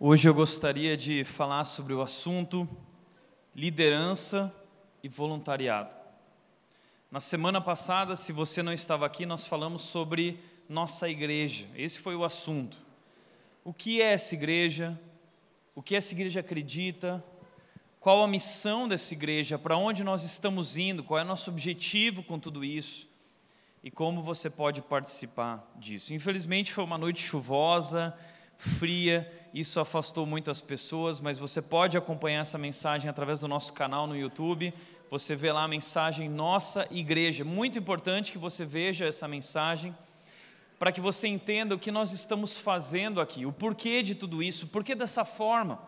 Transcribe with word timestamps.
Hoje 0.00 0.28
eu 0.28 0.32
gostaria 0.32 0.96
de 0.96 1.24
falar 1.24 1.64
sobre 1.64 1.92
o 1.92 2.00
assunto 2.00 2.68
liderança 3.52 4.54
e 5.02 5.08
voluntariado. 5.08 5.90
Na 7.10 7.18
semana 7.18 7.60
passada, 7.60 8.14
se 8.14 8.32
você 8.32 8.62
não 8.62 8.72
estava 8.72 9.04
aqui, 9.04 9.26
nós 9.26 9.44
falamos 9.44 9.82
sobre 9.82 10.38
nossa 10.68 11.08
igreja. 11.08 11.66
Esse 11.74 11.98
foi 11.98 12.14
o 12.14 12.22
assunto. 12.22 12.78
O 13.64 13.74
que 13.74 14.00
é 14.00 14.12
essa 14.12 14.36
igreja? 14.36 14.96
O 15.74 15.82
que 15.82 15.96
essa 15.96 16.14
igreja 16.14 16.38
acredita? 16.38 17.24
Qual 17.98 18.22
a 18.22 18.28
missão 18.28 18.86
dessa 18.86 19.12
igreja? 19.12 19.58
Para 19.58 19.76
onde 19.76 20.04
nós 20.04 20.22
estamos 20.22 20.76
indo? 20.76 21.02
Qual 21.02 21.18
é 21.18 21.24
o 21.24 21.26
nosso 21.26 21.50
objetivo 21.50 22.22
com 22.22 22.38
tudo 22.38 22.64
isso? 22.64 23.08
E 23.82 23.90
como 23.90 24.22
você 24.22 24.48
pode 24.48 24.80
participar 24.80 25.68
disso? 25.74 26.14
Infelizmente 26.14 26.72
foi 26.72 26.84
uma 26.84 26.96
noite 26.96 27.20
chuvosa, 27.20 28.16
fria, 28.56 29.47
isso 29.52 29.80
afastou 29.80 30.26
muitas 30.26 30.60
pessoas, 30.60 31.20
mas 31.20 31.38
você 31.38 31.62
pode 31.62 31.96
acompanhar 31.96 32.40
essa 32.40 32.58
mensagem 32.58 33.08
através 33.08 33.38
do 33.38 33.48
nosso 33.48 33.72
canal 33.72 34.06
no 34.06 34.16
YouTube. 34.16 34.74
Você 35.10 35.34
vê 35.34 35.50
lá 35.50 35.64
a 35.64 35.68
mensagem 35.68 36.28
Nossa 36.28 36.86
Igreja. 36.90 37.44
Muito 37.44 37.78
importante 37.78 38.30
que 38.30 38.38
você 38.38 38.64
veja 38.64 39.06
essa 39.06 39.26
mensagem 39.26 39.94
para 40.78 40.92
que 40.92 41.00
você 41.00 41.26
entenda 41.26 41.74
o 41.74 41.78
que 41.78 41.90
nós 41.90 42.12
estamos 42.12 42.56
fazendo 42.56 43.20
aqui, 43.20 43.44
o 43.44 43.52
porquê 43.52 44.02
de 44.02 44.14
tudo 44.14 44.42
isso, 44.42 44.68
por 44.68 44.84
que 44.84 44.94
dessa 44.94 45.24
forma, 45.24 45.80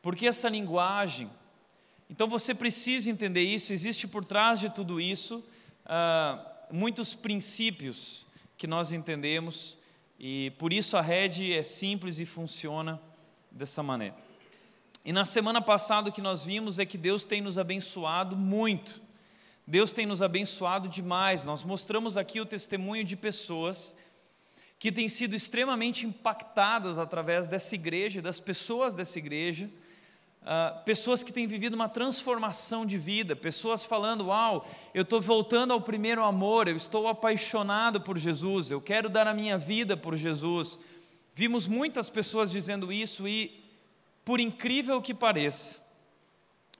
por 0.00 0.14
que 0.14 0.26
essa 0.26 0.48
linguagem. 0.48 1.28
Então 2.08 2.28
você 2.28 2.54
precisa 2.54 3.10
entender 3.10 3.42
isso, 3.42 3.72
existe 3.72 4.06
por 4.06 4.24
trás 4.24 4.60
de 4.60 4.70
tudo 4.70 5.00
isso 5.00 5.44
uh, 5.86 6.50
muitos 6.70 7.14
princípios 7.14 8.26
que 8.56 8.66
nós 8.66 8.92
entendemos 8.92 9.76
e 10.22 10.50
por 10.58 10.70
isso 10.70 10.98
a 10.98 11.00
rede 11.00 11.50
é 11.50 11.62
simples 11.62 12.18
e 12.18 12.26
funciona 12.26 13.00
dessa 13.50 13.82
maneira. 13.82 14.14
E 15.02 15.14
na 15.14 15.24
semana 15.24 15.62
passada 15.62 16.10
o 16.10 16.12
que 16.12 16.20
nós 16.20 16.44
vimos 16.44 16.78
é 16.78 16.84
que 16.84 16.98
Deus 16.98 17.24
tem 17.24 17.40
nos 17.40 17.56
abençoado 17.56 18.36
muito. 18.36 19.00
Deus 19.66 19.92
tem 19.92 20.04
nos 20.04 20.20
abençoado 20.20 20.90
demais. 20.90 21.46
Nós 21.46 21.64
mostramos 21.64 22.18
aqui 22.18 22.38
o 22.38 22.44
testemunho 22.44 23.02
de 23.02 23.16
pessoas 23.16 23.96
que 24.78 24.92
têm 24.92 25.08
sido 25.08 25.34
extremamente 25.34 26.04
impactadas 26.04 26.98
através 26.98 27.46
dessa 27.46 27.74
igreja, 27.74 28.20
das 28.20 28.38
pessoas 28.38 28.94
dessa 28.94 29.18
igreja, 29.18 29.70
Uh, 30.42 30.82
pessoas 30.84 31.22
que 31.22 31.32
têm 31.32 31.46
vivido 31.46 31.74
uma 31.74 31.88
transformação 31.88 32.86
de 32.86 32.96
vida, 32.96 33.36
pessoas 33.36 33.84
falando: 33.84 34.26
Uau, 34.28 34.66
eu 34.94 35.02
estou 35.02 35.20
voltando 35.20 35.72
ao 35.72 35.80
primeiro 35.82 36.24
amor, 36.24 36.66
eu 36.66 36.76
estou 36.76 37.06
apaixonado 37.06 38.00
por 38.00 38.16
Jesus, 38.16 38.70
eu 38.70 38.80
quero 38.80 39.10
dar 39.10 39.26
a 39.26 39.34
minha 39.34 39.58
vida 39.58 39.96
por 39.96 40.16
Jesus. 40.16 40.78
Vimos 41.34 41.66
muitas 41.66 42.08
pessoas 42.08 42.50
dizendo 42.50 42.90
isso 42.90 43.28
e, 43.28 43.62
por 44.24 44.40
incrível 44.40 45.00
que 45.02 45.12
pareça, 45.12 45.78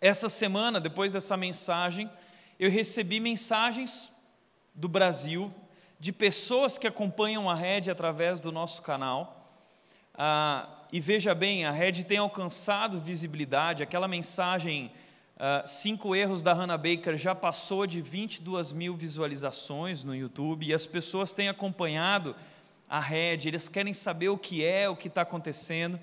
essa 0.00 0.30
semana, 0.30 0.80
depois 0.80 1.12
dessa 1.12 1.36
mensagem, 1.36 2.10
eu 2.58 2.70
recebi 2.70 3.20
mensagens 3.20 4.10
do 4.74 4.88
Brasil, 4.88 5.52
de 5.98 6.12
pessoas 6.12 6.78
que 6.78 6.86
acompanham 6.86 7.50
a 7.50 7.54
rede 7.54 7.90
através 7.90 8.40
do 8.40 8.50
nosso 8.50 8.80
canal. 8.80 9.54
Uh, 10.14 10.79
e 10.92 10.98
veja 10.98 11.34
bem, 11.34 11.64
a 11.64 11.70
Red 11.70 12.02
tem 12.04 12.18
alcançado 12.18 13.00
visibilidade, 13.00 13.82
aquela 13.82 14.08
mensagem, 14.08 14.90
uh, 15.36 15.66
Cinco 15.66 16.16
Erros 16.16 16.42
da 16.42 16.52
Hannah 16.52 16.76
Baker, 16.76 17.16
já 17.16 17.32
passou 17.32 17.86
de 17.86 18.00
22 18.00 18.72
mil 18.72 18.96
visualizações 18.96 20.02
no 20.02 20.16
YouTube, 20.16 20.66
e 20.66 20.74
as 20.74 20.86
pessoas 20.86 21.32
têm 21.32 21.48
acompanhado 21.48 22.34
a 22.88 22.98
Red, 22.98 23.46
eles 23.46 23.68
querem 23.68 23.94
saber 23.94 24.30
o 24.30 24.36
que 24.36 24.64
é, 24.64 24.88
o 24.88 24.96
que 24.96 25.06
está 25.06 25.22
acontecendo. 25.22 25.98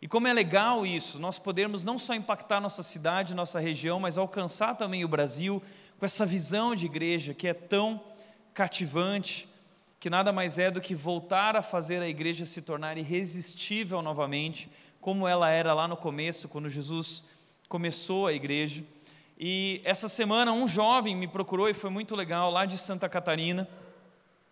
E 0.00 0.08
como 0.08 0.26
é 0.26 0.32
legal 0.32 0.86
isso, 0.86 1.18
nós 1.18 1.38
podermos 1.38 1.84
não 1.84 1.98
só 1.98 2.14
impactar 2.14 2.62
nossa 2.62 2.82
cidade, 2.82 3.34
nossa 3.34 3.60
região, 3.60 4.00
mas 4.00 4.16
alcançar 4.16 4.74
também 4.74 5.04
o 5.04 5.08
Brasil 5.08 5.62
com 5.98 6.06
essa 6.06 6.24
visão 6.24 6.74
de 6.74 6.86
igreja 6.86 7.34
que 7.34 7.46
é 7.46 7.52
tão 7.52 8.02
cativante, 8.54 9.46
que 10.00 10.08
nada 10.08 10.32
mais 10.32 10.56
é 10.56 10.70
do 10.70 10.80
que 10.80 10.94
voltar 10.94 11.54
a 11.54 11.60
fazer 11.60 12.00
a 12.00 12.08
igreja 12.08 12.46
se 12.46 12.62
tornar 12.62 12.96
irresistível 12.96 14.00
novamente, 14.00 14.70
como 14.98 15.28
ela 15.28 15.50
era 15.50 15.74
lá 15.74 15.86
no 15.86 15.96
começo, 15.96 16.48
quando 16.48 16.70
Jesus 16.70 17.22
começou 17.68 18.26
a 18.26 18.32
igreja. 18.32 18.82
E 19.38 19.82
essa 19.84 20.08
semana 20.08 20.52
um 20.52 20.66
jovem 20.66 21.14
me 21.14 21.28
procurou 21.28 21.68
e 21.68 21.74
foi 21.74 21.90
muito 21.90 22.16
legal, 22.16 22.50
lá 22.50 22.64
de 22.64 22.78
Santa 22.78 23.10
Catarina, 23.10 23.68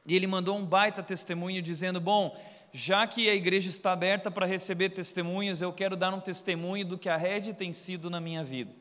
e 0.07 0.15
ele 0.15 0.27
mandou 0.27 0.55
um 0.55 0.67
baita 0.67 1.03
testemunho 1.03 1.63
dizendo: 1.63 1.99
Bom, 1.99 2.39
já 2.71 3.07
que 3.07 3.29
a 3.31 3.35
igreja 3.35 3.71
está 3.71 3.93
aberta 3.93 4.31
para 4.31 4.45
receber 4.45 4.91
testemunhos, 4.91 5.63
eu 5.63 5.73
quero 5.73 5.97
dar 5.97 6.13
um 6.13 6.21
testemunho 6.21 6.85
do 6.85 6.99
que 6.99 7.09
a 7.09 7.17
rede 7.17 7.55
tem 7.55 7.73
sido 7.73 8.11
na 8.11 8.21
minha 8.21 8.45
vida. 8.45 8.75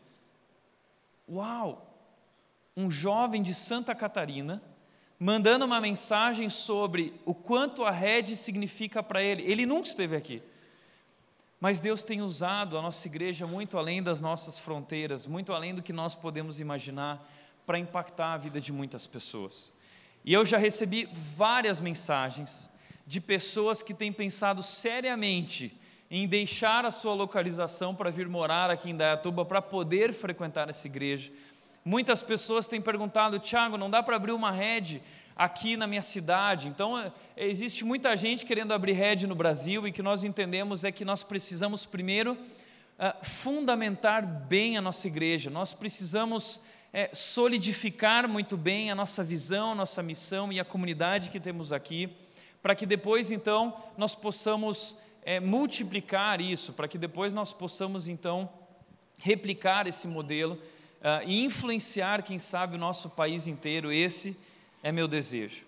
Uau! 1.29 1.95
Um 2.75 2.91
jovem 2.91 3.41
de 3.41 3.53
Santa 3.53 3.95
Catarina 3.95 4.61
mandando 5.19 5.65
uma 5.65 5.81
mensagem 5.81 6.49
sobre 6.49 7.13
o 7.25 7.33
quanto 7.33 7.83
a 7.83 7.91
rede 7.91 8.35
significa 8.35 9.01
para 9.01 9.21
ele. 9.21 9.43
Ele 9.43 9.65
nunca 9.65 9.87
esteve 9.87 10.15
aqui. 10.15 10.41
Mas 11.59 11.79
Deus 11.79 12.03
tem 12.03 12.21
usado 12.21 12.77
a 12.77 12.81
nossa 12.81 13.07
igreja 13.07 13.47
muito 13.47 13.77
além 13.77 14.03
das 14.03 14.21
nossas 14.21 14.59
fronteiras, 14.59 15.25
muito 15.25 15.53
além 15.53 15.73
do 15.73 15.81
que 15.81 15.91
nós 15.91 16.13
podemos 16.13 16.59
imaginar, 16.59 17.27
para 17.65 17.79
impactar 17.79 18.33
a 18.33 18.37
vida 18.37 18.61
de 18.61 18.71
muitas 18.71 19.07
pessoas. 19.07 19.71
E 20.23 20.33
eu 20.33 20.45
já 20.45 20.57
recebi 20.57 21.09
várias 21.11 21.81
mensagens 21.81 22.69
de 23.07 23.19
pessoas 23.19 23.81
que 23.81 23.93
têm 23.93 24.13
pensado 24.13 24.61
seriamente 24.61 25.75
em 26.09 26.27
deixar 26.27 26.85
a 26.85 26.91
sua 26.91 27.13
localização 27.13 27.93
para 27.93 28.11
vir 28.11 28.29
morar 28.29 28.69
aqui 28.69 28.89
em 28.89 28.95
Dayatuba 28.95 29.43
para 29.43 29.61
poder 29.61 30.13
frequentar 30.13 30.69
essa 30.69 30.87
igreja 30.87 31.31
Muitas 31.89 32.21
pessoas 32.21 32.67
têm 32.67 32.81
perguntado, 32.81 33.39
Tiago, 33.39 33.77
não 33.77 33.89
dá 33.89 34.03
para 34.03 34.17
abrir 34.17 34.33
uma 34.33 34.51
rede 34.51 35.01
aqui 35.33 35.77
na 35.77 35.87
minha 35.87 36.01
cidade. 36.01 36.67
Então, 36.67 36.99
é, 36.99 37.13
existe 37.37 37.85
muita 37.85 38.13
gente 38.17 38.45
querendo 38.45 38.73
abrir 38.73 38.91
rede 38.91 39.25
no 39.25 39.33
Brasil 39.33 39.87
e 39.87 39.93
que 39.93 40.03
nós 40.03 40.25
entendemos 40.25 40.83
é 40.83 40.91
que 40.91 41.05
nós 41.05 41.23
precisamos 41.23 41.85
primeiro 41.85 42.33
uh, 42.33 43.25
fundamentar 43.25 44.27
bem 44.27 44.75
a 44.75 44.81
nossa 44.81 45.07
igreja, 45.07 45.49
nós 45.49 45.73
precisamos 45.73 46.59
é, 46.91 47.09
solidificar 47.13 48.27
muito 48.27 48.57
bem 48.57 48.91
a 48.91 48.95
nossa 48.95 49.23
visão, 49.23 49.71
a 49.71 49.75
nossa 49.75 50.03
missão 50.03 50.51
e 50.51 50.59
a 50.59 50.65
comunidade 50.65 51.29
que 51.29 51.39
temos 51.39 51.71
aqui, 51.71 52.09
para 52.61 52.75
que 52.75 52.85
depois, 52.85 53.31
então, 53.31 53.73
nós 53.97 54.13
possamos 54.13 54.97
é, 55.23 55.39
multiplicar 55.39 56.41
isso, 56.41 56.73
para 56.73 56.89
que 56.89 56.97
depois 56.97 57.31
nós 57.31 57.53
possamos, 57.53 58.09
então, 58.09 58.49
replicar 59.17 59.87
esse 59.87 60.05
modelo 60.05 60.59
uh, 61.01 61.27
e 61.27 61.43
influenciar, 61.43 62.23
quem 62.23 62.39
sabe, 62.39 62.75
o 62.75 62.79
nosso 62.79 63.09
país 63.09 63.47
inteiro. 63.47 63.91
Esse 63.91 64.37
é 64.83 64.91
meu 64.91 65.07
desejo. 65.07 65.65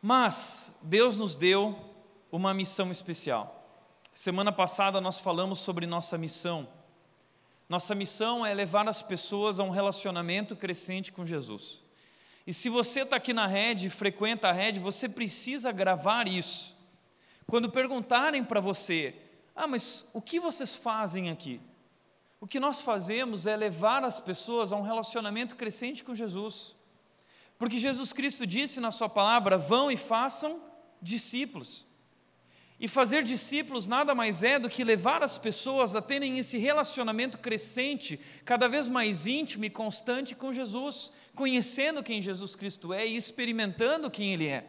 Mas 0.00 0.72
Deus 0.82 1.16
nos 1.16 1.34
deu 1.34 1.78
uma 2.30 2.52
missão 2.52 2.90
especial. 2.90 3.68
Semana 4.12 4.52
passada 4.52 5.00
nós 5.00 5.18
falamos 5.18 5.58
sobre 5.60 5.86
nossa 5.86 6.18
missão. 6.18 6.68
Nossa 7.68 7.94
missão 7.94 8.44
é 8.44 8.52
levar 8.52 8.88
as 8.88 9.02
pessoas 9.02 9.58
a 9.58 9.64
um 9.64 9.70
relacionamento 9.70 10.54
crescente 10.54 11.10
com 11.10 11.24
Jesus. 11.24 11.82
E 12.46 12.52
se 12.52 12.68
você 12.68 13.00
está 13.00 13.16
aqui 13.16 13.32
na 13.32 13.46
rede, 13.46 13.88
frequenta 13.88 14.48
a 14.48 14.52
rede, 14.52 14.78
você 14.78 15.08
precisa 15.08 15.72
gravar 15.72 16.28
isso. 16.28 16.76
Quando 17.46 17.70
perguntarem 17.70 18.44
para 18.44 18.60
você, 18.60 19.14
ah, 19.56 19.66
mas 19.66 20.10
o 20.12 20.20
que 20.20 20.38
vocês 20.38 20.74
fazem 20.74 21.30
aqui? 21.30 21.60
O 22.44 22.46
que 22.46 22.60
nós 22.60 22.82
fazemos 22.82 23.46
é 23.46 23.56
levar 23.56 24.04
as 24.04 24.20
pessoas 24.20 24.70
a 24.70 24.76
um 24.76 24.82
relacionamento 24.82 25.56
crescente 25.56 26.04
com 26.04 26.14
Jesus. 26.14 26.76
Porque 27.58 27.78
Jesus 27.78 28.12
Cristo 28.12 28.46
disse 28.46 28.80
na 28.80 28.90
Sua 28.90 29.08
palavra: 29.08 29.56
vão 29.56 29.90
e 29.90 29.96
façam 29.96 30.62
discípulos. 31.00 31.86
E 32.78 32.86
fazer 32.86 33.22
discípulos 33.22 33.88
nada 33.88 34.14
mais 34.14 34.42
é 34.42 34.58
do 34.58 34.68
que 34.68 34.84
levar 34.84 35.22
as 35.22 35.38
pessoas 35.38 35.96
a 35.96 36.02
terem 36.02 36.38
esse 36.38 36.58
relacionamento 36.58 37.38
crescente, 37.38 38.20
cada 38.44 38.68
vez 38.68 38.90
mais 38.90 39.26
íntimo 39.26 39.64
e 39.64 39.70
constante 39.70 40.34
com 40.34 40.52
Jesus, 40.52 41.10
conhecendo 41.34 42.02
quem 42.02 42.20
Jesus 42.20 42.54
Cristo 42.54 42.92
é 42.92 43.06
e 43.06 43.16
experimentando 43.16 44.10
quem 44.10 44.34
Ele 44.34 44.48
é. 44.48 44.66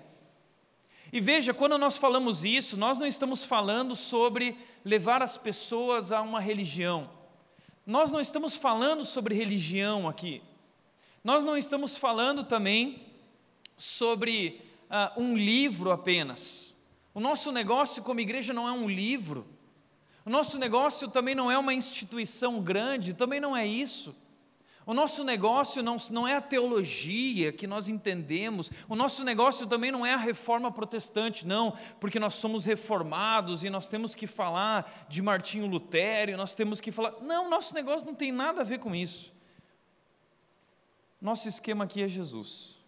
E 1.11 1.19
veja, 1.19 1.53
quando 1.53 1.77
nós 1.77 1.97
falamos 1.97 2.45
isso, 2.45 2.77
nós 2.77 2.97
não 2.97 3.05
estamos 3.05 3.43
falando 3.43 3.97
sobre 3.97 4.57
levar 4.85 5.21
as 5.21 5.37
pessoas 5.37 6.13
a 6.13 6.21
uma 6.21 6.39
religião. 6.39 7.24
Nós 7.85 8.11
não 8.11 8.19
estamos 8.19 8.55
falando 8.57 9.05
sobre 9.05 9.35
religião 9.35 10.09
aqui. 10.09 10.41
Nós 11.23 11.45
não 11.45 11.55
estamos 11.55 11.95
falando 11.95 12.43
também 12.43 13.03
sobre 13.77 14.61
uh, 14.89 15.21
um 15.21 15.37
livro 15.37 15.91
apenas. 15.91 16.73
O 17.13 17.19
nosso 17.19 17.51
negócio 17.51 18.01
como 18.01 18.19
igreja 18.19 18.53
não 18.53 18.67
é 18.67 18.71
um 18.71 18.89
livro. 18.89 19.45
O 20.25 20.29
nosso 20.31 20.57
negócio 20.57 21.11
também 21.11 21.35
não 21.35 21.51
é 21.51 21.57
uma 21.57 21.75
instituição 21.75 22.59
grande, 22.59 23.13
também 23.13 23.39
não 23.39 23.55
é 23.55 23.67
isso. 23.67 24.15
O 24.85 24.93
nosso 24.93 25.23
negócio 25.23 25.81
não, 25.81 25.97
não 26.11 26.27
é 26.27 26.35
a 26.35 26.41
teologia 26.41 27.51
que 27.51 27.65
nós 27.65 27.89
entendemos, 27.89 28.69
o 28.87 28.95
nosso 28.95 29.23
negócio 29.23 29.65
também 29.65 29.91
não 29.91 30.05
é 30.05 30.13
a 30.13 30.17
reforma 30.17 30.71
protestante, 30.71 31.47
não, 31.47 31.71
porque 31.99 32.19
nós 32.19 32.35
somos 32.35 32.65
reformados 32.65 33.63
e 33.63 33.69
nós 33.69 33.87
temos 33.87 34.13
que 34.13 34.27
falar 34.27 35.07
de 35.09 35.23
Martinho 35.23 35.65
Lutero, 35.65 36.37
nós 36.37 36.53
temos 36.53 36.79
que 36.79 36.91
falar. 36.91 37.15
Não, 37.21 37.49
nosso 37.49 37.73
negócio 37.73 38.05
não 38.05 38.13
tem 38.13 38.31
nada 38.31 38.61
a 38.61 38.63
ver 38.63 38.77
com 38.77 38.93
isso. 38.93 39.33
Nosso 41.19 41.47
esquema 41.47 41.85
aqui 41.85 42.03
é 42.03 42.07
Jesus. 42.07 42.79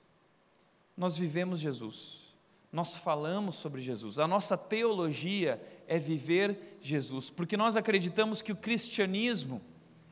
Nós 0.95 1.17
vivemos 1.17 1.59
Jesus. 1.59 2.27
Nós 2.71 2.95
falamos 2.95 3.55
sobre 3.55 3.81
Jesus. 3.81 4.19
A 4.19 4.27
nossa 4.27 4.55
teologia 4.55 5.59
é 5.87 5.97
viver 5.97 6.77
Jesus, 6.79 7.31
porque 7.31 7.57
nós 7.57 7.75
acreditamos 7.75 8.43
que 8.43 8.51
o 8.51 8.55
cristianismo 8.55 9.59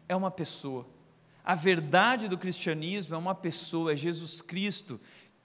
é 0.09 0.15
uma 0.15 0.31
pessoa. 0.31 0.94
A 1.45 1.53
verdade 1.53 2.27
do 2.27 2.39
cristianismo 2.39 3.13
é 3.13 3.17
uma 3.19 3.35
pessoa, 3.35 3.93
é 3.93 3.95
Jesus 3.95 4.41
Cristo, 4.41 4.99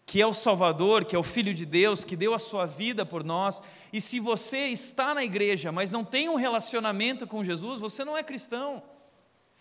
que 0.06 0.18
é 0.20 0.26
o 0.26 0.32
Salvador, 0.32 1.04
que 1.04 1.14
é 1.14 1.18
o 1.18 1.22
Filho 1.22 1.52
de 1.52 1.66
Deus, 1.66 2.04
que 2.04 2.16
deu 2.16 2.32
a 2.32 2.38
sua 2.38 2.64
vida 2.64 3.04
por 3.04 3.22
nós. 3.22 3.62
E 3.92 4.00
se 4.00 4.18
você 4.18 4.68
está 4.68 5.12
na 5.12 5.22
igreja, 5.22 5.70
mas 5.70 5.92
não 5.92 6.02
tem 6.02 6.26
um 6.26 6.36
relacionamento 6.36 7.26
com 7.26 7.44
Jesus, 7.44 7.80
você 7.80 8.02
não 8.02 8.16
é 8.16 8.22
cristão. 8.22 8.82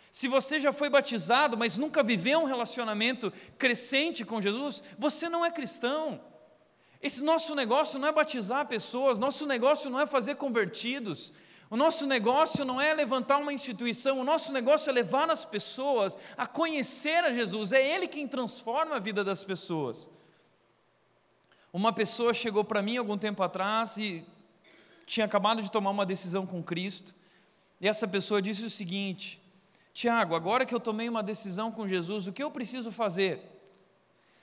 Se 0.10 0.30
você 0.30 0.62
já 0.62 0.72
foi 0.72 0.90
batizado, 0.90 1.58
mas 1.58 1.78
nunca 1.78 2.02
viveu 2.02 2.40
um 2.40 2.46
relacionamento 2.46 3.34
crescente 3.58 4.24
com 4.24 4.40
Jesus, 4.40 4.82
você 4.98 5.28
não 5.28 5.46
é 5.46 5.52
cristão. 5.52 6.22
Esse 7.02 7.22
nosso 7.22 7.54
negócio 7.54 8.00
não 8.00 8.08
é 8.08 8.14
batizar 8.14 8.66
pessoas, 8.66 9.20
nosso 9.20 9.46
negócio 9.46 9.90
não 9.90 10.00
é 10.00 10.08
fazer 10.08 10.36
convertidos, 10.36 11.34
o 11.70 11.78
nosso 11.78 12.08
negócio 12.08 12.66
não 12.66 12.82
é 12.82 12.94
levantar 12.94 13.38
uma 13.38 13.54
instituição, 13.54 14.20
o 14.20 14.24
nosso 14.24 14.52
negócio 14.52 14.90
é 14.90 14.94
levar 14.94 15.30
as 15.30 15.46
pessoas 15.46 16.18
a 16.36 16.48
conhecer 16.48 17.24
a 17.24 17.32
Jesus, 17.32 17.72
é 17.72 17.96
Ele 17.96 18.08
quem 18.08 18.28
transforma 18.28 18.96
a 18.96 19.00
vida 19.00 19.24
das 19.24 19.44
pessoas. 19.44 20.10
Uma 21.72 21.94
pessoa 21.94 22.34
chegou 22.34 22.64
para 22.64 22.82
mim 22.82 22.98
algum 22.98 23.18
tempo 23.18 23.44
atrás 23.44 23.98
e 23.98 24.26
tinha 25.06 25.28
acabado 25.28 25.62
de 25.62 25.70
tomar 25.70 25.92
uma 25.92 26.06
decisão 26.06 26.46
com 26.46 26.64
Cristo, 26.64 27.14
e 27.80 27.88
essa 27.88 28.08
pessoa 28.08 28.42
disse 28.42 28.66
o 28.66 28.70
seguinte: 28.70 29.40
Tiago, 29.94 30.36
agora 30.36 30.66
que 30.66 30.74
eu 30.74 30.80
tomei 30.80 31.08
uma 31.08 31.22
decisão 31.22 31.72
com 31.72 31.88
Jesus, 31.88 32.26
o 32.26 32.34
que 32.34 32.42
eu 32.42 32.50
preciso 32.50 32.92
fazer? 32.92 33.42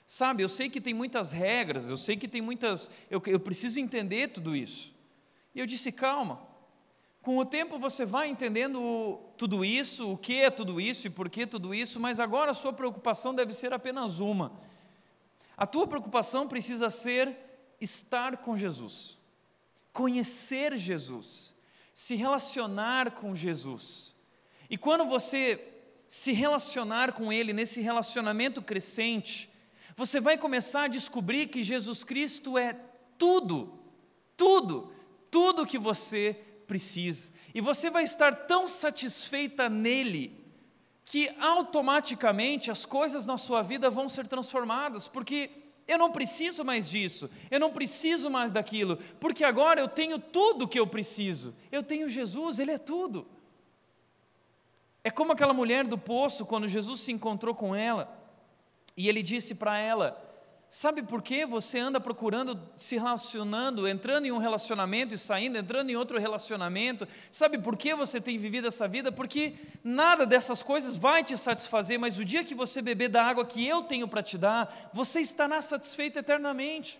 Sabe, 0.05 0.41
eu 0.41 0.47
sei 0.47 0.69
que 0.69 0.79
tem 0.79 0.93
muitas 0.93 1.31
regras, 1.31 1.89
eu 1.89 1.97
sei 1.97 2.15
que 2.15 2.29
tem 2.29 2.41
muitas. 2.41 2.89
Eu, 3.09 3.21
eu 3.25 3.39
preciso 3.39 3.77
entender 3.79 4.29
tudo 4.29 4.55
isso. 4.55 4.93
E 5.53 5.59
eu 5.59 5.65
disse: 5.65 5.91
calma, 5.91 6.46
com 7.27 7.39
o 7.39 7.45
tempo 7.45 7.77
você 7.77 8.05
vai 8.05 8.29
entendendo 8.29 9.19
tudo 9.37 9.65
isso, 9.65 10.13
o 10.13 10.17
que 10.17 10.39
é 10.39 10.49
tudo 10.49 10.79
isso 10.79 11.07
e 11.07 11.09
por 11.09 11.29
que 11.29 11.45
tudo 11.45 11.75
isso, 11.75 11.99
mas 11.99 12.21
agora 12.21 12.51
a 12.51 12.53
sua 12.53 12.71
preocupação 12.71 13.35
deve 13.35 13.53
ser 13.53 13.73
apenas 13.73 14.21
uma. 14.21 14.53
A 15.57 15.65
tua 15.65 15.85
preocupação 15.85 16.47
precisa 16.47 16.89
ser 16.89 17.35
estar 17.81 18.37
com 18.37 18.55
Jesus, 18.55 19.17
conhecer 19.91 20.77
Jesus, 20.77 21.53
se 21.93 22.15
relacionar 22.15 23.11
com 23.11 23.35
Jesus. 23.35 24.15
E 24.69 24.77
quando 24.77 25.03
você 25.03 25.61
se 26.07 26.31
relacionar 26.31 27.11
com 27.11 27.33
Ele, 27.33 27.51
nesse 27.51 27.81
relacionamento 27.81 28.61
crescente, 28.61 29.49
você 29.97 30.21
vai 30.21 30.37
começar 30.37 30.83
a 30.83 30.87
descobrir 30.87 31.47
que 31.47 31.61
Jesus 31.61 32.05
Cristo 32.05 32.57
é 32.57 32.79
tudo, 33.17 33.77
tudo, 34.37 34.93
tudo 35.29 35.65
que 35.65 35.77
você 35.77 36.46
precisa. 36.67 37.31
E 37.53 37.61
você 37.61 37.89
vai 37.89 38.03
estar 38.03 38.35
tão 38.45 38.67
satisfeita 38.67 39.69
nele 39.69 40.45
que 41.05 41.29
automaticamente 41.39 42.69
as 42.69 42.85
coisas 42.85 43.25
na 43.25 43.37
sua 43.37 43.61
vida 43.61 43.89
vão 43.89 44.09
ser 44.09 44.27
transformadas, 44.27 45.07
porque 45.07 45.49
eu 45.87 45.97
não 45.97 46.11
preciso 46.11 46.65
mais 46.65 46.89
disso, 46.89 47.29
eu 47.49 47.59
não 47.59 47.71
preciso 47.71 48.29
mais 48.29 48.51
daquilo, 48.51 48.97
porque 49.19 49.45
agora 49.45 49.79
eu 49.79 49.87
tenho 49.87 50.19
tudo 50.19 50.67
que 50.67 50.77
eu 50.77 50.85
preciso. 50.85 51.55
Eu 51.71 51.81
tenho 51.81 52.09
Jesus, 52.09 52.59
Ele 52.59 52.71
é 52.71 52.77
tudo. 52.77 53.25
É 55.01 55.09
como 55.09 55.31
aquela 55.31 55.53
mulher 55.53 55.87
do 55.87 55.97
poço, 55.97 56.45
quando 56.45 56.67
Jesus 56.67 56.99
se 56.99 57.13
encontrou 57.13 57.55
com 57.55 57.73
ela, 57.73 58.13
e 58.97 59.07
ele 59.07 59.23
disse 59.23 59.55
para 59.55 59.77
ela: 59.77 60.26
Sabe 60.69 61.01
por 61.01 61.21
que 61.21 61.45
você 61.45 61.79
anda 61.79 61.97
procurando, 61.97 62.59
se 62.75 62.95
relacionando, 62.95 63.87
entrando 63.87 64.25
em 64.25 64.33
um 64.33 64.37
relacionamento 64.37 65.15
e 65.15 65.17
saindo, 65.17 65.57
entrando 65.57 65.89
em 65.89 65.95
outro 65.95 66.19
relacionamento? 66.19 67.07
Sabe 67.31 67.57
por 67.57 67.77
que 67.77 67.95
você 67.95 68.19
tem 68.19 68.37
vivido 68.37 68.67
essa 68.67 68.85
vida? 68.85 69.09
Porque 69.09 69.53
nada 69.81 70.25
dessas 70.25 70.61
coisas 70.61 70.97
vai 70.97 71.23
te 71.23 71.37
satisfazer, 71.37 71.97
mas 71.97 72.19
o 72.19 72.25
dia 72.25 72.43
que 72.43 72.53
você 72.53 72.81
beber 72.81 73.07
da 73.07 73.23
água 73.23 73.45
que 73.45 73.65
eu 73.65 73.83
tenho 73.83 74.09
para 74.09 74.21
te 74.21 74.37
dar, 74.37 74.91
você 74.93 75.21
estará 75.21 75.61
satisfeito 75.61 76.19
eternamente. 76.19 76.99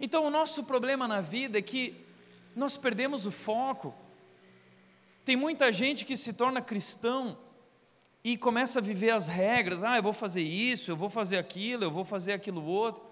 Então, 0.00 0.24
o 0.24 0.30
nosso 0.30 0.64
problema 0.64 1.06
na 1.06 1.20
vida 1.20 1.58
é 1.58 1.62
que 1.62 2.02
nós 2.56 2.78
perdemos 2.78 3.26
o 3.26 3.30
foco. 3.30 3.94
Tem 5.22 5.36
muita 5.36 5.70
gente 5.70 6.06
que 6.06 6.16
se 6.16 6.32
torna 6.32 6.62
cristão 6.62 7.36
e 8.24 8.36
começa 8.36 8.78
a 8.78 8.82
viver 8.82 9.10
as 9.10 9.28
regras, 9.28 9.82
ah, 9.82 9.96
eu 9.96 10.02
vou 10.02 10.12
fazer 10.12 10.42
isso, 10.42 10.90
eu 10.90 10.96
vou 10.96 11.08
fazer 11.08 11.38
aquilo, 11.38 11.84
eu 11.84 11.90
vou 11.90 12.04
fazer 12.04 12.32
aquilo 12.32 12.64
outro. 12.64 13.02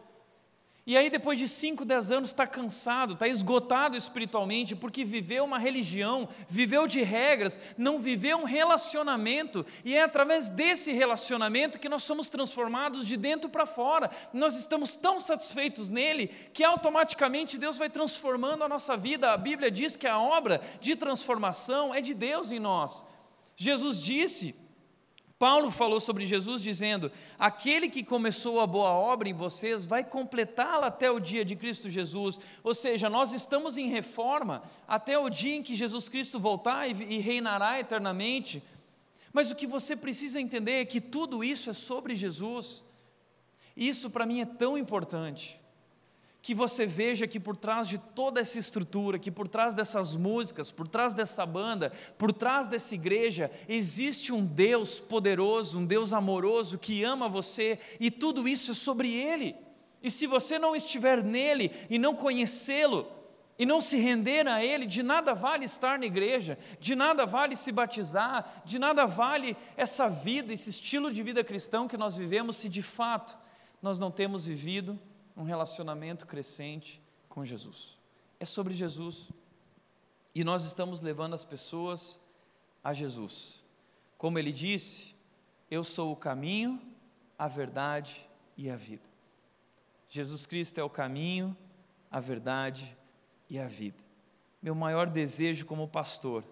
E 0.88 0.97
aí, 0.97 1.11
depois 1.11 1.37
de 1.37 1.49
5, 1.49 1.85
10 1.85 2.12
anos, 2.12 2.29
está 2.29 2.47
cansado, 2.47 3.14
está 3.14 3.26
esgotado 3.26 3.97
espiritualmente, 3.97 4.76
porque 4.76 5.05
viveu 5.05 5.44
uma 5.44 5.58
religião, 5.58 6.29
viveu 6.49 6.87
de 6.87 7.03
regras, 7.03 7.58
não 7.76 7.99
viveu 7.99 8.38
um 8.38 8.44
relacionamento, 8.44 9.67
e 9.85 9.97
é 9.97 10.03
através 10.05 10.49
desse 10.49 10.93
relacionamento 10.93 11.81
que 11.81 11.88
nós 11.88 12.05
somos 12.05 12.29
transformados 12.29 13.05
de 13.05 13.17
dentro 13.17 13.50
para 13.50 13.67
fora. 13.67 14.08
Nós 14.32 14.56
estamos 14.56 14.94
tão 14.94 15.19
satisfeitos 15.19 15.91
nele 15.91 16.29
que 16.29 16.62
automaticamente 16.62 17.58
Deus 17.58 17.76
vai 17.76 17.91
transformando 17.91 18.62
a 18.62 18.69
nossa 18.69 18.97
vida. 18.97 19.32
A 19.32 19.37
Bíblia 19.37 19.73
diz 19.73 19.97
que 19.97 20.06
a 20.06 20.20
obra 20.20 20.61
de 20.81 20.94
transformação 20.94 21.93
é 21.93 22.00
de 22.00 22.14
Deus 22.14 22.53
em 22.53 22.61
nós. 22.61 23.03
Jesus 23.56 24.00
disse 24.00 24.66
Paulo 25.38 25.71
falou 25.71 26.00
sobre 26.00 26.25
Jesus 26.25 26.62
dizendo: 26.62 27.12
Aquele 27.38 27.91
que 27.91 28.03
começou 28.03 28.59
a 28.61 28.67
boa 28.67 28.91
obra 28.91 29.29
em 29.29 29.35
vocês 29.35 29.85
vai 29.85 30.03
completá-la 30.03 30.87
até 30.87 31.11
o 31.11 31.21
dia 31.21 31.44
de 31.44 31.55
Cristo 31.55 31.91
Jesus. 31.91 32.41
Ou 32.65 32.75
seja, 32.75 33.11
nós 33.11 33.33
estamos 33.33 33.77
em 33.77 33.88
reforma 33.88 34.62
até 34.88 35.19
o 35.19 35.29
dia 35.29 35.56
em 35.56 35.62
que 35.62 35.75
Jesus 35.75 36.09
Cristo 36.09 36.41
voltar 36.41 36.88
e, 36.88 37.19
reinará 37.19 37.79
eternamente. 37.79 38.62
Mas 39.33 39.50
o 39.50 39.55
que 39.55 39.67
você 39.67 39.94
precisa 39.94 40.41
entender 40.41 40.81
é 40.81 40.85
que 40.87 41.00
tudo 41.00 41.44
isso 41.44 41.69
é 41.69 41.75
sobre 41.75 42.15
Jesus. 42.15 42.82
Isso 43.77 44.09
para 44.09 44.25
mim 44.25 44.41
é 44.41 44.47
tão 44.47 44.79
importante 44.79 45.61
que 46.46 46.54
você 46.54 46.87
veja 46.87 47.26
que 47.26 47.40
por 47.40 47.56
trás 47.56 47.88
de 47.88 47.98
toda 47.98 48.40
essa 48.40 48.56
estrutura, 48.56 49.19
que 49.19 49.32
por 49.32 49.48
trás 49.48 49.75
dessas 49.75 50.14
músicas, 50.14 50.70
por 50.70 50.87
trás 50.87 51.12
dessa 51.12 51.44
banda, 51.44 51.91
por 52.17 52.32
trás 52.32 52.69
dessa 52.69 52.94
igreja, 52.94 53.50
existe 53.69 54.32
um 54.32 54.44
Deus 54.44 55.00
poderoso, 55.00 55.81
um 55.81 55.84
Deus 55.84 56.12
amoroso 56.12 56.79
que 56.79 57.03
ama 57.03 57.29
você 57.29 57.81
e 57.98 58.12
tudo 58.12 58.46
isso 58.46 58.70
é 58.70 58.74
sobre 58.74 59.12
Ele. 59.12 59.56
E 60.00 60.08
se 60.08 60.24
você 60.29 60.56
não 60.56 60.76
estiver 60.76 61.20
nele 61.20 61.72
e 61.91 61.98
não 61.98 62.15
conhecê-lo, 62.15 63.08
e 63.58 63.67
não 63.67 63.81
se 63.81 63.96
render 63.96 64.46
a 64.46 64.65
Ele, 64.65 64.86
de 64.86 65.03
nada 65.03 65.34
vale 65.34 65.65
estar 65.65 65.98
na 65.98 66.06
igreja, 66.06 66.56
de 66.79 66.94
nada 66.94 67.26
vale 67.26 67.56
se 67.56 67.72
batizar, 67.72 68.62
de 68.65 68.79
nada 68.79 69.05
vale 69.05 69.56
essa 69.76 70.08
vida, 70.08 70.53
esse 70.53 70.70
estilo 70.70 71.10
de 71.10 71.24
vida 71.24 71.43
cristão 71.43 71.88
que 71.88 71.96
nós 71.96 72.17
vivemos, 72.17 72.56
se 72.56 72.69
de 72.69 72.82
fato 72.82 73.36
nós 73.82 73.98
não 73.98 74.12
temos 74.12 74.44
vivido 74.44 74.96
um 75.36 75.43
relacionamento 75.43 76.26
crescente 76.26 77.02
com 77.28 77.44
Jesus. 77.44 77.98
É 78.40 78.44
sobre 78.44 78.72
Jesus. 78.72 79.28
E 80.34 80.43
nós 80.43 80.64
estamos 80.64 81.00
levando 81.00 81.34
as 81.34 81.44
pessoas 81.44 82.20
a 82.82 82.93
Jesus. 82.93 83.64
Como 84.16 84.38
ele 84.38 84.52
disse, 84.52 85.14
eu 85.70 85.84
sou 85.84 86.12
o 86.12 86.16
caminho, 86.16 86.81
a 87.38 87.48
verdade 87.48 88.28
e 88.56 88.70
a 88.70 88.76
vida. 88.76 89.08
Jesus 90.08 90.46
Cristo 90.46 90.78
é 90.78 90.84
o 90.84 90.90
caminho, 90.90 91.56
a 92.10 92.20
verdade 92.20 92.96
e 93.50 93.58
a 93.58 93.66
vida. 93.66 94.02
Meu 94.62 94.74
maior 94.74 95.10
desejo 95.10 95.66
como 95.66 95.88
pastor 95.88 96.44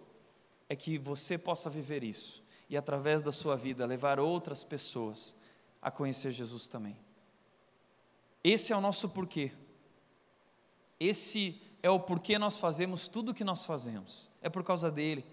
é 0.69 0.77
que 0.77 0.99
você 0.99 1.39
possa 1.39 1.71
viver 1.71 2.05
isso 2.05 2.43
e, 2.69 2.77
através 2.77 3.23
da 3.23 3.33
sua 3.33 3.57
vida, 3.57 3.87
levar 3.87 4.19
outras 4.19 4.63
pessoas 4.63 5.35
a 5.81 5.91
conhecer 5.91 6.31
Jesus 6.31 6.67
também. 6.67 6.97
Esse 8.45 8.75
é 8.75 8.77
o 8.77 8.81
nosso 8.81 9.09
porquê. 9.09 9.51
Esse 11.01 11.61
é 11.83 11.89
o 11.89 11.99
porquê 11.99 12.39
nós 12.39 12.59
fazemos 12.59 13.09
tudo 13.09 13.31
o 13.31 13.35
que 13.35 13.43
nós 13.43 13.65
fazemos. 13.65 14.31
É 14.43 14.51
por 14.51 14.63
causa 14.63 14.91
dele. 14.91 15.25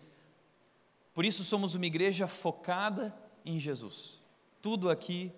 Por 1.13 1.25
isso 1.25 1.43
somos 1.43 1.75
uma 1.75 1.85
igreja 1.85 2.25
focada 2.25 3.13
em 3.45 3.59
Jesus. 3.59 4.21
Tudo 4.61 4.89
aqui 4.89 5.31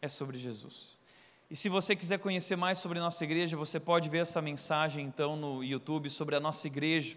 é 0.00 0.08
sobre 0.08 0.38
Jesus. 0.38 0.96
E 1.50 1.56
se 1.56 1.68
você 1.68 1.96
quiser 1.96 2.18
conhecer 2.18 2.56
mais 2.56 2.78
sobre 2.78 3.00
nossa 3.00 3.24
igreja, 3.24 3.56
você 3.56 3.80
pode 3.80 4.08
ver 4.08 4.18
essa 4.18 4.40
mensagem 4.40 5.06
então 5.06 5.34
no 5.34 5.64
YouTube 5.64 6.10
sobre 6.10 6.36
a 6.36 6.40
nossa 6.40 6.66
igreja. 6.66 7.16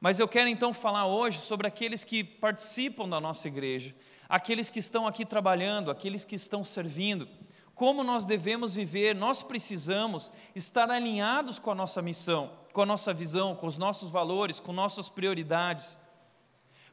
Mas 0.00 0.18
eu 0.18 0.28
quero 0.28 0.48
então 0.48 0.72
falar 0.72 1.06
hoje 1.06 1.38
sobre 1.38 1.66
aqueles 1.66 2.04
que 2.04 2.22
participam 2.22 3.08
da 3.08 3.20
nossa 3.20 3.48
igreja, 3.48 3.94
aqueles 4.28 4.70
que 4.70 4.78
estão 4.78 5.06
aqui 5.06 5.26
trabalhando, 5.26 5.90
aqueles 5.90 6.24
que 6.24 6.36
estão 6.36 6.62
servindo, 6.62 7.28
como 7.76 8.02
nós 8.02 8.24
devemos 8.24 8.74
viver, 8.74 9.14
nós 9.14 9.42
precisamos 9.42 10.32
estar 10.54 10.90
alinhados 10.90 11.58
com 11.58 11.70
a 11.70 11.74
nossa 11.74 12.00
missão, 12.00 12.50
com 12.72 12.80
a 12.80 12.86
nossa 12.86 13.12
visão, 13.12 13.54
com 13.54 13.66
os 13.66 13.76
nossos 13.76 14.08
valores, 14.10 14.58
com 14.58 14.72
nossas 14.72 15.10
prioridades. 15.10 15.98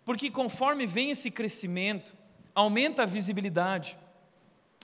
Porque 0.03 0.29
conforme 0.29 0.85
vem 0.85 1.09
esse 1.09 1.31
crescimento, 1.31 2.13
aumenta 2.53 3.03
a 3.03 3.05
visibilidade. 3.05 3.97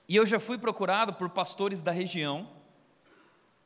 E 0.07 0.15
eu 0.15 0.25
já 0.25 0.39
fui 0.39 0.57
procurado 0.57 1.13
por 1.15 1.29
pastores 1.31 1.81
da 1.81 1.91
região 1.91 2.49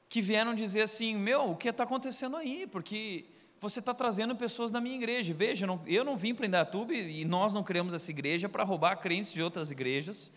que 0.10 0.20
vieram 0.20 0.56
dizer 0.56 0.82
assim: 0.82 1.16
Meu, 1.16 1.52
o 1.52 1.56
que 1.56 1.70
está 1.70 1.84
acontecendo 1.84 2.36
aí? 2.36 2.66
Porque 2.66 3.26
você 3.62 3.80
está 3.80 3.94
trazendo 3.94 4.36
pessoas 4.36 4.72
da 4.72 4.82
minha 4.82 4.96
igreja. 4.96 5.36
Veja, 5.36 5.68
eu 5.86 6.04
não 6.04 6.18
vim 6.18 6.34
para 6.34 6.48
Indaiatuba 6.48 6.96
e 6.96 7.24
nós 7.26 7.54
não 7.54 7.64
criamos 7.64 7.94
essa 7.94 8.10
igreja 8.10 8.50
para 8.50 8.64
roubar 8.64 8.96
crenças 8.96 9.34
de 9.34 9.44
outras 9.44 9.70
igrejas. 9.70 10.32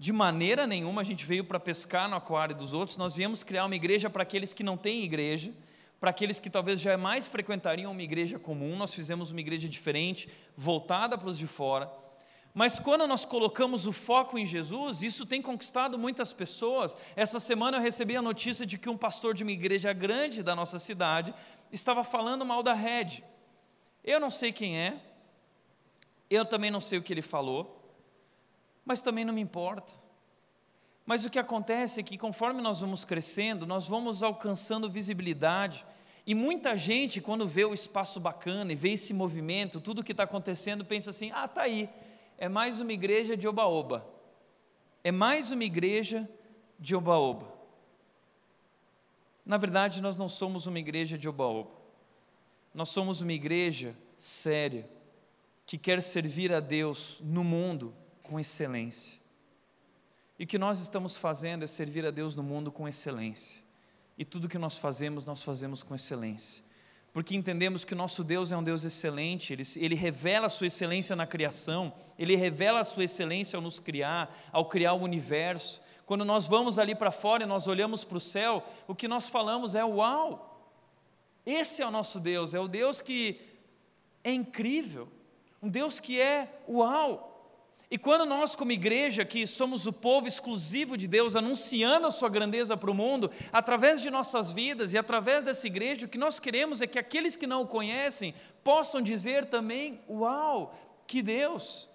De 0.00 0.14
maneira 0.14 0.66
nenhuma 0.66 1.02
a 1.02 1.04
gente 1.04 1.26
veio 1.26 1.44
para 1.44 1.60
pescar 1.60 2.08
no 2.08 2.16
aquário 2.16 2.56
dos 2.56 2.72
outros, 2.72 2.96
nós 2.96 3.14
viemos 3.14 3.42
criar 3.42 3.66
uma 3.66 3.76
igreja 3.76 4.08
para 4.08 4.22
aqueles 4.22 4.50
que 4.50 4.62
não 4.62 4.74
têm 4.74 5.04
igreja, 5.04 5.52
para 6.00 6.08
aqueles 6.08 6.40
que 6.40 6.48
talvez 6.48 6.80
jamais 6.80 7.26
frequentariam 7.26 7.92
uma 7.92 8.02
igreja 8.02 8.38
comum, 8.38 8.74
nós 8.76 8.94
fizemos 8.94 9.30
uma 9.30 9.40
igreja 9.40 9.68
diferente, 9.68 10.26
voltada 10.56 11.18
para 11.18 11.28
os 11.28 11.36
de 11.36 11.46
fora. 11.46 11.92
Mas 12.54 12.78
quando 12.78 13.06
nós 13.06 13.26
colocamos 13.26 13.86
o 13.86 13.92
foco 13.92 14.38
em 14.38 14.46
Jesus, 14.46 15.02
isso 15.02 15.26
tem 15.26 15.42
conquistado 15.42 15.98
muitas 15.98 16.32
pessoas. 16.32 16.96
Essa 17.14 17.38
semana 17.38 17.76
eu 17.76 17.82
recebi 17.82 18.16
a 18.16 18.22
notícia 18.22 18.64
de 18.64 18.78
que 18.78 18.88
um 18.88 18.96
pastor 18.96 19.34
de 19.34 19.42
uma 19.42 19.52
igreja 19.52 19.92
grande 19.92 20.42
da 20.42 20.56
nossa 20.56 20.78
cidade 20.78 21.34
estava 21.70 22.02
falando 22.02 22.42
mal 22.42 22.62
da 22.62 22.72
rede. 22.72 23.22
Eu 24.02 24.18
não 24.18 24.30
sei 24.30 24.50
quem 24.50 24.78
é, 24.78 24.98
eu 26.30 26.46
também 26.46 26.70
não 26.70 26.80
sei 26.80 26.98
o 26.98 27.02
que 27.02 27.12
ele 27.12 27.20
falou, 27.20 27.79
mas 28.90 29.00
também 29.00 29.24
não 29.24 29.32
me 29.32 29.40
importa. 29.40 29.92
Mas 31.06 31.24
o 31.24 31.30
que 31.30 31.38
acontece 31.38 32.00
é 32.00 32.02
que 32.02 32.18
conforme 32.18 32.60
nós 32.60 32.80
vamos 32.80 33.04
crescendo, 33.04 33.64
nós 33.64 33.86
vamos 33.86 34.20
alcançando 34.20 34.90
visibilidade. 34.90 35.86
E 36.26 36.34
muita 36.34 36.76
gente, 36.76 37.20
quando 37.20 37.46
vê 37.46 37.64
o 37.64 37.72
espaço 37.72 38.18
bacana 38.18 38.72
e 38.72 38.74
vê 38.74 38.94
esse 38.94 39.14
movimento, 39.14 39.80
tudo 39.80 40.00
o 40.00 40.02
que 40.02 40.10
está 40.10 40.24
acontecendo, 40.24 40.84
pensa 40.84 41.10
assim: 41.10 41.30
ah, 41.32 41.44
está 41.44 41.62
aí, 41.62 41.88
é 42.36 42.48
mais 42.48 42.80
uma 42.80 42.92
igreja 42.92 43.36
de 43.36 43.46
oba-oba. 43.46 44.04
É 45.04 45.12
mais 45.12 45.52
uma 45.52 45.62
igreja 45.62 46.28
de 46.76 46.96
oba-oba. 46.96 47.46
Na 49.46 49.56
verdade, 49.56 50.02
nós 50.02 50.16
não 50.16 50.28
somos 50.28 50.66
uma 50.66 50.80
igreja 50.80 51.16
de 51.16 51.28
oba-oba. 51.28 51.70
Nós 52.74 52.88
somos 52.88 53.20
uma 53.20 53.32
igreja 53.32 53.96
séria, 54.16 54.90
que 55.64 55.78
quer 55.78 56.02
servir 56.02 56.52
a 56.52 56.58
Deus 56.58 57.20
no 57.22 57.44
mundo 57.44 57.94
com 58.30 58.38
excelência. 58.38 59.18
E 60.38 60.44
o 60.44 60.46
que 60.46 60.56
nós 60.56 60.78
estamos 60.78 61.16
fazendo 61.16 61.64
é 61.64 61.66
servir 61.66 62.06
a 62.06 62.12
Deus 62.12 62.36
no 62.36 62.44
mundo 62.44 62.70
com 62.70 62.86
excelência. 62.86 63.64
E 64.16 64.24
tudo 64.24 64.48
que 64.48 64.56
nós 64.56 64.78
fazemos, 64.78 65.24
nós 65.24 65.42
fazemos 65.42 65.82
com 65.82 65.96
excelência. 65.96 66.62
Porque 67.12 67.34
entendemos 67.34 67.84
que 67.84 67.92
o 67.92 67.96
nosso 67.96 68.22
Deus 68.22 68.52
é 68.52 68.56
um 68.56 68.62
Deus 68.62 68.84
excelente, 68.84 69.52
ele, 69.52 69.64
ele 69.76 69.96
revela 69.96 70.46
a 70.46 70.48
sua 70.48 70.68
excelência 70.68 71.16
na 71.16 71.26
criação, 71.26 71.92
ele 72.16 72.36
revela 72.36 72.78
a 72.78 72.84
sua 72.84 73.02
excelência 73.02 73.56
ao 73.56 73.60
nos 73.60 73.80
criar, 73.80 74.32
ao 74.52 74.66
criar 74.66 74.92
o 74.92 75.02
universo. 75.02 75.82
Quando 76.06 76.24
nós 76.24 76.46
vamos 76.46 76.78
ali 76.78 76.94
para 76.94 77.10
fora 77.10 77.42
e 77.42 77.46
nós 77.46 77.66
olhamos 77.66 78.04
para 78.04 78.16
o 78.16 78.20
céu, 78.20 78.64
o 78.86 78.94
que 78.94 79.08
nós 79.08 79.28
falamos 79.28 79.74
é: 79.74 79.84
Uau! 79.84 80.70
Esse 81.44 81.82
é 81.82 81.86
o 81.86 81.90
nosso 81.90 82.20
Deus, 82.20 82.54
é 82.54 82.60
o 82.60 82.68
Deus 82.68 83.00
que 83.00 83.40
é 84.22 84.32
incrível, 84.32 85.08
um 85.60 85.68
Deus 85.68 85.98
que 85.98 86.20
é 86.20 86.62
uau! 86.68 87.29
E 87.90 87.98
quando 87.98 88.24
nós, 88.24 88.54
como 88.54 88.70
igreja, 88.70 89.24
que 89.24 89.44
somos 89.46 89.84
o 89.84 89.92
povo 89.92 90.28
exclusivo 90.28 90.96
de 90.96 91.08
Deus, 91.08 91.34
anunciando 91.34 92.06
a 92.06 92.10
sua 92.10 92.28
grandeza 92.28 92.76
para 92.76 92.90
o 92.90 92.94
mundo, 92.94 93.30
através 93.52 94.00
de 94.00 94.10
nossas 94.10 94.52
vidas 94.52 94.92
e 94.92 94.98
através 94.98 95.44
dessa 95.44 95.66
igreja, 95.66 96.06
o 96.06 96.08
que 96.08 96.16
nós 96.16 96.38
queremos 96.38 96.80
é 96.80 96.86
que 96.86 97.00
aqueles 97.00 97.34
que 97.34 97.48
não 97.48 97.62
o 97.62 97.66
conhecem 97.66 98.32
possam 98.62 99.02
dizer 99.02 99.46
também: 99.46 100.00
Uau, 100.08 100.72
que 101.04 101.20
Deus! 101.20 101.88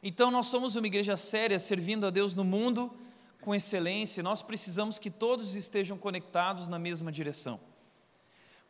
Então 0.00 0.30
nós 0.30 0.46
somos 0.46 0.76
uma 0.76 0.86
igreja 0.86 1.16
séria, 1.16 1.58
servindo 1.58 2.06
a 2.06 2.10
Deus 2.10 2.32
no 2.32 2.44
mundo 2.44 2.96
com 3.40 3.54
excelência, 3.54 4.22
nós 4.22 4.42
precisamos 4.42 4.98
que 4.98 5.10
todos 5.10 5.54
estejam 5.54 5.96
conectados 5.96 6.66
na 6.66 6.78
mesma 6.78 7.10
direção. 7.10 7.60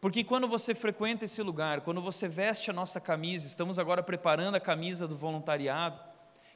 Porque 0.00 0.23
quando 0.23 0.47
você 0.47 0.75
frequenta 0.75 1.25
esse 1.25 1.43
lugar, 1.43 1.81
quando 1.81 2.00
você 2.00 2.28
veste 2.28 2.71
a 2.71 2.73
nossa 2.73 3.00
camisa, 3.00 3.47
estamos 3.49 3.78
agora 3.78 4.02
preparando 4.02 4.55
a 4.55 4.61
camisa 4.61 5.09
do 5.09 5.17
voluntariado, 5.17 6.00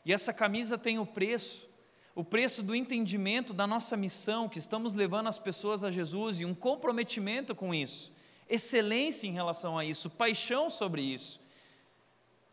e 0.04 0.12
essa 0.12 0.32
camisa 0.32 0.78
tem 0.78 0.98
o 0.98 1.06
preço, 1.06 1.68
o 2.14 2.22
preço 2.22 2.62
do 2.62 2.74
entendimento 2.74 3.52
da 3.52 3.66
nossa 3.66 3.96
missão, 3.96 4.48
que 4.48 4.58
estamos 4.58 4.94
levando 4.94 5.28
as 5.28 5.38
pessoas 5.38 5.82
a 5.82 5.90
Jesus 5.90 6.40
e 6.40 6.44
um 6.44 6.54
comprometimento 6.54 7.54
com 7.54 7.74
isso, 7.74 8.12
excelência 8.48 9.26
em 9.26 9.32
relação 9.32 9.76
a 9.76 9.84
isso, 9.84 10.08
paixão 10.08 10.70
sobre 10.70 11.02
isso. 11.02 11.40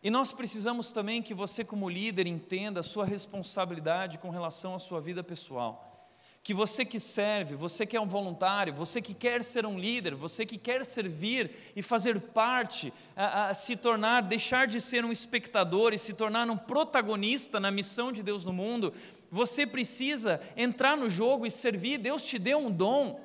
E 0.01 0.09
nós 0.09 0.31
precisamos 0.31 0.91
também 0.91 1.21
que 1.21 1.33
você, 1.33 1.63
como 1.63 1.89
líder, 1.89 2.25
entenda 2.25 2.79
a 2.79 2.83
sua 2.83 3.05
responsabilidade 3.05 4.17
com 4.17 4.29
relação 4.29 4.73
à 4.73 4.79
sua 4.79 5.01
vida 5.01 5.23
pessoal 5.23 5.88
que 6.41 6.53
você 6.53 6.85
que 6.85 6.99
serve, 6.99 7.55
você 7.55 7.85
que 7.85 7.97
é 7.97 8.01
um 8.01 8.07
voluntário, 8.07 8.73
você 8.73 9.01
que 9.01 9.13
quer 9.13 9.43
ser 9.43 9.65
um 9.65 9.77
líder, 9.77 10.15
você 10.15 10.45
que 10.45 10.57
quer 10.57 10.85
servir 10.85 11.51
e 11.75 11.81
fazer 11.81 12.19
parte, 12.19 12.93
a, 13.15 13.49
a, 13.49 13.53
se 13.53 13.75
tornar, 13.75 14.21
deixar 14.21 14.65
de 14.65 14.79
ser 14.79 15.03
um 15.03 15.11
espectador 15.11 15.93
e 15.93 15.97
se 15.97 16.13
tornar 16.13 16.49
um 16.49 16.57
protagonista 16.57 17.59
na 17.59 17.69
missão 17.69 18.11
de 18.11 18.23
Deus 18.23 18.45
no 18.45 18.53
mundo, 18.53 18.93
você 19.29 19.67
precisa 19.67 20.41
entrar 20.55 20.95
no 20.95 21.09
jogo 21.09 21.45
e 21.45 21.51
servir. 21.51 21.97
Deus 21.97 22.23
te 22.23 22.39
deu 22.39 22.57
um 22.57 22.71
dom. 22.71 23.19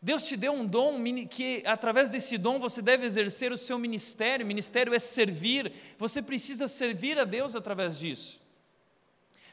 Deus 0.00 0.24
te 0.24 0.36
deu 0.36 0.52
um 0.52 0.64
dom 0.64 0.96
que, 1.28 1.62
através 1.66 2.08
desse 2.08 2.38
dom, 2.38 2.58
você 2.58 2.80
deve 2.80 3.04
exercer 3.04 3.52
o 3.52 3.58
seu 3.58 3.78
ministério. 3.78 4.44
O 4.44 4.48
ministério 4.48 4.94
é 4.94 4.98
servir. 4.98 5.72
Você 5.98 6.22
precisa 6.22 6.66
servir 6.66 7.18
a 7.18 7.24
Deus 7.24 7.54
através 7.54 7.98
disso. 7.98 8.40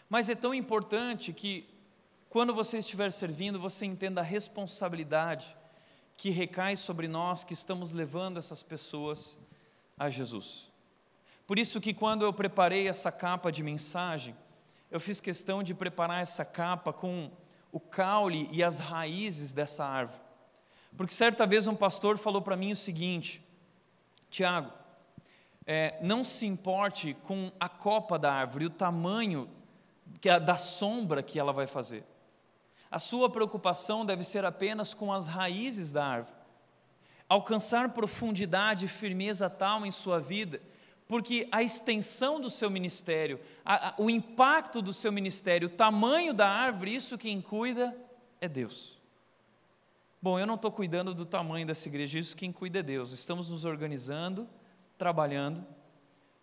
Mas 0.07 0.29
é 0.29 0.35
tão 0.35 0.53
importante 0.53 1.33
que 1.33 1.74
quando 2.35 2.53
você 2.53 2.79
estiver 2.79 3.13
servindo, 3.13 3.57
você 3.57 3.85
entenda 3.85 4.19
a 4.19 4.23
responsabilidade 4.25 5.55
que 6.17 6.29
recai 6.29 6.75
sobre 6.75 7.07
nós 7.07 7.45
que 7.45 7.53
estamos 7.53 7.93
levando 7.93 8.37
essas 8.37 8.61
pessoas 8.61 9.39
a 9.97 10.09
Jesus. 10.09 10.69
Por 11.47 11.57
isso 11.57 11.79
que 11.79 11.93
quando 11.93 12.25
eu 12.25 12.33
preparei 12.33 12.89
essa 12.89 13.09
capa 13.09 13.53
de 13.53 13.63
mensagem, 13.63 14.35
eu 14.91 14.99
fiz 14.99 15.21
questão 15.21 15.63
de 15.63 15.73
preparar 15.73 16.21
essa 16.21 16.43
capa 16.43 16.91
com 16.91 17.31
o 17.71 17.79
caule 17.79 18.49
e 18.51 18.61
as 18.61 18.79
raízes 18.79 19.53
dessa 19.53 19.85
árvore. 19.85 20.19
Porque 20.97 21.13
certa 21.13 21.47
vez 21.47 21.67
um 21.67 21.75
pastor 21.75 22.17
falou 22.17 22.41
para 22.41 22.57
mim 22.57 22.73
o 22.73 22.75
seguinte: 22.75 23.41
Tiago, 24.29 24.73
é, 25.65 25.97
não 26.01 26.25
se 26.25 26.45
importe 26.45 27.13
com 27.23 27.49
a 27.57 27.69
copa 27.69 28.19
da 28.19 28.33
árvore, 28.33 28.65
o 28.65 28.69
tamanho 28.69 29.49
que 30.19 30.27
é 30.27 30.37
da 30.37 30.57
sombra 30.57 31.23
que 31.23 31.39
ela 31.39 31.53
vai 31.53 31.65
fazer. 31.65 32.03
A 32.89 32.99
sua 32.99 33.29
preocupação 33.29 34.05
deve 34.05 34.23
ser 34.23 34.45
apenas 34.45 34.93
com 34.93 35.11
as 35.11 35.27
raízes 35.27 35.91
da 35.91 36.05
árvore. 36.05 36.35
Alcançar 37.27 37.89
profundidade 37.89 38.85
e 38.85 38.89
firmeza 38.89 39.49
tal 39.49 39.85
em 39.85 39.91
sua 39.91 40.19
vida, 40.19 40.61
porque 41.07 41.47
a 41.51 41.61
extensão 41.61 42.39
do 42.39 42.49
seu 42.49 42.69
ministério, 42.69 43.39
a, 43.63 43.89
a, 43.89 43.93
o 43.97 44.09
impacto 44.09 44.81
do 44.81 44.93
seu 44.93 45.11
ministério, 45.11 45.67
o 45.67 45.71
tamanho 45.71 46.33
da 46.33 46.47
árvore, 46.47 46.95
isso 46.95 47.17
quem 47.17 47.41
cuida 47.41 47.95
é 48.39 48.47
Deus. 48.47 48.99
Bom, 50.21 50.39
eu 50.39 50.47
não 50.47 50.55
estou 50.55 50.71
cuidando 50.71 51.13
do 51.13 51.25
tamanho 51.25 51.67
dessa 51.67 51.87
igreja, 51.87 52.17
isso 52.17 52.35
quem 52.35 52.51
cuida 52.51 52.79
é 52.79 52.83
Deus. 52.83 53.11
Estamos 53.11 53.49
nos 53.49 53.65
organizando, 53.65 54.49
trabalhando, 54.97 55.65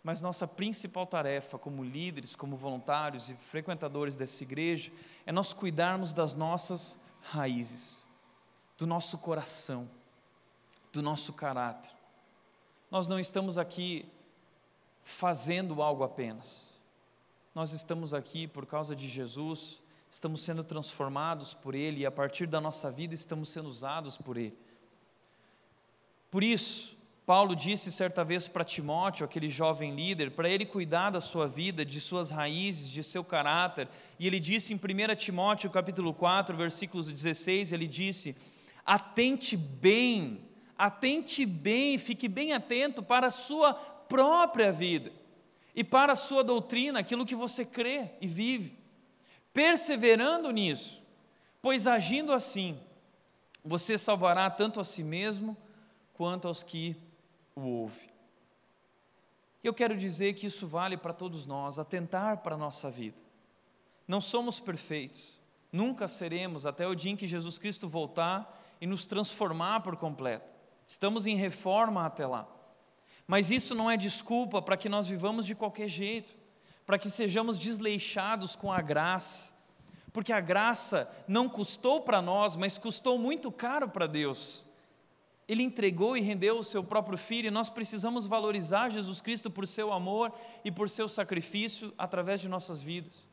mas 0.02 0.20
nossa 0.20 0.46
principal 0.48 1.06
tarefa 1.06 1.58
como 1.58 1.84
líderes, 1.84 2.34
como 2.34 2.56
voluntários 2.56 3.30
e 3.30 3.34
frequentadores 3.34 4.16
dessa 4.16 4.42
igreja 4.42 4.90
é 5.24 5.30
nós 5.30 5.52
cuidarmos 5.52 6.12
das 6.12 6.34
nossas 6.34 6.98
raízes, 7.20 8.04
do 8.76 8.86
nosso 8.86 9.18
coração, 9.18 9.88
do 10.92 11.00
nosso 11.00 11.32
caráter. 11.32 11.90
Nós 12.90 13.06
não 13.06 13.18
estamos 13.18 13.58
aqui 13.58 14.10
fazendo 15.04 15.80
algo 15.80 16.02
apenas. 16.02 16.80
Nós 17.54 17.72
estamos 17.72 18.12
aqui 18.12 18.48
por 18.48 18.66
causa 18.66 18.96
de 18.96 19.08
Jesus, 19.08 19.80
estamos 20.10 20.42
sendo 20.42 20.64
transformados 20.64 21.54
por 21.54 21.74
Ele 21.74 22.00
e 22.00 22.06
a 22.06 22.10
partir 22.10 22.46
da 22.46 22.60
nossa 22.60 22.90
vida 22.90 23.14
estamos 23.14 23.50
sendo 23.50 23.68
usados 23.68 24.18
por 24.18 24.36
Ele. 24.36 24.58
Por 26.30 26.42
isso, 26.42 26.96
Paulo 27.24 27.54
disse 27.54 27.92
certa 27.92 28.24
vez 28.24 28.48
para 28.48 28.64
Timóteo, 28.64 29.24
aquele 29.24 29.48
jovem 29.48 29.94
líder, 29.94 30.32
para 30.32 30.48
ele 30.48 30.66
cuidar 30.66 31.10
da 31.10 31.20
sua 31.20 31.46
vida, 31.46 31.84
de 31.84 32.00
suas 32.00 32.30
raízes, 32.30 32.90
de 32.90 33.04
seu 33.04 33.22
caráter. 33.22 33.88
E 34.18 34.26
ele 34.26 34.40
disse 34.40 34.74
em 34.74 34.76
1 34.76 35.14
Timóteo, 35.14 35.70
capítulo 35.70 36.12
4, 36.12 36.56
versículos 36.56 37.06
16, 37.06 37.72
ele 37.72 37.86
disse: 37.86 38.36
"Atente 38.84 39.56
bem, 39.56 40.40
atente 40.76 41.46
bem, 41.46 41.96
fique 41.96 42.26
bem 42.28 42.52
atento 42.52 43.02
para 43.02 43.28
a 43.28 43.30
sua 43.30 43.72
própria 43.74 44.72
vida". 44.72 45.12
e 45.74 45.82
para 45.82 46.12
a 46.12 46.16
sua 46.16 46.44
doutrina, 46.44 47.00
aquilo 47.00 47.26
que 47.26 47.34
você 47.34 47.64
crê 47.64 48.10
e 48.20 48.26
vive, 48.26 48.78
perseverando 49.52 50.50
nisso, 50.50 51.02
pois 51.60 51.86
agindo 51.86 52.32
assim, 52.32 52.78
você 53.64 53.96
salvará 53.96 54.50
tanto 54.50 54.80
a 54.80 54.84
si 54.84 55.02
mesmo 55.02 55.56
quanto 56.12 56.46
aos 56.48 56.62
que 56.62 56.96
o 57.54 57.60
ouvem. 57.60 58.10
Eu 59.62 59.72
quero 59.72 59.96
dizer 59.96 60.34
que 60.34 60.46
isso 60.46 60.66
vale 60.66 60.96
para 60.96 61.12
todos 61.12 61.46
nós, 61.46 61.78
atentar 61.78 62.38
para 62.38 62.54
a 62.54 62.58
nossa 62.58 62.90
vida. 62.90 63.20
Não 64.08 64.20
somos 64.20 64.58
perfeitos, 64.58 65.40
nunca 65.70 66.08
seremos 66.08 66.66
até 66.66 66.86
o 66.86 66.94
dia 66.94 67.12
em 67.12 67.16
que 67.16 67.26
Jesus 67.26 67.58
Cristo 67.58 67.88
voltar 67.88 68.60
e 68.80 68.86
nos 68.86 69.06
transformar 69.06 69.80
por 69.80 69.96
completo. 69.96 70.52
Estamos 70.84 71.26
em 71.26 71.36
reforma 71.36 72.04
até 72.04 72.26
lá. 72.26 72.48
Mas 73.26 73.50
isso 73.50 73.74
não 73.74 73.90
é 73.90 73.96
desculpa 73.96 74.60
para 74.60 74.76
que 74.76 74.88
nós 74.88 75.06
vivamos 75.06 75.46
de 75.46 75.54
qualquer 75.54 75.88
jeito, 75.88 76.36
para 76.84 76.98
que 76.98 77.08
sejamos 77.08 77.58
desleixados 77.58 78.56
com 78.56 78.72
a 78.72 78.80
graça, 78.80 79.54
porque 80.12 80.32
a 80.32 80.40
graça 80.40 81.10
não 81.26 81.48
custou 81.48 82.02
para 82.02 82.20
nós, 82.20 82.56
mas 82.56 82.76
custou 82.76 83.16
muito 83.16 83.50
caro 83.50 83.88
para 83.88 84.06
Deus. 84.06 84.66
Ele 85.48 85.62
entregou 85.62 86.16
e 86.16 86.20
rendeu 86.20 86.58
o 86.58 86.64
seu 86.64 86.84
próprio 86.84 87.18
filho, 87.18 87.48
e 87.48 87.50
nós 87.50 87.68
precisamos 87.68 88.26
valorizar 88.26 88.88
Jesus 88.88 89.20
Cristo 89.20 89.50
por 89.50 89.66
seu 89.66 89.92
amor 89.92 90.32
e 90.64 90.70
por 90.70 90.88
seu 90.88 91.08
sacrifício 91.08 91.92
através 91.98 92.40
de 92.40 92.48
nossas 92.48 92.80
vidas. 92.80 93.26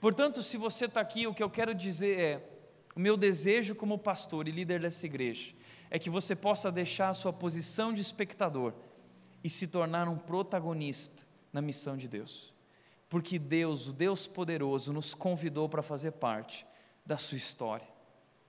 Portanto, 0.00 0.42
se 0.42 0.56
você 0.56 0.84
está 0.84 1.00
aqui, 1.00 1.26
o 1.26 1.34
que 1.34 1.42
eu 1.42 1.50
quero 1.50 1.74
dizer 1.74 2.18
é: 2.18 2.50
o 2.94 3.00
meu 3.00 3.16
desejo 3.16 3.74
como 3.74 3.98
pastor 3.98 4.46
e 4.46 4.52
líder 4.52 4.80
dessa 4.80 5.04
igreja 5.04 5.54
é 5.90 5.98
que 5.98 6.10
você 6.10 6.34
possa 6.34 6.70
deixar 6.70 7.08
a 7.08 7.14
sua 7.14 7.32
posição 7.32 7.92
de 7.92 8.00
espectador 8.00 8.72
e 9.42 9.48
se 9.48 9.68
tornar 9.68 10.08
um 10.08 10.16
protagonista 10.16 11.22
na 11.52 11.60
missão 11.60 11.96
de 11.96 12.08
Deus. 12.08 12.54
Porque 13.08 13.38
Deus, 13.38 13.88
o 13.88 13.92
Deus 13.92 14.26
poderoso, 14.26 14.92
nos 14.92 15.14
convidou 15.14 15.68
para 15.68 15.82
fazer 15.82 16.12
parte 16.12 16.66
da 17.04 17.16
sua 17.16 17.36
história. 17.36 17.86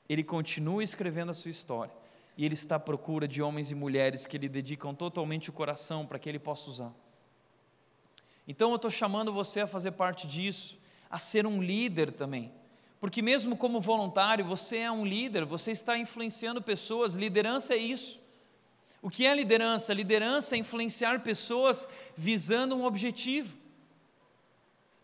Ele 0.09 0.23
continua 0.23 0.83
escrevendo 0.83 1.29
a 1.31 1.33
sua 1.33 1.51
história 1.51 1.93
e 2.37 2.45
Ele 2.45 2.53
está 2.53 2.75
à 2.75 2.79
procura 2.79 3.27
de 3.27 3.41
homens 3.41 3.71
e 3.71 3.75
mulheres 3.75 4.27
que 4.27 4.37
lhe 4.37 4.47
dedicam 4.47 4.93
totalmente 4.93 5.49
o 5.49 5.53
coração 5.53 6.05
para 6.05 6.19
que 6.19 6.29
Ele 6.29 6.39
possa 6.39 6.69
usar. 6.69 6.93
Então 8.47 8.69
eu 8.69 8.75
estou 8.75 8.91
chamando 8.91 9.33
você 9.33 9.61
a 9.61 9.67
fazer 9.67 9.91
parte 9.91 10.27
disso, 10.27 10.77
a 11.09 11.17
ser 11.17 11.45
um 11.47 11.61
líder 11.61 12.11
também. 12.11 12.51
Porque 12.99 13.21
mesmo 13.21 13.57
como 13.57 13.81
voluntário, 13.81 14.45
você 14.45 14.77
é 14.77 14.91
um 14.91 15.05
líder, 15.05 15.45
você 15.45 15.71
está 15.71 15.97
influenciando 15.97 16.61
pessoas, 16.61 17.15
liderança 17.15 17.73
é 17.73 17.77
isso. 17.77 18.19
O 19.01 19.09
que 19.09 19.25
é 19.25 19.35
liderança? 19.35 19.93
Liderança 19.93 20.55
é 20.55 20.59
influenciar 20.59 21.21
pessoas 21.21 21.87
visando 22.15 22.75
um 22.75 22.85
objetivo. 22.85 23.59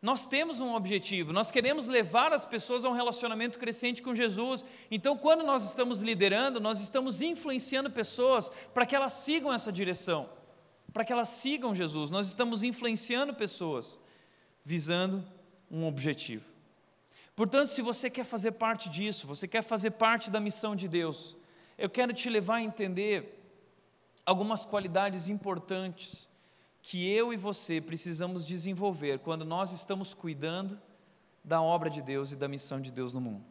Nós 0.04 0.26
temos 0.26 0.60
um 0.60 0.76
objetivo, 0.76 1.32
nós 1.32 1.50
queremos 1.50 1.88
levar 1.88 2.34
as 2.34 2.44
pessoas 2.44 2.84
a 2.84 2.90
um 2.90 2.94
relacionamento 2.94 3.58
crescente 3.58 4.04
com 4.04 4.14
Jesus. 4.14 4.66
Então, 4.92 5.18
quando 5.18 5.46
nós 5.46 5.64
estamos 5.64 6.02
liderando, 6.02 6.60
nós 6.60 6.82
estamos 6.82 7.22
influenciando 7.22 7.90
pessoas 7.90 8.52
para 8.74 8.86
que 8.86 8.98
elas 8.98 9.14
sigam 9.14 9.54
essa 9.54 9.72
direção, 9.72 10.30
para 10.92 11.06
que 11.06 11.14
elas 11.14 11.30
sigam 11.30 11.74
Jesus. 11.74 12.12
Nós 12.12 12.28
estamos 12.28 12.64
influenciando 12.64 13.34
pessoas 13.34 13.98
visando 14.66 15.24
um 15.72 15.88
objetivo. 15.88 16.44
Portanto, 17.34 17.68
se 17.68 17.82
você 17.82 18.10
quer 18.10 18.26
fazer 18.26 18.52
parte 18.52 18.90
disso, 18.90 19.26
você 19.26 19.48
quer 19.48 19.64
fazer 19.64 19.92
parte 19.92 20.30
da 20.30 20.42
missão 20.42 20.76
de 20.76 20.90
Deus, 20.90 21.38
eu 21.78 21.90
quero 21.90 22.12
te 22.12 22.30
levar 22.30 22.56
a 22.56 22.62
entender 22.62 23.42
algumas 24.26 24.66
qualidades 24.66 25.30
importantes 25.30 26.28
que 26.84 27.10
eu 27.10 27.32
e 27.32 27.38
você 27.38 27.80
precisamos 27.80 28.46
desenvolver 28.46 29.20
quando 29.20 29.46
nós 29.46 29.72
estamos 29.72 30.14
cuidando 30.14 30.78
da 31.42 31.62
obra 31.62 31.90
de 31.90 32.02
Deus 32.02 32.34
e 32.34 32.36
da 32.36 32.48
missão 32.48 32.82
de 32.82 32.92
Deus 32.92 33.14
no 33.14 33.22
mundo. 33.22 33.44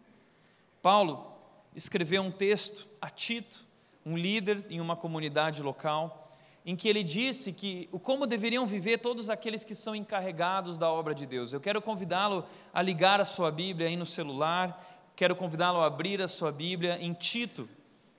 Paulo 0.83 1.33
escreveu 1.75 2.23
um 2.23 2.31
texto 2.31 2.87
a 3.01 3.09
Tito, 3.09 3.67
um 4.05 4.19
líder 4.19 4.67
em 4.69 4.83
uma 4.83 4.95
comunidade 4.95 5.63
local, 5.63 6.31
em 6.65 6.77
que 6.77 6.87
ele 6.87 7.03
disse 7.03 7.55
que 7.55 7.89
como 8.03 8.27
deveriam 8.27 8.67
viver 8.67 8.99
todos 8.99 9.31
aqueles 9.31 9.65
que 9.65 9.75
são 9.75 9.97
encarregados 9.97 10.77
da 10.77 10.91
obra 10.91 11.15
de 11.15 11.25
Deus. 11.25 11.55
Eu 11.55 11.61
quero 11.61 11.81
convidá-lo 11.81 12.45
a 12.73 12.83
ligar 12.83 13.19
a 13.19 13.25
sua 13.25 13.51
Bíblia 13.51 13.89
aí 13.89 13.97
no 13.97 14.07
celular, 14.07 15.11
quero 15.17 15.35
convidá-lo 15.35 15.81
a 15.81 15.87
abrir 15.87 16.21
a 16.21 16.29
sua 16.29 16.53
Bíblia 16.53 16.99
em 17.01 17.15
Tito, 17.15 17.67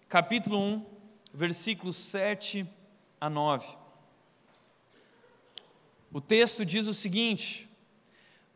capítulo 0.10 0.60
1, 0.60 0.86
versículos 1.32 1.98
7 1.98 2.68
a 3.22 3.30
9. 3.30 3.83
O 6.13 6.21
texto 6.21 6.63
diz 6.63 6.86
o 6.86 6.93
seguinte: 6.93 7.67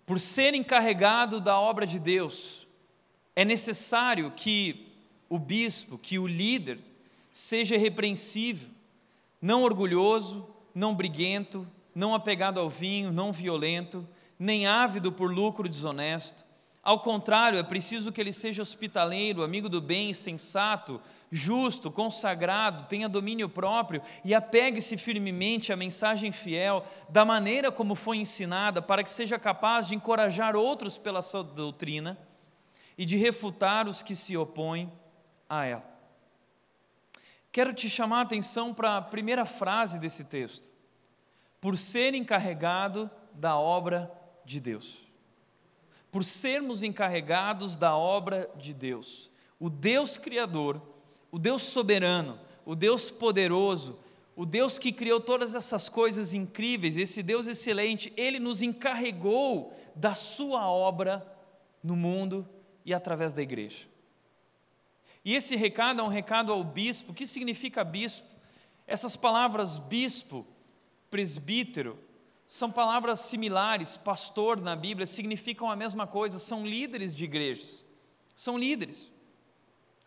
por 0.05 0.19
ser 0.19 0.53
encarregado 0.53 1.41
da 1.41 1.59
obra 1.59 1.87
de 1.87 1.99
Deus, 1.99 2.67
é 3.35 3.43
necessário 3.43 4.31
que 4.31 4.87
o 5.27 5.39
bispo, 5.39 5.97
que 5.97 6.19
o 6.19 6.27
líder, 6.27 6.79
seja 7.33 7.75
repreensível, 7.75 8.69
não 9.41 9.63
orgulhoso, 9.63 10.47
não 10.73 10.95
briguento, 10.95 11.67
não 11.93 12.13
apegado 12.13 12.59
ao 12.59 12.69
vinho, 12.69 13.11
não 13.11 13.33
violento, 13.33 14.07
nem 14.37 14.67
ávido 14.67 15.11
por 15.11 15.33
lucro 15.33 15.67
desonesto. 15.67 16.45
Ao 16.88 16.97
contrário, 16.97 17.60
é 17.60 17.63
preciso 17.63 18.13
que 18.13 18.21
ele 18.21 18.32
seja 18.32 18.62
hospitaleiro, 18.62 19.43
amigo 19.43 19.67
do 19.67 19.82
bem, 19.82 20.13
sensato, 20.13 21.02
justo, 21.30 21.91
consagrado, 21.91 22.88
tenha 22.88 23.10
domínio 23.10 23.50
próprio 23.50 24.02
e 24.23 24.34
apegue-se 24.34 24.95
firmemente 24.95 25.73
à 25.73 25.76
mensagem 25.76 26.32
fiel, 26.32 26.86
da 27.10 27.26
maneira 27.26 27.73
como 27.73 27.93
foi 27.93 28.15
ensinada, 28.15 28.82
para 28.82 29.04
que 29.04 29.12
seja 29.12 29.38
capaz 29.38 29.89
de 29.89 29.95
encorajar 29.95 30.56
outros 30.56 30.97
pela 30.97 31.21
sua 31.21 31.43
doutrina 31.43 32.17
e 32.97 33.04
de 33.04 33.17
refutar 33.17 33.86
os 33.89 34.02
que 34.02 34.15
se 34.15 34.38
opõem 34.38 34.89
a 35.50 35.65
ela. 35.65 35.84
Quero 37.52 37.73
te 37.73 37.89
chamar 37.89 38.19
a 38.19 38.21
atenção 38.21 38.73
para 38.73 38.95
a 38.95 39.02
primeira 39.02 39.43
frase 39.43 40.00
desse 40.00 40.23
texto. 40.23 40.73
Por 41.60 41.78
ser 41.78 42.13
encarregado 42.13 43.12
da 43.34 43.58
obra 43.58 44.10
de 44.45 44.62
Deus. 44.62 45.06
Por 46.17 46.23
sermos 46.23 46.82
encarregados 46.82 47.75
da 47.75 47.95
obra 47.95 48.49
de 48.58 48.73
Deus. 48.73 49.30
O 49.60 49.69
Deus 49.69 50.17
Criador 50.17 50.82
o 51.32 51.38
Deus 51.38 51.62
soberano, 51.62 52.39
o 52.65 52.73
Deus 52.73 53.12
poderoso, 53.12 53.99
o 54.36 54.43
Deus 54.43 54.80
que 54.80 54.91
criou 54.91 55.21
todas 55.21 55.53
essas 55.53 55.88
coisas 55.88 56.34
incríveis, 56.34 56.97
esse 56.97 57.21
Deus 57.21 57.45
excelente, 57.45 58.12
ele 58.17 58.39
nos 58.39 58.63
encarregou 58.63 59.71
da 59.95 60.15
sua 60.15 60.67
obra 60.67 61.23
no 61.84 61.95
mundo 61.95 62.49
e 62.84 62.95
através 62.95 63.36
da 63.36 63.43
igreja. 63.43 63.86
E 65.23 65.36
esse 65.36 65.56
recado 65.56 66.01
é 66.01 66.03
um 66.03 66.08
recado 66.08 66.51
ao 66.51 66.63
bispo. 66.63 67.12
O 67.12 67.13
que 67.13 67.27
significa 67.27 67.84
bispo? 67.84 68.25
Essas 68.88 69.15
palavras 69.15 69.77
bispo, 69.77 70.43
presbítero, 71.12 71.99
são 72.47 72.71
palavras 72.71 73.19
similares. 73.19 73.97
Pastor 73.97 74.62
na 74.62 74.75
Bíblia 74.75 75.05
significam 75.05 75.69
a 75.69 75.75
mesma 75.75 76.07
coisa, 76.07 76.39
são 76.39 76.65
líderes 76.65 77.13
de 77.13 77.25
igrejas. 77.25 77.86
São 78.33 78.57
líderes. 78.57 79.12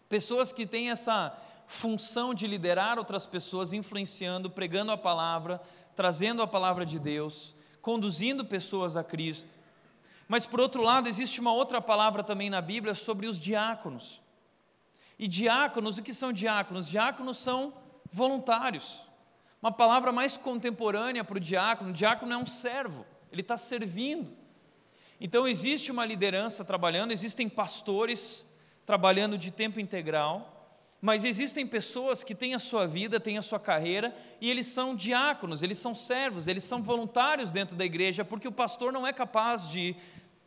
Pessoas 0.08 0.50
que 0.50 0.66
têm 0.66 0.90
essa 0.90 1.36
função 1.66 2.32
de 2.32 2.46
liderar 2.46 2.98
outras 2.98 3.26
pessoas, 3.26 3.74
influenciando, 3.74 4.50
pregando 4.50 4.90
a 4.90 4.96
palavra, 4.96 5.60
trazendo 5.94 6.42
a 6.42 6.46
palavra 6.46 6.86
de 6.86 6.98
Deus, 6.98 7.54
conduzindo 7.82 8.44
pessoas 8.44 8.96
a 8.96 9.04
Cristo. 9.04 9.48
Mas 10.26 10.46
por 10.46 10.60
outro 10.60 10.82
lado, 10.82 11.08
existe 11.08 11.40
uma 11.40 11.52
outra 11.52 11.80
palavra 11.80 12.24
também 12.24 12.48
na 12.48 12.62
Bíblia 12.62 12.94
sobre 12.94 13.26
os 13.26 13.38
diáconos. 13.38 14.22
E 15.18 15.28
diáconos, 15.28 15.98
o 15.98 16.02
que 16.02 16.14
são 16.14 16.32
diáconos? 16.32 16.88
Diáconos 16.88 17.36
são 17.36 17.74
voluntários. 18.10 19.09
Uma 19.62 19.70
palavra 19.70 20.10
mais 20.10 20.36
contemporânea 20.36 21.22
para 21.22 21.36
o 21.36 21.40
diácono: 21.40 21.90
o 21.90 21.92
diácono 21.92 22.32
é 22.32 22.36
um 22.36 22.46
servo, 22.46 23.04
ele 23.30 23.42
está 23.42 23.56
servindo. 23.56 24.32
Então 25.20 25.46
existe 25.46 25.92
uma 25.92 26.04
liderança 26.04 26.64
trabalhando, 26.64 27.12
existem 27.12 27.48
pastores 27.48 28.46
trabalhando 28.86 29.36
de 29.36 29.50
tempo 29.50 29.78
integral, 29.78 30.78
mas 31.00 31.24
existem 31.24 31.66
pessoas 31.66 32.24
que 32.24 32.34
têm 32.34 32.54
a 32.54 32.58
sua 32.58 32.86
vida, 32.86 33.20
têm 33.20 33.36
a 33.36 33.42
sua 33.42 33.60
carreira, 33.60 34.16
e 34.40 34.50
eles 34.50 34.66
são 34.66 34.96
diáconos, 34.96 35.62
eles 35.62 35.76
são 35.76 35.94
servos, 35.94 36.48
eles 36.48 36.64
são 36.64 36.82
voluntários 36.82 37.50
dentro 37.50 37.76
da 37.76 37.84
igreja, 37.84 38.24
porque 38.24 38.48
o 38.48 38.52
pastor 38.52 38.92
não 38.92 39.06
é 39.06 39.12
capaz 39.12 39.68
de 39.68 39.94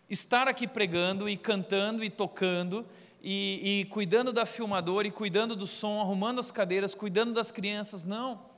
estar 0.10 0.48
aqui 0.48 0.68
pregando 0.68 1.30
e 1.30 1.38
cantando 1.38 2.04
e 2.04 2.10
tocando 2.10 2.86
e, 3.22 3.82
e 3.82 3.86
cuidando 3.86 4.34
da 4.34 4.46
filmadora 4.46 5.08
e 5.08 5.12
cuidando 5.12 5.56
do 5.56 5.68
som, 5.68 6.02
arrumando 6.02 6.40
as 6.40 6.52
cadeiras, 6.52 6.96
cuidando 6.96 7.32
das 7.32 7.52
crianças, 7.52 8.04
não. 8.04 8.53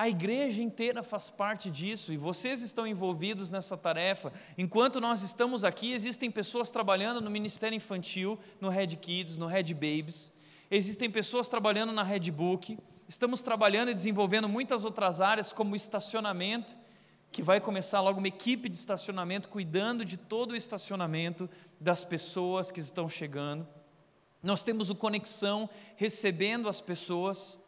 A 0.00 0.08
igreja 0.08 0.62
inteira 0.62 1.02
faz 1.02 1.28
parte 1.28 1.70
disso 1.70 2.10
e 2.10 2.16
vocês 2.16 2.62
estão 2.62 2.86
envolvidos 2.86 3.50
nessa 3.50 3.76
tarefa. 3.76 4.32
Enquanto 4.56 4.98
nós 4.98 5.20
estamos 5.20 5.62
aqui, 5.62 5.92
existem 5.92 6.30
pessoas 6.30 6.70
trabalhando 6.70 7.20
no 7.20 7.28
Ministério 7.28 7.76
Infantil, 7.76 8.38
no 8.62 8.70
Red 8.70 8.96
Kids, 8.96 9.36
no 9.36 9.44
Red 9.44 9.74
Babies. 9.74 10.32
Existem 10.70 11.10
pessoas 11.10 11.50
trabalhando 11.50 11.92
na 11.92 12.02
Red 12.02 12.30
Book. 12.30 12.78
Estamos 13.06 13.42
trabalhando 13.42 13.90
e 13.90 13.92
desenvolvendo 13.92 14.48
muitas 14.48 14.86
outras 14.86 15.20
áreas, 15.20 15.52
como 15.52 15.76
estacionamento, 15.76 16.74
que 17.30 17.42
vai 17.42 17.60
começar 17.60 18.00
logo 18.00 18.20
uma 18.20 18.28
equipe 18.28 18.70
de 18.70 18.78
estacionamento 18.78 19.50
cuidando 19.50 20.02
de 20.02 20.16
todo 20.16 20.52
o 20.52 20.56
estacionamento 20.56 21.46
das 21.78 22.06
pessoas 22.06 22.70
que 22.70 22.80
estão 22.80 23.06
chegando. 23.06 23.68
Nós 24.42 24.64
temos 24.64 24.88
o 24.88 24.94
Conexão 24.94 25.68
recebendo 25.94 26.70
as 26.70 26.80
pessoas. 26.80 27.60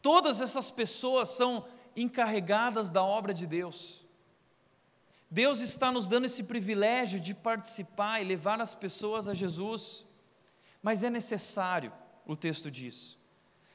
Todas 0.00 0.40
essas 0.40 0.70
pessoas 0.70 1.30
são 1.30 1.66
encarregadas 1.96 2.90
da 2.90 3.02
obra 3.02 3.34
de 3.34 3.46
Deus. 3.46 4.06
Deus 5.30 5.60
está 5.60 5.92
nos 5.92 6.06
dando 6.06 6.24
esse 6.24 6.44
privilégio 6.44 7.20
de 7.20 7.34
participar 7.34 8.20
e 8.20 8.24
levar 8.24 8.60
as 8.60 8.74
pessoas 8.74 9.28
a 9.28 9.34
Jesus, 9.34 10.06
mas 10.82 11.02
é 11.02 11.10
necessário, 11.10 11.92
o 12.26 12.34
texto 12.34 12.70
diz, 12.70 13.18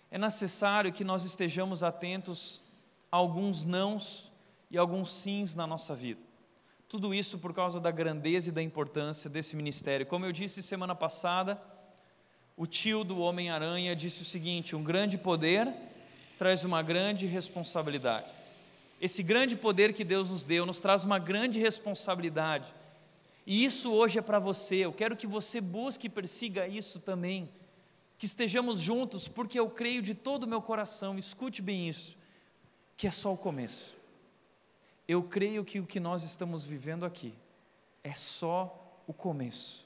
é 0.09 0.17
necessário 0.17 0.91
que 0.91 1.03
nós 1.03 1.25
estejamos 1.25 1.83
atentos 1.83 2.63
a 3.11 3.17
alguns 3.17 3.65
nãos 3.65 4.31
e 4.71 4.77
alguns 4.77 5.11
sims 5.11 5.53
na 5.53 5.67
nossa 5.67 5.93
vida. 5.93 6.21
Tudo 6.87 7.13
isso 7.13 7.39
por 7.39 7.53
causa 7.53 7.79
da 7.79 7.91
grandeza 7.91 8.49
e 8.49 8.51
da 8.51 8.61
importância 8.61 9.29
desse 9.29 9.55
ministério. 9.55 10.05
Como 10.05 10.25
eu 10.25 10.31
disse 10.31 10.61
semana 10.61 10.93
passada, 10.93 11.59
o 12.55 12.67
tio 12.67 13.03
do 13.03 13.19
Homem-Aranha 13.19 13.95
disse 13.95 14.21
o 14.21 14.25
seguinte: 14.25 14.75
um 14.75 14.83
grande 14.83 15.17
poder 15.17 15.73
traz 16.37 16.63
uma 16.65 16.81
grande 16.81 17.25
responsabilidade. 17.25 18.31
Esse 19.01 19.21
grande 19.21 19.55
poder 19.55 19.93
que 19.93 20.03
Deus 20.03 20.29
nos 20.29 20.45
deu 20.45 20.65
nos 20.65 20.79
traz 20.79 21.03
uma 21.03 21.19
grande 21.19 21.59
responsabilidade. 21.59 22.73
E 23.45 23.65
isso 23.65 23.91
hoje 23.91 24.19
é 24.19 24.21
para 24.21 24.39
você. 24.39 24.77
Eu 24.77 24.93
quero 24.93 25.17
que 25.17 25.27
você 25.27 25.59
busque 25.59 26.07
e 26.07 26.09
persiga 26.09 26.67
isso 26.67 26.99
também 26.99 27.49
que 28.17 28.25
estejamos 28.25 28.79
juntos, 28.79 29.27
porque 29.27 29.59
eu 29.59 29.69
creio 29.69 30.01
de 30.01 30.15
todo 30.15 30.43
o 30.43 30.47
meu 30.47 30.61
coração, 30.61 31.17
escute 31.17 31.61
bem 31.61 31.89
isso, 31.89 32.17
que 32.95 33.05
é 33.05 33.11
só 33.11 33.33
o 33.33 33.37
começo. 33.37 33.97
Eu 35.05 35.21
creio 35.23 35.65
que 35.65 35.79
o 35.79 35.85
que 35.85 35.99
nós 35.99 36.23
estamos 36.23 36.63
vivendo 36.63 37.05
aqui 37.05 37.33
é 38.01 38.13
só 38.13 39.01
o 39.05 39.13
começo 39.13 39.85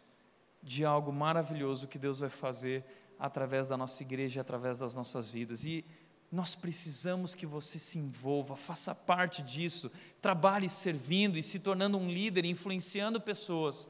de 0.61 0.85
algo 0.85 1.11
maravilhoso 1.11 1.87
que 1.87 1.97
Deus 1.97 2.19
vai 2.19 2.29
fazer 2.29 2.83
através 3.17 3.67
da 3.67 3.75
nossa 3.75 4.03
igreja, 4.03 4.41
através 4.41 4.77
das 4.77 4.93
nossas 4.93 5.31
vidas. 5.31 5.63
E 5.63 5.83
nós 6.31 6.55
precisamos 6.55 7.33
que 7.33 7.45
você 7.45 7.79
se 7.79 7.97
envolva, 7.97 8.55
faça 8.55 8.93
parte 8.93 9.41
disso, 9.41 9.89
trabalhe 10.21 10.67
servindo 10.67 11.37
e 11.37 11.43
se 11.43 11.59
tornando 11.59 11.97
um 11.97 12.09
líder, 12.09 12.45
influenciando 12.45 13.21
pessoas 13.21 13.87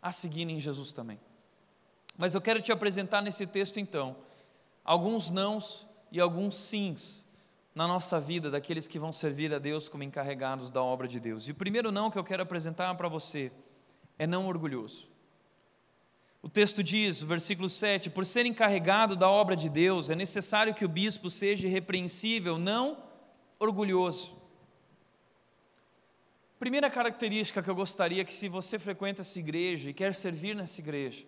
a 0.00 0.10
seguirem 0.10 0.58
Jesus 0.58 0.92
também. 0.92 1.20
Mas 2.16 2.34
eu 2.34 2.40
quero 2.40 2.62
te 2.62 2.72
apresentar 2.72 3.20
nesse 3.20 3.46
texto 3.46 3.78
então 3.78 4.16
alguns 4.82 5.30
nãos 5.30 5.86
e 6.10 6.18
alguns 6.18 6.56
sims 6.56 7.26
na 7.74 7.86
nossa 7.86 8.18
vida 8.18 8.50
daqueles 8.50 8.88
que 8.88 8.98
vão 8.98 9.12
servir 9.12 9.52
a 9.54 9.58
Deus 9.58 9.88
como 9.88 10.02
encarregados 10.02 10.70
da 10.70 10.82
obra 10.82 11.06
de 11.06 11.20
Deus. 11.20 11.46
E 11.46 11.52
o 11.52 11.54
primeiro 11.54 11.92
não 11.92 12.10
que 12.10 12.18
eu 12.18 12.24
quero 12.24 12.42
apresentar 12.42 12.92
para 12.96 13.08
você 13.08 13.52
é 14.18 14.26
não 14.26 14.48
orgulhoso. 14.48 15.08
O 16.40 16.48
texto 16.48 16.82
diz, 16.82 17.22
versículo 17.22 17.68
7: 17.68 18.10
Por 18.10 18.24
ser 18.24 18.46
encarregado 18.46 19.16
da 19.16 19.28
obra 19.28 19.56
de 19.56 19.68
Deus, 19.68 20.08
é 20.10 20.14
necessário 20.14 20.74
que 20.74 20.84
o 20.84 20.88
bispo 20.88 21.28
seja 21.28 21.66
irrepreensível, 21.66 22.58
não 22.58 23.02
orgulhoso. 23.58 24.36
Primeira 26.58 26.90
característica 26.90 27.62
que 27.62 27.70
eu 27.70 27.74
gostaria 27.74 28.24
que, 28.24 28.34
se 28.34 28.48
você 28.48 28.78
frequenta 28.78 29.22
essa 29.22 29.38
igreja 29.38 29.90
e 29.90 29.94
quer 29.94 30.14
servir 30.14 30.54
nessa 30.54 30.80
igreja, 30.80 31.24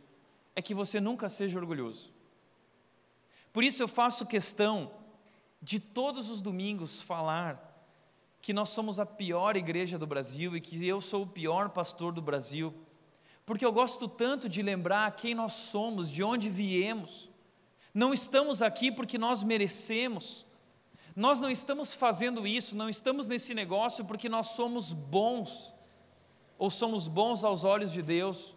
é 0.54 0.62
que 0.62 0.74
você 0.74 1.00
nunca 1.00 1.28
seja 1.28 1.58
orgulhoso. 1.58 2.12
Por 3.52 3.64
isso 3.64 3.82
eu 3.82 3.88
faço 3.88 4.26
questão 4.26 4.92
de 5.62 5.78
todos 5.78 6.28
os 6.28 6.40
domingos 6.40 7.02
falar 7.02 7.68
que 8.40 8.52
nós 8.52 8.70
somos 8.70 8.98
a 8.98 9.06
pior 9.06 9.56
igreja 9.56 9.98
do 9.98 10.06
Brasil 10.06 10.56
e 10.56 10.60
que 10.60 10.86
eu 10.86 11.00
sou 11.00 11.22
o 11.22 11.26
pior 11.26 11.68
pastor 11.68 12.12
do 12.12 12.22
Brasil, 12.22 12.74
porque 13.50 13.66
eu 13.66 13.72
gosto 13.72 14.06
tanto 14.06 14.48
de 14.48 14.62
lembrar 14.62 15.10
quem 15.16 15.34
nós 15.34 15.54
somos, 15.54 16.08
de 16.08 16.22
onde 16.22 16.48
viemos. 16.48 17.28
Não 17.92 18.14
estamos 18.14 18.62
aqui 18.62 18.92
porque 18.92 19.18
nós 19.18 19.42
merecemos. 19.42 20.46
Nós 21.16 21.40
não 21.40 21.50
estamos 21.50 21.92
fazendo 21.92 22.46
isso, 22.46 22.76
não 22.76 22.88
estamos 22.88 23.26
nesse 23.26 23.52
negócio 23.52 24.04
porque 24.04 24.28
nós 24.28 24.50
somos 24.50 24.92
bons 24.92 25.74
ou 26.56 26.70
somos 26.70 27.08
bons 27.08 27.42
aos 27.42 27.64
olhos 27.64 27.90
de 27.90 28.02
Deus. 28.02 28.54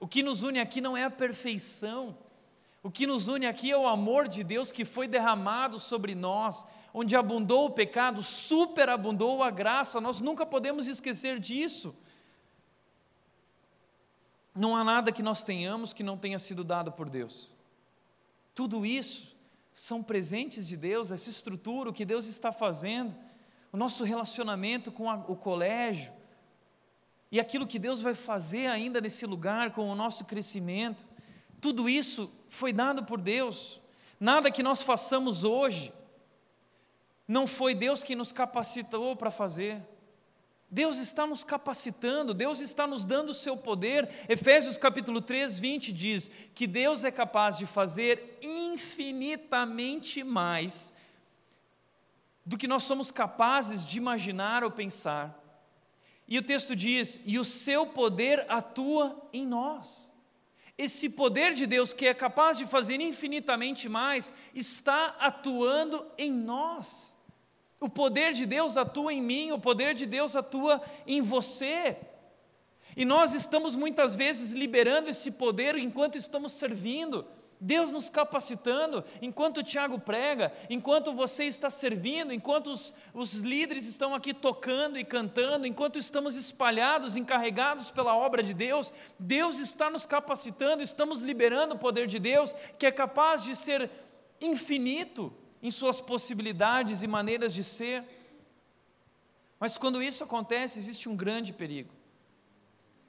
O 0.00 0.08
que 0.08 0.20
nos 0.20 0.42
une 0.42 0.58
aqui 0.58 0.80
não 0.80 0.96
é 0.96 1.04
a 1.04 1.10
perfeição. 1.12 2.18
O 2.82 2.90
que 2.90 3.06
nos 3.06 3.28
une 3.28 3.46
aqui 3.46 3.70
é 3.70 3.78
o 3.78 3.86
amor 3.86 4.26
de 4.26 4.42
Deus 4.42 4.72
que 4.72 4.84
foi 4.84 5.06
derramado 5.06 5.78
sobre 5.78 6.12
nós, 6.12 6.66
onde 6.92 7.14
abundou 7.14 7.66
o 7.66 7.70
pecado, 7.70 8.20
superabundou 8.20 9.44
a 9.44 9.50
graça. 9.52 10.00
Nós 10.00 10.18
nunca 10.18 10.44
podemos 10.44 10.88
esquecer 10.88 11.38
disso. 11.38 11.94
Não 14.54 14.76
há 14.76 14.84
nada 14.84 15.10
que 15.10 15.22
nós 15.22 15.42
tenhamos 15.42 15.92
que 15.92 16.02
não 16.02 16.16
tenha 16.16 16.38
sido 16.38 16.62
dado 16.62 16.92
por 16.92 17.10
Deus. 17.10 17.52
Tudo 18.54 18.86
isso 18.86 19.34
são 19.72 20.02
presentes 20.02 20.68
de 20.68 20.76
Deus, 20.76 21.10
essa 21.10 21.28
estrutura, 21.28 21.90
o 21.90 21.92
que 21.92 22.04
Deus 22.04 22.26
está 22.26 22.52
fazendo, 22.52 23.14
o 23.72 23.76
nosso 23.76 24.04
relacionamento 24.04 24.92
com 24.92 25.10
a, 25.10 25.16
o 25.16 25.34
colégio, 25.34 26.12
e 27.32 27.40
aquilo 27.40 27.66
que 27.66 27.80
Deus 27.80 28.00
vai 28.00 28.14
fazer 28.14 28.68
ainda 28.68 29.00
nesse 29.00 29.26
lugar 29.26 29.72
com 29.72 29.90
o 29.90 29.94
nosso 29.96 30.24
crescimento, 30.24 31.04
tudo 31.60 31.88
isso 31.88 32.30
foi 32.48 32.72
dado 32.72 33.02
por 33.02 33.20
Deus. 33.20 33.80
Nada 34.20 34.52
que 34.52 34.62
nós 34.62 34.82
façamos 34.82 35.42
hoje 35.42 35.92
não 37.26 37.46
foi 37.46 37.74
Deus 37.74 38.04
que 38.04 38.14
nos 38.14 38.30
capacitou 38.30 39.16
para 39.16 39.32
fazer. 39.32 39.82
Deus 40.70 40.98
está 40.98 41.26
nos 41.26 41.44
capacitando, 41.44 42.34
Deus 42.34 42.60
está 42.60 42.86
nos 42.86 43.04
dando 43.04 43.30
o 43.30 43.34
seu 43.34 43.56
poder. 43.56 44.08
Efésios 44.28 44.76
capítulo 44.76 45.20
3, 45.20 45.58
20 45.58 45.92
diz 45.92 46.30
que 46.54 46.66
Deus 46.66 47.04
é 47.04 47.10
capaz 47.10 47.56
de 47.56 47.66
fazer 47.66 48.38
infinitamente 48.42 50.24
mais 50.24 50.94
do 52.44 52.58
que 52.58 52.68
nós 52.68 52.82
somos 52.82 53.10
capazes 53.10 53.86
de 53.86 53.98
imaginar 53.98 54.64
ou 54.64 54.70
pensar. 54.70 55.40
E 56.26 56.38
o 56.38 56.42
texto 56.42 56.74
diz: 56.74 57.20
e 57.24 57.38
o 57.38 57.44
seu 57.44 57.86
poder 57.86 58.44
atua 58.48 59.28
em 59.32 59.46
nós. 59.46 60.12
Esse 60.76 61.10
poder 61.10 61.54
de 61.54 61.66
Deus, 61.66 61.92
que 61.92 62.06
é 62.06 62.12
capaz 62.12 62.58
de 62.58 62.66
fazer 62.66 63.00
infinitamente 63.00 63.88
mais, 63.88 64.34
está 64.52 65.16
atuando 65.20 66.04
em 66.18 66.32
nós. 66.32 67.13
O 67.84 67.88
poder 67.90 68.32
de 68.32 68.46
Deus 68.46 68.78
atua 68.78 69.12
em 69.12 69.20
mim, 69.20 69.52
o 69.52 69.58
poder 69.58 69.92
de 69.92 70.06
Deus 70.06 70.34
atua 70.34 70.80
em 71.06 71.20
você. 71.20 71.98
E 72.96 73.04
nós 73.04 73.34
estamos 73.34 73.76
muitas 73.76 74.14
vezes 74.14 74.52
liberando 74.52 75.10
esse 75.10 75.32
poder 75.32 75.76
enquanto 75.76 76.16
estamos 76.16 76.54
servindo. 76.54 77.26
Deus 77.60 77.92
nos 77.92 78.08
capacitando, 78.08 79.04
enquanto 79.20 79.58
o 79.58 79.62
Tiago 79.62 79.98
prega, 79.98 80.50
enquanto 80.70 81.12
você 81.12 81.44
está 81.44 81.68
servindo, 81.68 82.32
enquanto 82.32 82.68
os, 82.68 82.94
os, 83.12 83.34
líderes 83.40 83.86
estão 83.86 84.14
aqui 84.14 84.32
tocando 84.32 84.98
e 84.98 85.04
cantando, 85.04 85.66
enquanto 85.66 85.98
estamos 85.98 86.36
espalhados, 86.36 87.16
encarregados 87.16 87.90
pela 87.90 88.16
obra 88.16 88.42
de 88.42 88.54
Deus, 88.54 88.94
Deus 89.18 89.58
está 89.58 89.90
nos 89.90 90.06
capacitando, 90.06 90.82
estamos 90.82 91.20
liberando 91.20 91.74
o 91.74 91.78
poder 91.78 92.06
de 92.06 92.18
Deus, 92.18 92.56
que 92.78 92.86
é 92.86 92.90
capaz 92.90 93.44
de 93.44 93.54
ser 93.54 93.90
infinito 94.40 95.43
em 95.64 95.70
suas 95.72 96.00
possibilidades 96.00 97.02
e 97.02 97.08
maneiras 97.08 97.52
de 97.52 97.64
ser. 97.64 98.04
Mas 99.58 99.76
quando 99.76 100.00
isso 100.00 100.22
acontece, 100.22 100.78
existe 100.78 101.08
um 101.08 101.16
grande 101.16 101.52
perigo. 101.52 101.92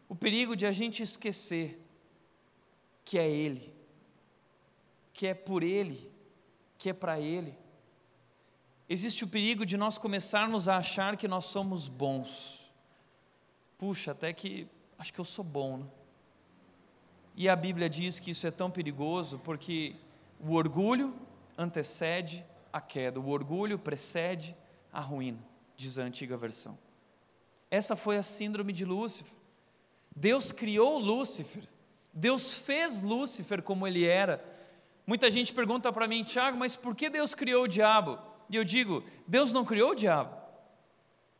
O 0.10 0.16
perigo 0.16 0.56
de 0.56 0.66
a 0.66 0.72
gente 0.72 1.04
esquecer 1.04 1.80
que 3.04 3.20
é 3.20 3.30
Ele 3.30 3.76
que 5.16 5.26
é 5.26 5.34
por 5.34 5.64
Ele, 5.64 6.12
que 6.78 6.90
é 6.90 6.94
para 6.94 7.18
Ele. 7.18 7.58
Existe 8.88 9.24
o 9.24 9.28
perigo 9.28 9.66
de 9.66 9.78
nós 9.78 9.98
começarmos 9.98 10.68
a 10.68 10.76
achar 10.76 11.16
que 11.16 11.26
nós 11.26 11.46
somos 11.46 11.88
bons. 11.88 12.70
Puxa, 13.78 14.12
até 14.12 14.34
que 14.34 14.68
acho 15.00 15.14
que 15.14 15.20
eu 15.20 15.26
sou 15.26 15.44
bom, 15.44 15.78
né? 15.78 15.86
E 17.38 17.48
a 17.48 17.56
Bíblia 17.56 17.90
diz 17.90 18.20
que 18.20 18.32
isso 18.32 18.46
é 18.46 18.52
tão 18.52 18.70
perigoso 18.70 19.40
porque 19.40 19.96
o 20.40 20.54
orgulho 20.54 21.14
antecede 21.58 22.46
a 22.72 22.82
queda, 22.82 23.20
o 23.20 23.30
orgulho 23.30 23.80
precede 23.80 24.56
a 24.92 25.00
ruína, 25.00 25.44
diz 25.76 25.98
a 26.00 26.04
antiga 26.04 26.36
versão. 26.38 26.78
Essa 27.70 27.96
foi 27.96 28.18
a 28.18 28.24
síndrome 28.24 28.72
de 28.74 28.86
Lúcifer. 28.86 29.34
Deus 30.16 30.52
criou 30.52 30.98
Lúcifer, 30.98 31.68
Deus 32.14 32.54
fez 32.54 33.02
Lúcifer 33.02 33.62
como 33.62 33.86
ele 33.86 34.06
era, 34.06 34.44
Muita 35.08 35.30
gente 35.30 35.54
pergunta 35.54 35.94
para 35.94 36.08
mim, 36.08 36.24
Tiago, 36.24 36.58
mas 36.58 36.76
por 36.76 36.96
que 36.96 37.10
Deus 37.10 37.36
criou 37.36 37.66
o 37.66 37.68
diabo? 37.68 38.18
E 38.50 38.56
eu 38.56 38.64
digo, 38.64 39.04
Deus 39.28 39.54
não 39.54 39.64
criou 39.64 39.92
o 39.92 39.96
diabo. 39.96 40.36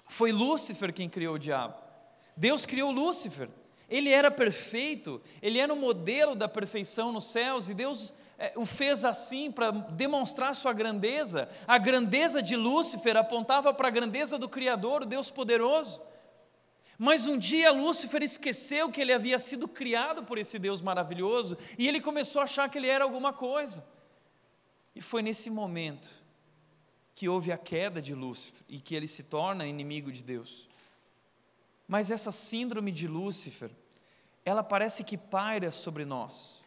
Foi 0.08 0.32
Lúcifer 0.32 0.94
quem 0.94 1.10
criou 1.10 1.36
o 1.36 1.40
diabo. 1.40 1.74
Deus 2.38 2.66
criou 2.66 2.92
Lúcifer. 2.92 3.50
Ele 3.90 4.10
era 4.10 4.30
perfeito, 4.30 5.22
ele 5.42 5.58
era 5.58 5.74
o 5.74 5.78
modelo 5.78 6.36
da 6.36 6.48
perfeição 6.48 7.12
nos 7.12 7.26
céus, 7.26 7.70
e 7.70 7.74
Deus 7.74 8.14
o 8.56 8.66
fez 8.66 9.06
assim 9.06 9.52
para 9.52 9.72
demonstrar 9.72 10.56
sua 10.56 10.74
grandeza. 10.74 11.50
A 11.68 11.78
grandeza 11.78 12.42
de 12.42 12.56
Lúcifer 12.56 13.16
apontava 13.16 13.74
para 13.74 13.88
a 13.88 13.92
grandeza 13.92 14.38
do 14.38 14.50
Criador, 14.50 15.04
o 15.04 15.06
Deus 15.06 15.32
poderoso. 15.32 16.02
Mas 16.98 17.28
um 17.28 17.38
dia 17.38 17.72
Lúcifer 17.72 18.24
esqueceu 18.24 18.90
que 18.90 19.02
ele 19.02 19.14
havia 19.14 19.38
sido 19.38 19.68
criado 19.68 20.24
por 20.24 20.38
esse 20.38 20.58
Deus 20.58 20.82
maravilhoso 20.82 21.58
e 21.78 21.88
ele 21.88 22.00
começou 22.00 22.42
a 22.42 22.46
achar 22.46 22.70
que 22.70 22.78
ele 22.78 22.88
era 22.88 23.04
alguma 23.04 23.34
coisa. 23.34 23.86
E 24.96 25.02
foi 25.02 25.22
nesse 25.22 25.50
momento 25.50 26.10
que 27.14 27.28
houve 27.28 27.52
a 27.52 27.58
queda 27.58 28.02
de 28.02 28.14
Lúcifer 28.14 28.62
e 28.68 28.80
que 28.80 28.96
ele 28.96 29.08
se 29.08 29.24
torna 29.24 29.66
inimigo 29.66 30.12
de 30.12 30.24
Deus. 30.24 30.70
Mas 31.88 32.12
essa 32.12 32.32
síndrome 32.32 32.92
de 32.92 33.08
Lúcifer, 33.08 33.70
ela 34.44 34.64
parece 34.64 35.04
que 35.04 35.18
paira 35.18 35.72
sobre 35.72 36.04
nós. 36.04 36.65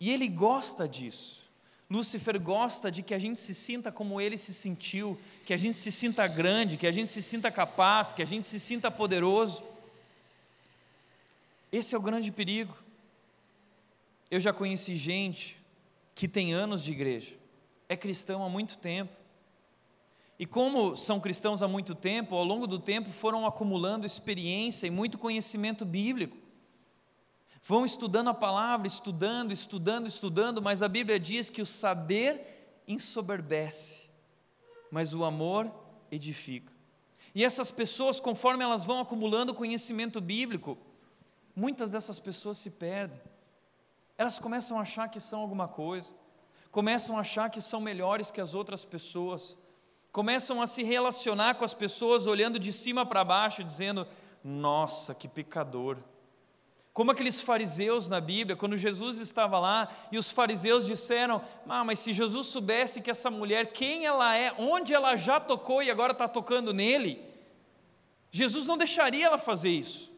E 0.00 0.10
ele 0.10 0.28
gosta 0.28 0.88
disso. 0.88 1.38
Lúcifer 1.90 2.38
gosta 2.38 2.90
de 2.90 3.02
que 3.02 3.14
a 3.14 3.18
gente 3.18 3.40
se 3.40 3.54
sinta 3.54 3.90
como 3.90 4.20
ele 4.20 4.36
se 4.36 4.52
sentiu, 4.52 5.18
que 5.46 5.54
a 5.54 5.56
gente 5.56 5.76
se 5.76 5.90
sinta 5.90 6.26
grande, 6.26 6.76
que 6.76 6.86
a 6.86 6.92
gente 6.92 7.10
se 7.10 7.22
sinta 7.22 7.50
capaz, 7.50 8.12
que 8.12 8.22
a 8.22 8.26
gente 8.26 8.46
se 8.46 8.60
sinta 8.60 8.90
poderoso. 8.90 9.62
Esse 11.72 11.94
é 11.94 11.98
o 11.98 12.02
grande 12.02 12.30
perigo. 12.30 12.76
Eu 14.30 14.38
já 14.38 14.52
conheci 14.52 14.96
gente 14.96 15.58
que 16.14 16.28
tem 16.28 16.52
anos 16.52 16.84
de 16.84 16.92
igreja, 16.92 17.36
é 17.88 17.96
cristão 17.96 18.44
há 18.44 18.48
muito 18.48 18.76
tempo. 18.76 19.12
E 20.38 20.44
como 20.44 20.94
são 20.94 21.18
cristãos 21.18 21.62
há 21.62 21.68
muito 21.68 21.94
tempo, 21.94 22.36
ao 22.36 22.44
longo 22.44 22.66
do 22.66 22.78
tempo 22.78 23.10
foram 23.10 23.46
acumulando 23.46 24.06
experiência 24.06 24.86
e 24.86 24.90
muito 24.90 25.18
conhecimento 25.18 25.84
bíblico. 25.84 26.36
Vão 27.62 27.84
estudando 27.84 28.28
a 28.28 28.34
palavra, 28.34 28.86
estudando, 28.86 29.52
estudando, 29.52 30.06
estudando, 30.06 30.62
mas 30.62 30.82
a 30.82 30.88
Bíblia 30.88 31.18
diz 31.18 31.50
que 31.50 31.62
o 31.62 31.66
saber 31.66 32.82
ensoberbece, 32.86 34.08
mas 34.90 35.12
o 35.12 35.24
amor 35.24 35.70
edifica. 36.10 36.72
E 37.34 37.44
essas 37.44 37.70
pessoas, 37.70 38.18
conforme 38.18 38.64
elas 38.64 38.84
vão 38.84 39.00
acumulando 39.00 39.54
conhecimento 39.54 40.20
bíblico, 40.20 40.78
muitas 41.54 41.90
dessas 41.90 42.18
pessoas 42.18 42.58
se 42.58 42.70
perdem. 42.70 43.20
Elas 44.16 44.38
começam 44.38 44.78
a 44.78 44.82
achar 44.82 45.08
que 45.08 45.20
são 45.20 45.40
alguma 45.40 45.68
coisa, 45.68 46.12
começam 46.70 47.16
a 47.16 47.20
achar 47.20 47.50
que 47.50 47.60
são 47.60 47.80
melhores 47.80 48.30
que 48.30 48.40
as 48.40 48.54
outras 48.54 48.84
pessoas, 48.84 49.56
começam 50.10 50.62
a 50.62 50.66
se 50.66 50.82
relacionar 50.82 51.54
com 51.56 51.64
as 51.64 51.74
pessoas 51.74 52.26
olhando 52.26 52.58
de 52.58 52.72
cima 52.72 53.04
para 53.04 53.22
baixo, 53.22 53.62
dizendo: 53.62 54.06
Nossa, 54.42 55.14
que 55.14 55.28
pecador 55.28 55.98
como 56.98 57.12
aqueles 57.12 57.40
fariseus 57.40 58.08
na 58.08 58.20
Bíblia, 58.20 58.56
quando 58.56 58.76
Jesus 58.76 59.18
estava 59.18 59.56
lá 59.60 59.88
e 60.10 60.18
os 60.18 60.32
fariseus 60.32 60.84
disseram: 60.84 61.40
ah, 61.68 61.84
mas 61.84 62.00
se 62.00 62.12
Jesus 62.12 62.48
soubesse 62.48 63.00
que 63.00 63.08
essa 63.08 63.30
mulher, 63.30 63.70
quem 63.70 64.04
ela 64.04 64.36
é, 64.36 64.52
onde 64.58 64.92
ela 64.92 65.14
já 65.14 65.38
tocou 65.38 65.80
e 65.80 65.92
agora 65.92 66.10
está 66.10 66.26
tocando 66.26 66.74
nele, 66.74 67.24
Jesus 68.32 68.66
não 68.66 68.76
deixaria 68.76 69.26
ela 69.26 69.38
fazer 69.38 69.70
isso. 69.70 70.12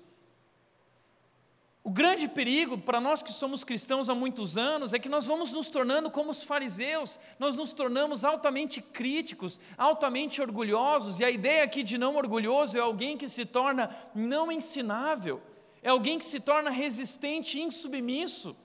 O 1.84 1.90
grande 1.90 2.26
perigo 2.26 2.78
para 2.78 2.98
nós 2.98 3.22
que 3.22 3.30
somos 3.30 3.62
cristãos 3.62 4.08
há 4.08 4.14
muitos 4.14 4.56
anos 4.56 4.94
é 4.94 4.98
que 4.98 5.08
nós 5.10 5.26
vamos 5.26 5.52
nos 5.52 5.68
tornando 5.68 6.10
como 6.10 6.30
os 6.30 6.44
fariseus, 6.44 7.18
nós 7.38 7.56
nos 7.56 7.74
tornamos 7.74 8.24
altamente 8.24 8.80
críticos, 8.80 9.60
altamente 9.76 10.40
orgulhosos, 10.40 11.20
e 11.20 11.26
a 11.26 11.30
ideia 11.30 11.62
aqui 11.62 11.82
de 11.82 11.98
não 11.98 12.16
orgulhoso 12.16 12.78
é 12.78 12.80
alguém 12.80 13.18
que 13.18 13.28
se 13.28 13.44
torna 13.44 13.94
não 14.14 14.50
ensinável 14.50 15.42
é 15.82 15.88
alguém 15.90 16.18
que 16.18 16.24
se 16.24 16.40
torna 16.40 16.70
resistente 16.70 17.58
e 17.58 17.62
insubmisso, 17.62 18.56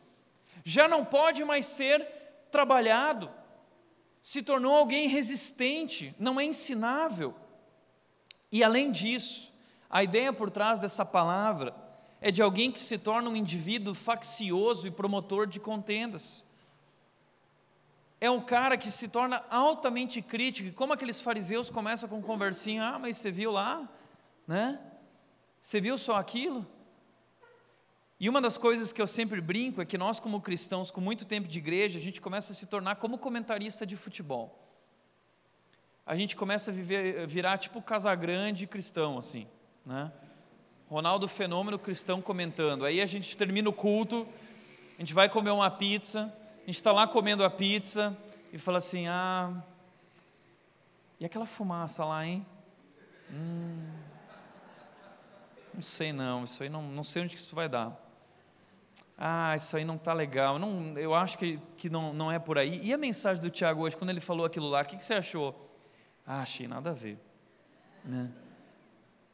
já 0.63 0.87
não 0.87 1.05
pode 1.05 1.43
mais 1.43 1.65
ser 1.65 2.05
trabalhado, 2.51 3.31
se 4.21 4.41
tornou 4.41 4.73
alguém 4.73 5.07
resistente, 5.07 6.15
não 6.17 6.39
é 6.39 6.43
ensinável. 6.43 7.33
E 8.51 8.63
além 8.63 8.91
disso, 8.91 9.53
a 9.89 10.03
ideia 10.03 10.33
por 10.33 10.49
trás 10.49 10.79
dessa 10.79 11.05
palavra 11.05 11.75
é 12.19 12.31
de 12.31 12.41
alguém 12.41 12.71
que 12.71 12.79
se 12.79 12.97
torna 12.97 13.29
um 13.29 13.35
indivíduo 13.35 13.93
faccioso 13.93 14.87
e 14.87 14.91
promotor 14.91 15.45
de 15.45 15.59
contendas. 15.59 16.43
É 18.19 18.31
um 18.31 18.41
cara 18.41 18.77
que 18.77 18.89
se 18.89 19.09
torna 19.09 19.43
altamente 19.49 20.21
crítico, 20.21 20.69
e 20.69 20.71
como 20.71 20.93
aqueles 20.93 21.21
fariseus 21.21 21.69
começam 21.69 22.09
com 22.09 22.21
conversinha, 22.21 22.83
ah, 22.83 22.99
mas 22.99 23.17
você 23.17 23.29
viu 23.29 23.51
lá, 23.51 23.87
né? 24.47 24.79
Você 25.61 25.79
viu 25.79 25.97
só 25.97 26.15
aquilo? 26.15 26.65
E 28.17 28.29
uma 28.29 28.39
das 28.39 28.57
coisas 28.57 28.93
que 28.93 29.01
eu 29.01 29.07
sempre 29.07 29.41
brinco 29.41 29.81
é 29.81 29.85
que 29.85 29.97
nós, 29.97 30.19
como 30.19 30.39
cristãos, 30.39 30.89
com 30.89 31.01
muito 31.01 31.25
tempo 31.25 31.47
de 31.47 31.59
igreja, 31.59 31.99
a 31.99 32.01
gente 32.01 32.21
começa 32.21 32.53
a 32.53 32.55
se 32.55 32.65
tornar 32.67 32.95
como 32.95 33.17
comentarista 33.17 33.85
de 33.85 33.97
futebol. 33.97 34.61
A 36.05 36.15
gente 36.15 36.35
começa 36.35 36.71
a 36.71 36.73
viver, 36.73 37.27
virar 37.27 37.57
tipo 37.57 37.81
Casagrande 37.81 38.67
cristão, 38.67 39.17
assim, 39.17 39.47
né? 39.85 40.11
Ronaldo 40.87 41.27
Fenômeno 41.27 41.77
cristão 41.77 42.21
comentando. 42.21 42.85
Aí 42.85 43.01
a 43.01 43.05
gente 43.05 43.35
termina 43.35 43.69
o 43.69 43.73
culto, 43.73 44.25
a 44.97 45.01
gente 45.01 45.13
vai 45.13 45.27
comer 45.27 45.49
uma 45.49 45.69
pizza, 45.69 46.33
a 46.57 46.65
gente 46.65 46.75
está 46.75 46.91
lá 46.93 47.07
comendo 47.07 47.43
a 47.43 47.49
pizza 47.49 48.15
e 48.53 48.57
fala 48.57 48.77
assim: 48.77 49.07
ah, 49.07 49.51
e 51.19 51.25
aquela 51.25 51.45
fumaça 51.45 52.05
lá, 52.05 52.25
hein? 52.25 52.45
Hum, 53.31 53.89
não 55.73 55.81
sei 55.81 56.13
não, 56.13 56.43
isso 56.43 56.63
aí 56.63 56.69
não, 56.69 56.83
não 56.83 57.03
sei 57.03 57.23
onde 57.23 57.35
que 57.35 57.41
isso 57.41 57.55
vai 57.55 57.67
dar 57.67 58.04
ah, 59.17 59.55
isso 59.55 59.77
aí 59.77 59.85
não 59.85 59.95
está 59.95 60.11
legal, 60.13 60.59
não, 60.59 60.97
eu 60.97 61.15
acho 61.15 61.37
que, 61.37 61.59
que 61.77 61.89
não, 61.89 62.13
não 62.13 62.31
é 62.31 62.37
por 62.37 62.57
aí. 62.57 62.81
E 62.83 62.93
a 62.93 62.97
mensagem 62.97 63.41
do 63.41 63.49
Tiago 63.49 63.83
hoje, 63.83 63.95
quando 63.95 64.09
ele 64.09 64.19
falou 64.19 64.45
aquilo 64.45 64.67
lá, 64.67 64.81
o 64.81 64.85
que, 64.85 64.97
que 64.97 65.05
você 65.05 65.13
achou? 65.13 65.69
Ah, 66.25 66.41
achei 66.41 66.67
nada 66.67 66.89
a 66.89 66.93
ver. 66.93 67.17
Né? 68.03 68.29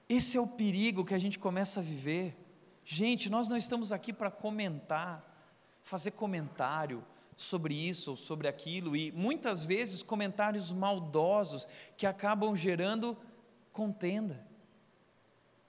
Esse 0.08 0.38
é 0.38 0.41
o 0.41 0.48
perigo 0.48 1.04
que 1.04 1.15
a 1.15 1.20
gente 1.20 1.39
começa 1.39 1.80
a 1.80 1.84
viver. 1.84 2.38
Gente, 2.86 3.30
nós 3.30 3.50
não 3.50 3.58
estamos 3.58 3.91
aqui 3.91 4.13
para 4.13 4.30
comentar, 4.30 5.24
fazer 5.82 6.12
comentário 6.12 7.04
sobre 7.36 7.74
isso 7.74 8.12
ou 8.12 8.17
sobre 8.17 8.48
aquilo, 8.48 8.96
e 8.96 9.12
muitas 9.13 9.63
vezes 9.63 10.04
comentários 10.04 10.72
maldosos 10.72 11.67
que 11.98 12.06
acabam 12.06 12.56
gerando 12.56 13.17
contenda. 13.72 14.46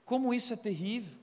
Como 0.04 0.34
isso 0.34 0.52
é 0.52 0.56
terrível. 0.56 1.21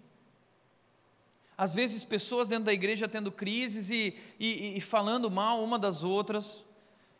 Às 1.60 1.74
vezes, 1.74 2.06
pessoas 2.06 2.48
dentro 2.48 2.63
da 2.63 2.74
igreja 2.74 3.06
tendo 3.06 3.34
crises 3.34 3.89
e, 3.89 4.15
e, 4.39 4.78
e 4.78 4.80
falando 4.80 5.30
mal 5.30 5.62
uma 5.62 5.78
das 5.78 6.06
outras. 6.06 6.63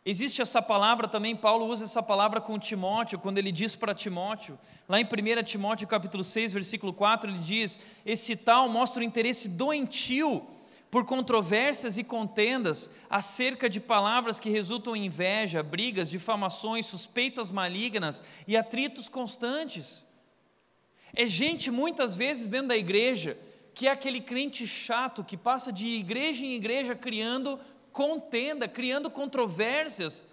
Existe 0.02 0.40
essa 0.40 0.62
palavra 0.62 1.06
também, 1.06 1.36
Paulo 1.36 1.66
usa 1.66 1.84
essa 1.84 2.02
palavra 2.02 2.40
com 2.40 2.58
Timóteo, 2.58 3.18
quando 3.18 3.36
ele 3.36 3.52
diz 3.52 3.76
para 3.76 3.94
Timóteo, 3.94 4.58
lá 4.88 4.98
em 4.98 5.04
1 5.04 5.42
Timóteo 5.44 5.86
capítulo 5.86 6.24
6, 6.24 6.54
versículo 6.54 6.94
4, 6.94 7.28
ele 7.28 7.38
diz: 7.38 7.78
Esse 8.06 8.34
tal 8.34 8.66
mostra 8.66 9.02
o 9.02 9.04
interesse 9.04 9.46
doentio 9.46 10.46
por 10.90 11.04
controvérsias 11.04 11.98
e 11.98 12.02
contendas 12.02 12.90
acerca 13.10 13.68
de 13.68 13.78
palavras 13.78 14.40
que 14.40 14.48
resultam 14.48 14.96
em 14.96 15.04
inveja, 15.04 15.62
brigas, 15.62 16.08
difamações, 16.08 16.86
suspeitas 16.86 17.50
malignas 17.50 18.24
e 18.48 18.56
atritos 18.56 19.06
constantes. 19.06 20.02
É 21.14 21.26
gente 21.26 21.70
muitas 21.70 22.14
vezes 22.14 22.48
dentro 22.48 22.68
da 22.68 22.76
igreja 22.78 23.36
que 23.74 23.86
é 23.86 23.90
aquele 23.90 24.20
crente 24.20 24.66
chato 24.66 25.24
que 25.24 25.36
passa 25.36 25.72
de 25.72 25.86
igreja 25.86 26.44
em 26.44 26.54
igreja 26.54 26.94
criando 26.94 27.58
contenda, 27.92 28.68
criando 28.68 29.10
controvérsias, 29.10 30.24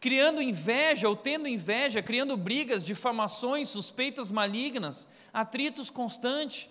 criando 0.00 0.42
inveja 0.42 1.08
ou 1.08 1.14
tendo 1.14 1.46
inveja, 1.46 2.02
criando 2.02 2.36
brigas, 2.36 2.82
difamações, 2.82 3.68
suspeitas 3.68 4.30
malignas, 4.30 5.06
atritos 5.32 5.90
constantes. 5.90 6.68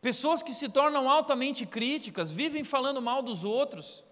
Pessoas 0.00 0.42
que 0.42 0.52
se 0.52 0.68
tornam 0.68 1.08
altamente 1.08 1.66
críticas, 1.66 2.30
vivem 2.30 2.64
falando 2.64 3.00
mal 3.00 3.22
dos 3.22 3.44
outros. 3.44 4.04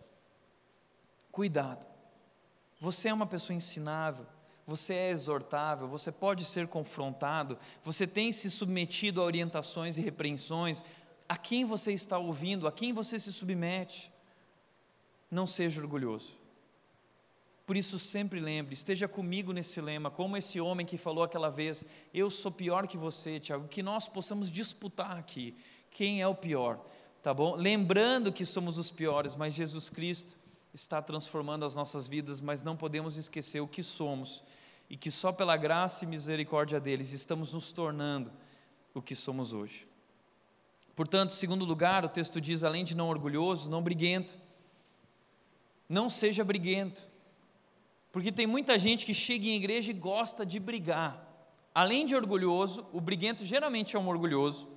Cuidado. 1.30 1.86
Você 2.80 3.08
é 3.08 3.14
uma 3.14 3.26
pessoa 3.26 3.56
ensinável, 3.56 4.26
você 4.66 4.94
é 4.94 5.10
exortável, 5.10 5.88
você 5.88 6.12
pode 6.12 6.44
ser 6.44 6.68
confrontado, 6.68 7.58
você 7.82 8.06
tem 8.06 8.30
se 8.30 8.50
submetido 8.50 9.20
a 9.20 9.24
orientações 9.24 9.96
e 9.96 10.00
repreensões, 10.00 10.82
a 11.28 11.36
quem 11.36 11.64
você 11.64 11.92
está 11.92 12.18
ouvindo, 12.18 12.66
a 12.66 12.72
quem 12.72 12.92
você 12.92 13.18
se 13.18 13.32
submete. 13.32 14.10
Não 15.30 15.46
seja 15.46 15.80
orgulhoso. 15.80 16.36
Por 17.66 17.76
isso, 17.76 17.98
sempre 17.98 18.40
lembre, 18.40 18.72
esteja 18.72 19.06
comigo 19.06 19.52
nesse 19.52 19.78
lema, 19.78 20.10
como 20.10 20.38
esse 20.38 20.58
homem 20.58 20.86
que 20.86 20.96
falou 20.96 21.22
aquela 21.22 21.50
vez: 21.50 21.84
Eu 22.14 22.30
sou 22.30 22.50
pior 22.50 22.86
que 22.86 22.96
você, 22.96 23.38
Tiago, 23.38 23.68
que 23.68 23.82
nós 23.82 24.08
possamos 24.08 24.50
disputar 24.50 25.18
aqui 25.18 25.54
quem 25.90 26.22
é 26.22 26.26
o 26.26 26.34
pior, 26.34 26.82
tá 27.22 27.34
bom? 27.34 27.54
Lembrando 27.54 28.32
que 28.32 28.46
somos 28.46 28.78
os 28.78 28.90
piores, 28.90 29.34
mas 29.34 29.52
Jesus 29.52 29.90
Cristo 29.90 30.38
está 30.72 31.02
transformando 31.02 31.64
as 31.64 31.74
nossas 31.74 32.08
vidas, 32.08 32.40
mas 32.40 32.62
não 32.62 32.76
podemos 32.76 33.16
esquecer 33.16 33.60
o 33.60 33.68
que 33.68 33.82
somos 33.82 34.42
e 34.88 34.96
que 34.96 35.10
só 35.10 35.32
pela 35.32 35.56
graça 35.56 36.04
e 36.04 36.08
misericórdia 36.08 36.80
deles 36.80 37.12
estamos 37.12 37.52
nos 37.52 37.72
tornando 37.72 38.32
o 38.94 39.02
que 39.02 39.14
somos 39.14 39.52
hoje. 39.52 39.87
Portanto, 40.98 41.30
segundo 41.30 41.64
lugar, 41.64 42.04
o 42.04 42.08
texto 42.08 42.40
diz, 42.40 42.64
além 42.64 42.84
de 42.84 42.96
não 42.96 43.08
orgulhoso, 43.08 43.70
não 43.70 43.80
briguento. 43.80 44.36
Não 45.88 46.10
seja 46.10 46.42
briguento. 46.42 47.08
Porque 48.10 48.32
tem 48.32 48.48
muita 48.48 48.76
gente 48.76 49.06
que 49.06 49.14
chega 49.14 49.46
em 49.46 49.54
igreja 49.54 49.92
e 49.92 49.94
gosta 49.94 50.44
de 50.44 50.58
brigar. 50.58 51.24
Além 51.72 52.04
de 52.04 52.16
orgulhoso, 52.16 52.84
o 52.92 53.00
briguento 53.00 53.46
geralmente 53.46 53.94
é 53.94 53.98
um 54.00 54.08
orgulhoso, 54.08 54.68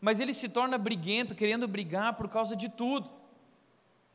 mas 0.00 0.18
ele 0.18 0.34
se 0.34 0.48
torna 0.48 0.76
briguento, 0.76 1.36
querendo 1.36 1.68
brigar 1.68 2.14
por 2.14 2.28
causa 2.28 2.56
de 2.56 2.68
tudo. 2.68 3.08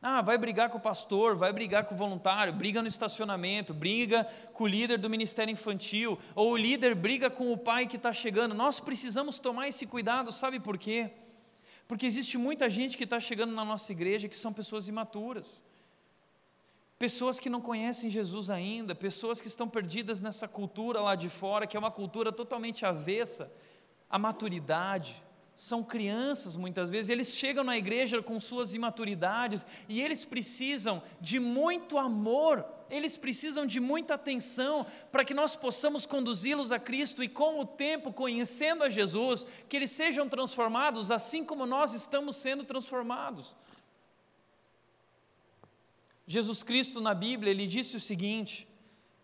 Ah, 0.02 0.20
vai 0.20 0.36
brigar 0.36 0.68
com 0.68 0.76
o 0.76 0.82
pastor, 0.82 1.36
vai 1.36 1.54
brigar 1.54 1.86
com 1.86 1.94
o 1.94 1.98
voluntário, 1.98 2.52
briga 2.52 2.82
no 2.82 2.88
estacionamento, 2.88 3.72
briga 3.72 4.24
com 4.52 4.64
o 4.64 4.68
líder 4.68 4.98
do 4.98 5.08
ministério 5.08 5.50
infantil, 5.50 6.18
ou 6.34 6.50
o 6.50 6.56
líder 6.58 6.94
briga 6.94 7.30
com 7.30 7.50
o 7.50 7.56
pai 7.56 7.86
que 7.86 7.96
está 7.96 8.12
chegando. 8.12 8.54
Nós 8.54 8.78
precisamos 8.78 9.38
tomar 9.38 9.68
esse 9.68 9.86
cuidado, 9.86 10.30
sabe 10.32 10.60
por 10.60 10.76
quê? 10.76 11.10
Porque 11.90 12.06
existe 12.06 12.38
muita 12.38 12.70
gente 12.70 12.96
que 12.96 13.02
está 13.02 13.18
chegando 13.18 13.52
na 13.52 13.64
nossa 13.64 13.90
igreja 13.90 14.28
que 14.28 14.36
são 14.36 14.52
pessoas 14.52 14.86
imaturas, 14.86 15.60
pessoas 16.96 17.40
que 17.40 17.50
não 17.50 17.60
conhecem 17.60 18.08
Jesus 18.08 18.48
ainda, 18.48 18.94
pessoas 18.94 19.40
que 19.40 19.48
estão 19.48 19.68
perdidas 19.68 20.20
nessa 20.20 20.46
cultura 20.46 21.00
lá 21.00 21.16
de 21.16 21.28
fora, 21.28 21.66
que 21.66 21.76
é 21.76 21.80
uma 21.80 21.90
cultura 21.90 22.30
totalmente 22.30 22.86
avessa 22.86 23.52
à 24.08 24.16
maturidade. 24.20 25.20
São 25.56 25.82
crianças 25.82 26.54
muitas 26.54 26.90
vezes, 26.90 27.08
eles 27.08 27.34
chegam 27.34 27.64
na 27.64 27.76
igreja 27.76 28.22
com 28.22 28.38
suas 28.38 28.72
imaturidades 28.72 29.66
e 29.88 30.00
eles 30.00 30.24
precisam 30.24 31.02
de 31.20 31.40
muito 31.40 31.98
amor, 31.98 32.64
eles 32.90 33.16
precisam 33.16 33.64
de 33.64 33.80
muita 33.80 34.14
atenção 34.14 34.86
para 35.10 35.24
que 35.24 35.32
nós 35.32 35.56
possamos 35.56 36.06
conduzi-los 36.06 36.72
a 36.72 36.78
Cristo 36.78 37.22
e 37.22 37.28
com 37.28 37.60
o 37.60 37.64
tempo, 37.64 38.12
conhecendo 38.12 38.84
a 38.84 38.90
Jesus, 38.90 39.46
que 39.68 39.76
eles 39.76 39.90
sejam 39.90 40.28
transformados 40.28 41.10
assim 41.10 41.44
como 41.44 41.66
nós 41.66 41.94
estamos 41.94 42.36
sendo 42.36 42.64
transformados. 42.64 43.54
Jesus 46.26 46.62
Cristo 46.62 47.00
na 47.00 47.14
Bíblia, 47.14 47.50
ele 47.50 47.66
disse 47.66 47.96
o 47.96 48.00
seguinte: 48.00 48.68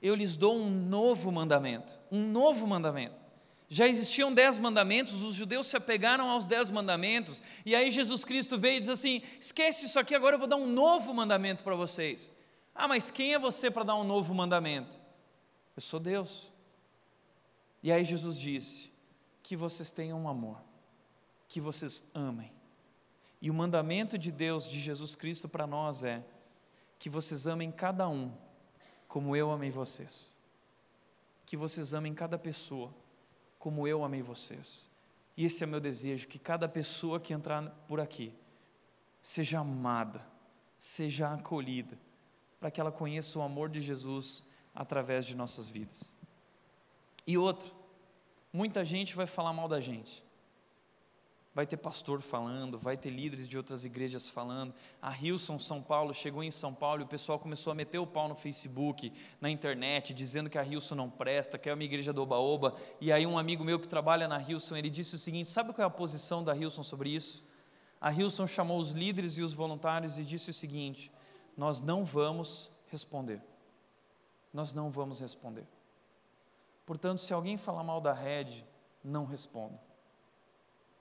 Eu 0.01 0.15
lhes 0.15 0.37
dou 0.37 0.57
um 0.57 0.71
novo 0.71 1.31
mandamento, 1.31 1.99
um 2.11 2.27
novo 2.31 2.67
mandamento 2.67 3.27
já 3.69 3.89
existiam 3.89 4.33
dez 4.33 4.59
mandamentos, 4.59 5.23
os 5.23 5.35
judeus 5.35 5.67
se 5.67 5.77
apegaram 5.77 6.31
aos 6.31 6.47
dez 6.47 6.71
mandamentos, 6.71 7.43
e 7.65 7.75
aí 7.75 7.91
Jesus 7.91 8.25
Cristo 8.25 8.59
veio 8.59 8.77
e 8.77 8.81
diz 8.81 8.89
assim: 8.89 9.23
esquece 9.41 9.87
isso 9.87 9.99
aqui, 9.99 10.15
agora 10.15 10.37
eu 10.37 10.39
vou 10.39 10.49
dar 10.49 10.57
um 10.57 10.67
novo 10.67 11.13
mandamento 11.13 11.65
para 11.65 11.75
vocês. 11.75 12.31
Ah, 12.77 12.87
mas 12.87 13.11
quem 13.11 13.33
é 13.33 13.39
você 13.39 13.71
para 13.71 13.85
dar 13.85 13.97
um 13.97 14.05
novo 14.05 14.35
mandamento? 14.35 14.99
Eu 15.75 15.83
sou 15.83 15.99
Deus. 15.99 16.53
E 17.83 17.91
aí 17.91 18.05
Jesus 18.05 18.39
disse: 18.39 18.93
que 19.43 19.57
vocês 19.57 19.91
tenham 19.91 20.29
amor, 20.29 20.61
que 21.49 21.61
vocês 21.61 22.03
amem. 22.15 22.53
E 23.41 23.51
o 23.51 23.55
mandamento 23.55 24.19
de 24.19 24.33
Deus, 24.33 24.69
de 24.69 24.81
Jesus 24.81 25.15
Cristo 25.15 25.49
para 25.49 25.67
nós 25.67 26.03
é 26.03 26.25
que 26.99 27.09
vocês 27.09 27.47
amem 27.47 27.71
cada 27.71 28.09
um, 28.09 28.33
como 29.07 29.37
eu 29.37 29.51
amei 29.51 29.71
vocês. 29.71 30.37
Que 31.45 31.57
vocês 31.57 31.95
amem 31.95 32.13
cada 32.13 32.39
pessoa 32.39 32.93
como 33.59 33.87
eu 33.87 34.05
amei 34.05 34.23
vocês. 34.23 34.89
E 35.37 35.45
esse 35.45 35.63
é 35.63 35.67
meu 35.67 35.81
desejo: 35.81 36.29
que 36.29 36.39
cada 36.39 36.69
pessoa 36.69 37.21
que 37.21 37.33
entrar 37.33 37.69
por 37.89 38.01
aqui 38.01 38.33
seja 39.21 39.61
amada, 39.61 40.27
seja 40.79 41.33
acolhida, 41.33 41.99
para 42.67 42.71
que 42.73 42.81
ela 42.81 42.91
conheça 42.91 43.39
o 43.39 43.43
amor 43.43 43.69
de 43.69 43.81
Jesus 43.81 44.45
através 44.75 45.25
de 45.25 45.37
nossas 45.37 45.71
vidas. 45.71 46.13
E 47.25 47.39
outro, 47.39 47.73
muita 48.53 48.85
gente 48.85 49.15
vai 49.15 49.25
falar 49.25 49.53
mal 49.53 49.69
da 49.69 49.79
gente 49.79 50.21
vai 51.55 51.65
ter 51.65 51.79
pastor 51.79 52.21
falando, 52.21 52.79
vai 52.79 52.99
ter 52.99 53.09
líderes 53.09 53.49
de 53.49 53.57
outras 53.57 53.87
igrejas 53.87 54.29
falando. 54.29 54.75
A 55.01 55.17
Hilson 55.17 55.59
São 55.59 55.81
Paulo 55.81 56.13
chegou 56.13 56.43
em 56.43 56.51
São 56.51 56.75
Paulo 56.75 57.01
e 57.01 57.05
o 57.05 57.09
pessoal 57.09 57.39
começou 57.39 57.71
a 57.71 57.75
meter 57.75 57.99
o 57.99 58.07
pau 58.07 58.29
no 58.29 58.35
Facebook, 58.35 59.11
na 59.41 59.49
internet, 59.49 60.13
dizendo 60.13 60.51
que 60.51 60.59
a 60.59 60.63
Hilson 60.63 60.97
não 60.97 61.09
presta, 61.09 61.57
que 61.57 61.71
é 61.71 61.73
uma 61.73 61.83
igreja 61.83 62.13
do 62.13 62.21
Oba-Oba. 62.21 62.75
E 63.01 63.11
aí 63.11 63.27
um 63.27 63.39
amigo 63.39 63.65
meu 63.65 63.81
que 63.81 63.89
trabalha 63.89 64.29
na 64.29 64.39
Hilson, 64.39 64.77
ele 64.77 64.91
disse 64.91 65.15
o 65.15 65.19
seguinte: 65.19 65.49
sabe 65.49 65.73
qual 65.73 65.85
é 65.85 65.87
a 65.87 65.91
posição 65.91 66.45
da 66.45 66.55
Hilson 66.55 66.83
sobre 66.83 67.09
isso? 67.09 67.43
A 67.99 68.13
Hilson 68.13 68.47
chamou 68.47 68.79
os 68.79 68.91
líderes 68.91 69.39
e 69.39 69.43
os 69.43 69.55
voluntários 69.55 70.19
e 70.19 70.25
disse 70.25 70.51
o 70.51 70.53
seguinte: 70.53 71.11
nós 71.57 71.81
não 71.81 72.05
vamos 72.05 72.71
responder. 72.89 73.43
Nós 74.53 74.73
não 74.73 74.91
vamos 74.91 75.21
responder. 75.21 75.67
Portanto, 76.85 77.21
se 77.21 77.33
alguém 77.33 77.57
falar 77.57 77.83
mal 77.83 78.01
da 78.01 78.13
rede, 78.13 78.67
não 79.03 79.25
responda 79.25 79.87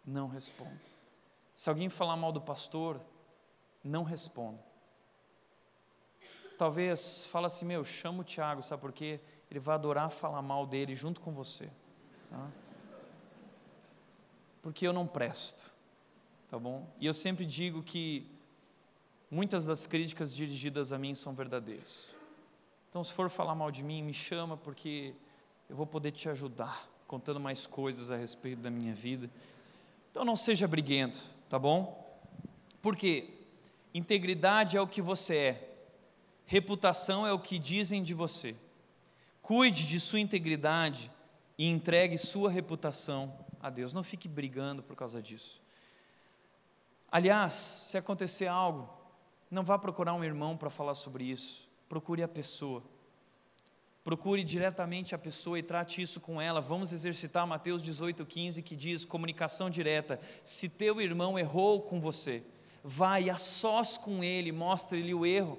não 0.06 0.28
responda. 0.28 0.80
Se 1.54 1.70
alguém 1.70 1.89
falar 1.89 2.15
mal 2.15 2.32
do 2.32 2.41
pastor, 2.41 3.02
não 3.84 4.04
responda. 4.04 4.60
Talvez 6.58 7.26
fala 7.28 7.48
assim, 7.48 7.65
meu, 7.65 7.84
chama 7.84 8.22
o 8.22 8.24
Tiago, 8.24 8.62
sabe 8.62 8.82
por 8.82 8.94
quê? 8.94 9.20
Ele 9.50 9.60
vai 9.60 9.76
adorar 9.76 10.10
falar 10.10 10.41
mal 10.41 10.65
dele 10.65 10.96
junto 10.96 11.22
com 11.22 11.34
você. 11.34 11.70
Tá? 12.30 12.48
Porque 14.62 14.88
eu 14.88 14.94
não 14.94 15.06
presto, 15.06 15.72
tá 16.50 16.58
bom? 16.58 16.88
E 17.00 17.06
eu 17.06 17.13
sempre 17.13 17.46
digo 17.46 17.84
que 17.84 18.30
muitas 19.36 19.65
das 19.65 19.86
críticas 19.86 20.34
dirigidas 20.34 20.93
a 20.93 20.98
mim 20.98 21.13
são 21.13 21.34
verdadeiras. 21.34 22.10
Então, 22.89 23.04
se 23.04 23.12
for 23.12 23.30
falar 23.30 23.54
mal 23.54 23.69
de 23.69 23.84
mim, 23.84 24.02
me 24.02 24.13
chama, 24.13 24.56
porque 24.56 25.13
eu 25.69 25.76
vou 25.76 25.86
poder 25.86 26.12
te 26.12 26.30
ajudar, 26.30 26.89
contando 27.06 27.38
mais 27.38 27.67
coisas 27.67 28.10
a 28.10 28.15
respeito 28.15 28.62
da 28.62 28.71
minha 28.71 28.95
vida. 28.95 29.30
Então 30.10 30.24
não 30.24 30.38
seja 30.38 30.65
briguento, 30.65 31.21
tá 31.50 31.60
bom? 31.60 32.02
Porque 32.82 33.28
integridade 33.93 34.78
é 34.78 34.82
o 34.82 34.88
que 34.88 35.02
você 35.02 35.36
é, 35.36 35.78
reputação 36.45 37.28
é 37.28 37.34
o 37.34 37.39
que 37.39 37.60
dizem 37.60 38.02
de 38.02 38.13
você. 38.13 38.56
Cuide 39.41 39.86
de 39.86 40.00
sua 40.00 40.21
integridade 40.21 41.12
e 41.58 41.67
entregue 41.67 42.17
sua 42.17 42.50
reputação 42.50 43.38
a 43.60 43.69
Deus. 43.69 43.91
Não 43.91 44.04
fique 44.04 44.30
brigando 44.30 44.82
por 44.82 44.95
causa 44.95 45.21
disso. 45.21 45.62
Aliás, 47.12 47.54
se 47.54 47.98
acontecer 47.98 48.48
algo, 48.48 48.94
não 49.56 49.63
vá 49.63 49.80
procurar 49.80 50.13
um 50.13 50.24
irmão 50.24 50.56
para 50.58 50.70
falar 50.70 50.94
sobre 50.94 51.24
isso. 51.24 51.68
Procure 51.88 52.22
a 52.22 52.28
pessoa. 52.28 52.84
Procure 54.04 54.44
diretamente 54.44 55.15
a 55.15 55.18
pessoa 55.18 55.58
e 55.58 55.63
trate 55.63 56.02
isso 56.02 56.20
com 56.20 56.39
ela. 56.39 56.62
Vamos 56.62 56.91
exercitar 56.91 57.48
Mateus 57.48 57.82
18,15 57.82 58.62
que 58.62 58.76
diz: 58.76 59.06
comunicação 59.06 59.70
direta. 59.70 60.20
Se 60.44 60.70
teu 60.70 61.02
irmão 61.02 61.39
errou 61.39 61.82
com 61.82 62.00
você, 62.00 62.44
vai 62.84 63.30
a 63.30 63.38
sós 63.38 63.98
com 63.98 64.24
ele, 64.24 64.52
mostre-lhe 64.52 65.13
o 65.13 65.26
erro. 65.26 65.58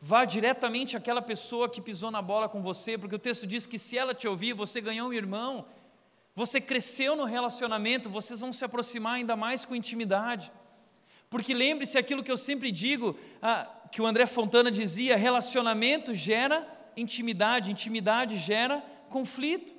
Vá 0.00 0.24
diretamente 0.24 0.96
àquela 0.96 1.22
pessoa 1.22 1.68
que 1.68 1.80
pisou 1.80 2.10
na 2.10 2.20
bola 2.20 2.48
com 2.48 2.62
você, 2.62 2.98
porque 2.98 3.14
o 3.14 3.18
texto 3.18 3.46
diz 3.46 3.66
que 3.66 3.78
se 3.78 3.96
ela 3.96 4.14
te 4.14 4.26
ouvir, 4.26 4.52
você 4.52 4.80
ganhou 4.80 5.10
um 5.10 5.12
irmão, 5.12 5.66
você 6.34 6.60
cresceu 6.60 7.14
no 7.14 7.24
relacionamento, 7.24 8.10
vocês 8.10 8.40
vão 8.40 8.52
se 8.52 8.64
aproximar 8.64 9.14
ainda 9.14 9.36
mais 9.36 9.64
com 9.64 9.76
intimidade. 9.76 10.50
Porque 11.34 11.52
lembre-se 11.52 11.98
aquilo 11.98 12.22
que 12.22 12.30
eu 12.30 12.36
sempre 12.36 12.70
digo, 12.70 13.18
ah, 13.42 13.68
que 13.90 14.00
o 14.00 14.06
André 14.06 14.24
Fontana 14.24 14.70
dizia: 14.70 15.16
relacionamento 15.16 16.14
gera 16.14 16.64
intimidade, 16.96 17.72
intimidade 17.72 18.36
gera 18.36 18.80
conflito. 19.08 19.74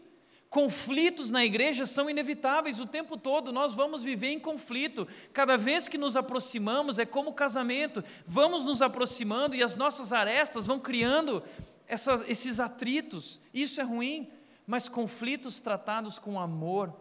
Conflitos 0.49 1.31
na 1.31 1.45
igreja 1.45 1.85
são 1.85 2.09
inevitáveis 2.09 2.81
o 2.81 2.85
tempo 2.85 3.15
todo, 3.15 3.53
nós 3.53 3.73
vamos 3.73 4.03
viver 4.03 4.31
em 4.31 4.37
conflito. 4.37 5.07
Cada 5.31 5.57
vez 5.57 5.87
que 5.87 5.97
nos 5.97 6.17
aproximamos, 6.17 6.99
é 6.99 7.05
como 7.05 7.31
casamento, 7.31 8.03
vamos 8.27 8.65
nos 8.65 8.81
aproximando 8.81 9.55
e 9.55 9.63
as 9.63 9.77
nossas 9.77 10.11
arestas 10.11 10.65
vão 10.65 10.77
criando 10.77 11.41
essas, 11.87 12.21
esses 12.27 12.59
atritos. 12.59 13.39
Isso 13.53 13.79
é 13.79 13.83
ruim, 13.85 14.29
mas 14.67 14.89
conflitos 14.89 15.61
tratados 15.61 16.19
com 16.19 16.37
amor 16.37 16.93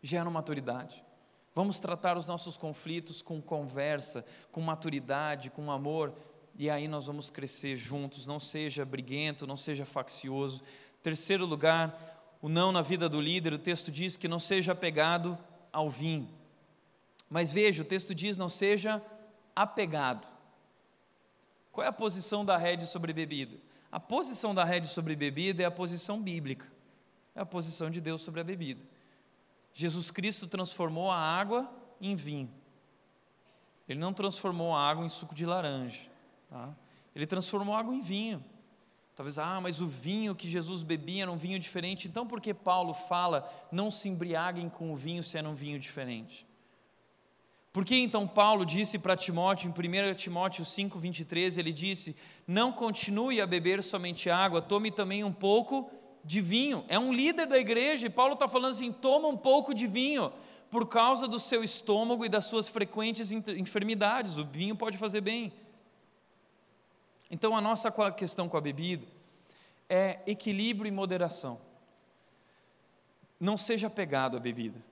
geram 0.00 0.30
maturidade. 0.30 1.06
Vamos 1.58 1.80
tratar 1.80 2.16
os 2.16 2.24
nossos 2.24 2.56
conflitos 2.56 3.20
com 3.20 3.42
conversa, 3.42 4.24
com 4.52 4.60
maturidade, 4.60 5.50
com 5.50 5.72
amor, 5.72 6.14
e 6.56 6.70
aí 6.70 6.86
nós 6.86 7.06
vamos 7.06 7.30
crescer 7.30 7.74
juntos. 7.74 8.28
Não 8.28 8.38
seja 8.38 8.84
briguento, 8.84 9.44
não 9.44 9.56
seja 9.56 9.84
faccioso. 9.84 10.62
Terceiro 11.02 11.44
lugar, 11.44 12.38
o 12.40 12.48
não 12.48 12.70
na 12.70 12.80
vida 12.80 13.08
do 13.08 13.20
líder, 13.20 13.52
o 13.52 13.58
texto 13.58 13.90
diz 13.90 14.16
que 14.16 14.28
não 14.28 14.38
seja 14.38 14.70
apegado 14.70 15.36
ao 15.72 15.90
vinho. 15.90 16.28
Mas 17.28 17.50
veja, 17.50 17.82
o 17.82 17.84
texto 17.84 18.14
diz 18.14 18.36
não 18.36 18.48
seja 18.48 19.02
apegado. 19.56 20.28
Qual 21.72 21.84
é 21.84 21.88
a 21.88 21.92
posição 21.92 22.44
da 22.44 22.56
rede 22.56 22.86
sobre 22.86 23.12
bebida? 23.12 23.56
A 23.90 23.98
posição 23.98 24.54
da 24.54 24.64
rede 24.64 24.86
sobre 24.86 25.16
bebida 25.16 25.64
é 25.64 25.66
a 25.66 25.72
posição 25.72 26.22
bíblica, 26.22 26.70
é 27.34 27.40
a 27.40 27.46
posição 27.46 27.90
de 27.90 28.00
Deus 28.00 28.22
sobre 28.22 28.40
a 28.40 28.44
bebida. 28.44 28.86
Jesus 29.78 30.10
Cristo 30.10 30.48
transformou 30.48 31.08
a 31.08 31.16
água 31.16 31.72
em 32.00 32.16
vinho. 32.16 32.50
Ele 33.88 34.00
não 34.00 34.12
transformou 34.12 34.74
a 34.74 34.80
água 34.80 35.06
em 35.06 35.08
suco 35.08 35.36
de 35.36 35.46
laranja. 35.46 36.00
Tá? 36.50 36.74
Ele 37.14 37.24
transformou 37.24 37.76
água 37.76 37.94
em 37.94 38.00
vinho. 38.00 38.44
Talvez, 39.14 39.38
ah, 39.38 39.60
mas 39.60 39.80
o 39.80 39.86
vinho 39.86 40.34
que 40.34 40.48
Jesus 40.48 40.82
bebia 40.82 41.22
era 41.22 41.30
um 41.30 41.36
vinho 41.36 41.60
diferente. 41.60 42.08
Então, 42.08 42.26
por 42.26 42.40
que 42.40 42.52
Paulo 42.52 42.92
fala, 42.92 43.48
não 43.70 43.88
se 43.88 44.08
embriaguem 44.08 44.68
com 44.68 44.92
o 44.92 44.96
vinho 44.96 45.22
se 45.22 45.38
era 45.38 45.48
um 45.48 45.54
vinho 45.54 45.78
diferente? 45.78 46.44
Por 47.72 47.84
que 47.84 47.94
então 47.94 48.26
Paulo 48.26 48.66
disse 48.66 48.98
para 48.98 49.16
Timóteo, 49.16 49.72
em 49.72 50.10
1 50.10 50.14
Timóteo 50.16 50.64
5, 50.64 50.98
23, 50.98 51.56
ele 51.56 51.72
disse: 51.72 52.16
Não 52.48 52.72
continue 52.72 53.40
a 53.40 53.46
beber 53.46 53.80
somente 53.80 54.28
água, 54.28 54.60
tome 54.60 54.90
também 54.90 55.22
um 55.22 55.32
pouco 55.32 55.88
de 56.28 56.42
vinho. 56.42 56.84
É 56.88 56.98
um 56.98 57.10
líder 57.10 57.46
da 57.46 57.58
igreja, 57.58 58.06
e 58.06 58.10
Paulo 58.10 58.34
está 58.34 58.46
falando 58.46 58.72
assim: 58.72 58.92
toma 58.92 59.26
um 59.28 59.36
pouco 59.36 59.72
de 59.72 59.86
vinho, 59.86 60.30
por 60.70 60.86
causa 60.86 61.26
do 61.26 61.40
seu 61.40 61.64
estômago 61.64 62.22
e 62.22 62.28
das 62.28 62.44
suas 62.44 62.68
frequentes 62.68 63.32
enfermidades. 63.32 64.36
O 64.36 64.44
vinho 64.44 64.76
pode 64.76 64.98
fazer 64.98 65.22
bem. 65.22 65.50
Então 67.30 67.56
a 67.56 67.62
nossa 67.62 67.90
questão 68.12 68.46
com 68.46 68.58
a 68.58 68.60
bebida 68.60 69.06
é 69.88 70.20
equilíbrio 70.26 70.86
e 70.86 70.92
moderação. 70.92 71.58
Não 73.40 73.56
seja 73.56 73.86
apegado 73.86 74.36
à 74.36 74.40
bebida. 74.40 74.84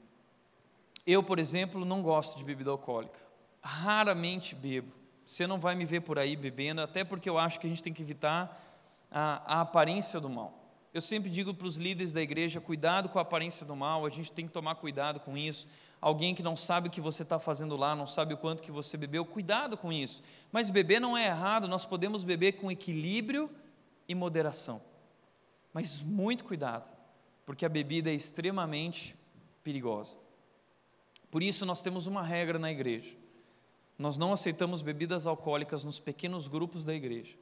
Eu, 1.06 1.22
por 1.22 1.38
exemplo, 1.38 1.84
não 1.84 2.02
gosto 2.02 2.38
de 2.38 2.44
bebida 2.44 2.70
alcoólica. 2.70 3.20
Raramente 3.60 4.54
bebo. 4.54 4.92
Você 5.24 5.46
não 5.46 5.58
vai 5.58 5.74
me 5.74 5.84
ver 5.84 6.00
por 6.00 6.18
aí 6.18 6.34
bebendo, 6.34 6.80
até 6.80 7.04
porque 7.04 7.28
eu 7.28 7.36
acho 7.36 7.60
que 7.60 7.66
a 7.66 7.70
gente 7.70 7.82
tem 7.82 7.92
que 7.92 8.02
evitar 8.02 8.62
a, 9.10 9.58
a 9.58 9.60
aparência 9.60 10.18
do 10.18 10.30
mal. 10.30 10.65
Eu 10.96 11.02
sempre 11.02 11.28
digo 11.28 11.52
para 11.52 11.66
os 11.66 11.76
líderes 11.76 12.10
da 12.10 12.22
igreja: 12.22 12.58
cuidado 12.58 13.10
com 13.10 13.18
a 13.18 13.22
aparência 13.22 13.66
do 13.66 13.76
mal, 13.76 14.06
a 14.06 14.08
gente 14.08 14.32
tem 14.32 14.46
que 14.46 14.52
tomar 14.54 14.76
cuidado 14.76 15.20
com 15.20 15.36
isso. 15.36 15.68
Alguém 16.00 16.34
que 16.34 16.42
não 16.42 16.56
sabe 16.56 16.88
o 16.88 16.90
que 16.90 17.02
você 17.02 17.22
está 17.22 17.38
fazendo 17.38 17.76
lá, 17.76 17.94
não 17.94 18.06
sabe 18.06 18.32
o 18.32 18.38
quanto 18.38 18.62
que 18.62 18.72
você 18.72 18.96
bebeu, 18.96 19.22
cuidado 19.22 19.76
com 19.76 19.92
isso. 19.92 20.22
Mas 20.50 20.70
beber 20.70 20.98
não 20.98 21.14
é 21.14 21.26
errado, 21.26 21.68
nós 21.68 21.84
podemos 21.84 22.24
beber 22.24 22.52
com 22.52 22.70
equilíbrio 22.70 23.50
e 24.08 24.14
moderação. 24.14 24.80
Mas 25.70 26.00
muito 26.00 26.46
cuidado, 26.46 26.88
porque 27.44 27.66
a 27.66 27.68
bebida 27.68 28.10
é 28.10 28.14
extremamente 28.14 29.14
perigosa. 29.62 30.16
Por 31.30 31.42
isso, 31.42 31.66
nós 31.66 31.82
temos 31.82 32.06
uma 32.06 32.22
regra 32.22 32.58
na 32.58 32.72
igreja: 32.72 33.14
nós 33.98 34.16
não 34.16 34.32
aceitamos 34.32 34.80
bebidas 34.80 35.26
alcoólicas 35.26 35.84
nos 35.84 36.00
pequenos 36.00 36.48
grupos 36.48 36.86
da 36.86 36.94
igreja. 36.94 37.36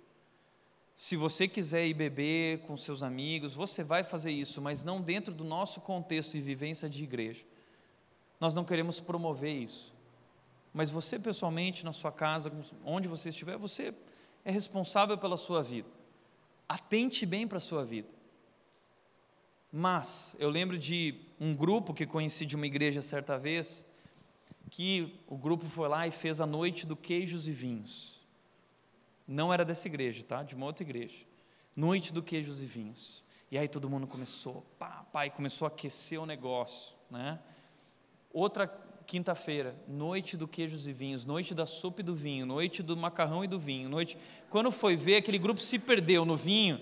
Se 0.96 1.16
você 1.16 1.48
quiser 1.48 1.86
ir 1.86 1.94
beber 1.94 2.60
com 2.60 2.76
seus 2.76 3.02
amigos, 3.02 3.54
você 3.54 3.82
vai 3.82 4.04
fazer 4.04 4.30
isso, 4.30 4.62
mas 4.62 4.84
não 4.84 5.00
dentro 5.00 5.34
do 5.34 5.42
nosso 5.42 5.80
contexto 5.80 6.36
e 6.36 6.40
vivência 6.40 6.88
de 6.88 7.02
igreja. 7.02 7.44
Nós 8.38 8.54
não 8.54 8.64
queremos 8.64 9.00
promover 9.00 9.52
isso. 9.52 9.92
Mas 10.72 10.90
você, 10.90 11.18
pessoalmente, 11.18 11.84
na 11.84 11.92
sua 11.92 12.12
casa, 12.12 12.52
onde 12.84 13.08
você 13.08 13.28
estiver, 13.28 13.56
você 13.56 13.94
é 14.44 14.50
responsável 14.50 15.18
pela 15.18 15.36
sua 15.36 15.62
vida. 15.62 15.88
Atente 16.68 17.26
bem 17.26 17.46
para 17.46 17.58
a 17.58 17.60
sua 17.60 17.84
vida. 17.84 18.08
Mas 19.72 20.36
eu 20.38 20.48
lembro 20.48 20.78
de 20.78 21.20
um 21.40 21.54
grupo 21.54 21.92
que 21.92 22.06
conheci 22.06 22.46
de 22.46 22.54
uma 22.54 22.66
igreja 22.66 23.00
certa 23.00 23.36
vez, 23.36 23.88
que 24.70 25.20
o 25.26 25.36
grupo 25.36 25.64
foi 25.64 25.88
lá 25.88 26.06
e 26.06 26.12
fez 26.12 26.40
a 26.40 26.46
noite 26.46 26.86
do 26.86 26.96
queijos 26.96 27.48
e 27.48 27.52
vinhos. 27.52 28.13
Não 29.26 29.52
era 29.52 29.64
dessa 29.64 29.88
igreja, 29.88 30.22
tá? 30.24 30.42
De 30.42 30.54
uma 30.54 30.66
outra 30.66 30.82
igreja. 30.82 31.24
Noite 31.74 32.12
do 32.12 32.22
queijos 32.22 32.62
e 32.62 32.66
vinhos. 32.66 33.24
E 33.50 33.58
aí 33.58 33.68
todo 33.68 33.88
mundo 33.88 34.06
começou, 34.06 34.64
pá, 34.78 35.26
e 35.26 35.30
começou 35.30 35.66
a 35.66 35.68
aquecer 35.68 36.20
o 36.20 36.26
negócio, 36.26 36.96
né? 37.10 37.38
Outra 38.32 38.66
quinta-feira, 39.06 39.76
noite 39.86 40.36
do 40.36 40.48
queijos 40.48 40.86
e 40.86 40.92
vinhos, 40.92 41.24
noite 41.24 41.54
da 41.54 41.66
sopa 41.66 42.00
e 42.00 42.04
do 42.04 42.14
vinho, 42.14 42.46
noite 42.46 42.82
do 42.82 42.96
macarrão 42.96 43.44
e 43.44 43.48
do 43.48 43.58
vinho, 43.58 43.88
noite. 43.88 44.18
Quando 44.50 44.72
foi 44.72 44.96
ver, 44.96 45.16
aquele 45.16 45.38
grupo 45.38 45.60
se 45.60 45.78
perdeu 45.78 46.24
no 46.24 46.36
vinho 46.36 46.80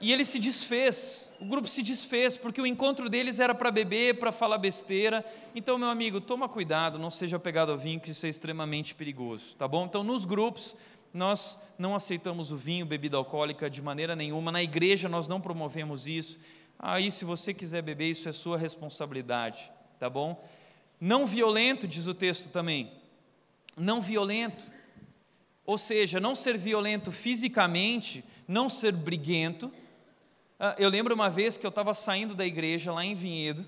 e 0.00 0.12
ele 0.12 0.24
se 0.24 0.38
desfez, 0.38 1.32
o 1.40 1.46
grupo 1.46 1.66
se 1.66 1.82
desfez, 1.82 2.36
porque 2.36 2.60
o 2.60 2.66
encontro 2.66 3.08
deles 3.08 3.40
era 3.40 3.52
para 3.54 3.70
beber, 3.70 4.18
para 4.18 4.30
falar 4.30 4.58
besteira. 4.58 5.24
Então, 5.56 5.76
meu 5.76 5.88
amigo, 5.88 6.20
toma 6.20 6.48
cuidado, 6.48 6.98
não 6.98 7.10
seja 7.10 7.38
pegado 7.38 7.72
ao 7.72 7.78
vinho, 7.78 7.98
que 7.98 8.12
isso 8.12 8.24
é 8.24 8.28
extremamente 8.28 8.94
perigoso, 8.94 9.56
tá 9.56 9.66
bom? 9.66 9.86
Então, 9.86 10.04
nos 10.04 10.24
grupos, 10.24 10.76
nós 11.12 11.58
não 11.78 11.94
aceitamos 11.94 12.50
o 12.50 12.56
vinho, 12.56 12.86
bebida 12.86 13.16
alcoólica 13.16 13.68
de 13.68 13.80
maneira 13.82 14.14
nenhuma. 14.14 14.52
Na 14.52 14.62
igreja, 14.62 15.08
nós 15.08 15.28
não 15.28 15.40
promovemos 15.40 16.06
isso. 16.06 16.38
Aí, 16.78 17.10
se 17.10 17.24
você 17.24 17.52
quiser 17.52 17.82
beber, 17.82 18.10
isso 18.10 18.28
é 18.28 18.32
sua 18.32 18.56
responsabilidade, 18.56 19.70
tá 19.98 20.08
bom? 20.08 20.42
Não 21.00 21.26
violento, 21.26 21.88
diz 21.88 22.06
o 22.06 22.14
texto 22.14 22.50
também. 22.50 22.92
Não 23.76 24.00
violento. 24.00 24.64
Ou 25.64 25.78
seja, 25.78 26.18
não 26.18 26.34
ser 26.34 26.56
violento 26.56 27.12
fisicamente, 27.12 28.24
não 28.46 28.68
ser 28.68 28.92
briguento 28.92 29.72
ah, 30.60 30.74
eu 30.76 30.88
lembro 30.88 31.14
uma 31.14 31.30
vez 31.30 31.56
que 31.56 31.64
eu 31.64 31.68
estava 31.68 31.94
saindo 31.94 32.34
da 32.34 32.44
igreja 32.44 32.92
lá 32.92 33.04
em 33.04 33.14
Vinhedo, 33.14 33.64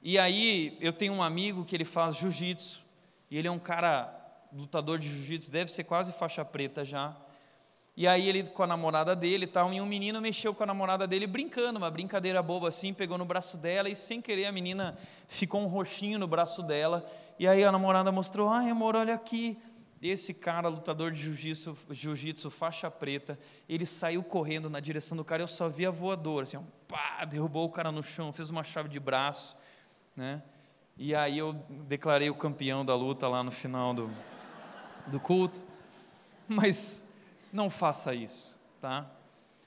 e 0.00 0.18
aí 0.18 0.74
eu 0.80 0.90
tenho 0.90 1.12
um 1.12 1.22
amigo 1.22 1.62
que 1.62 1.76
ele 1.76 1.84
faz 1.84 2.16
jiu-jitsu, 2.16 2.82
e 3.30 3.36
ele 3.36 3.48
é 3.48 3.50
um 3.50 3.58
cara 3.58 4.15
lutador 4.56 4.98
de 4.98 5.08
jiu-jitsu, 5.08 5.52
deve 5.52 5.70
ser 5.70 5.84
quase 5.84 6.12
faixa 6.12 6.44
preta 6.44 6.84
já. 6.84 7.16
E 7.96 8.06
aí 8.06 8.28
ele 8.28 8.42
com 8.42 8.62
a 8.62 8.66
namorada 8.66 9.16
dele 9.16 9.44
e 9.44 9.48
tal, 9.48 9.72
e 9.72 9.80
um 9.80 9.86
menino 9.86 10.20
mexeu 10.20 10.54
com 10.54 10.62
a 10.62 10.66
namorada 10.66 11.06
dele 11.06 11.26
brincando, 11.26 11.78
uma 11.78 11.90
brincadeira 11.90 12.42
boba 12.42 12.68
assim, 12.68 12.92
pegou 12.92 13.16
no 13.16 13.24
braço 13.24 13.56
dela 13.56 13.88
e 13.88 13.96
sem 13.96 14.20
querer 14.20 14.44
a 14.44 14.52
menina 14.52 14.98
ficou 15.26 15.62
um 15.62 15.66
roxinho 15.66 16.18
no 16.18 16.26
braço 16.26 16.62
dela. 16.62 17.10
E 17.38 17.48
aí 17.48 17.64
a 17.64 17.72
namorada 17.72 18.12
mostrou: 18.12 18.50
"Ai, 18.50 18.68
amor, 18.68 18.96
olha 18.96 19.14
aqui". 19.14 19.58
Esse 20.02 20.34
cara, 20.34 20.68
lutador 20.68 21.10
de 21.10 21.22
jiu-jitsu, 21.22 21.74
jiu 21.90 22.50
faixa 22.50 22.90
preta, 22.90 23.38
ele 23.66 23.86
saiu 23.86 24.22
correndo 24.22 24.68
na 24.68 24.78
direção 24.78 25.16
do 25.16 25.24
cara, 25.24 25.42
eu 25.42 25.48
só 25.48 25.70
vi 25.70 25.86
a 25.86 25.90
voadora, 25.90 26.44
assim, 26.44 26.58
pá, 26.86 27.24
derrubou 27.24 27.64
o 27.64 27.70
cara 27.70 27.90
no 27.90 28.02
chão, 28.02 28.30
fez 28.30 28.50
uma 28.50 28.62
chave 28.62 28.90
de 28.90 29.00
braço, 29.00 29.56
né? 30.14 30.42
E 30.98 31.14
aí 31.14 31.38
eu 31.38 31.54
declarei 31.88 32.28
o 32.28 32.34
campeão 32.34 32.84
da 32.84 32.94
luta 32.94 33.26
lá 33.26 33.42
no 33.42 33.50
final 33.50 33.94
do, 33.94 34.10
do 35.06 35.20
culto. 35.20 35.62
Mas 36.48 37.04
não 37.52 37.68
faça 37.68 38.14
isso, 38.14 38.58
tá? 38.80 39.06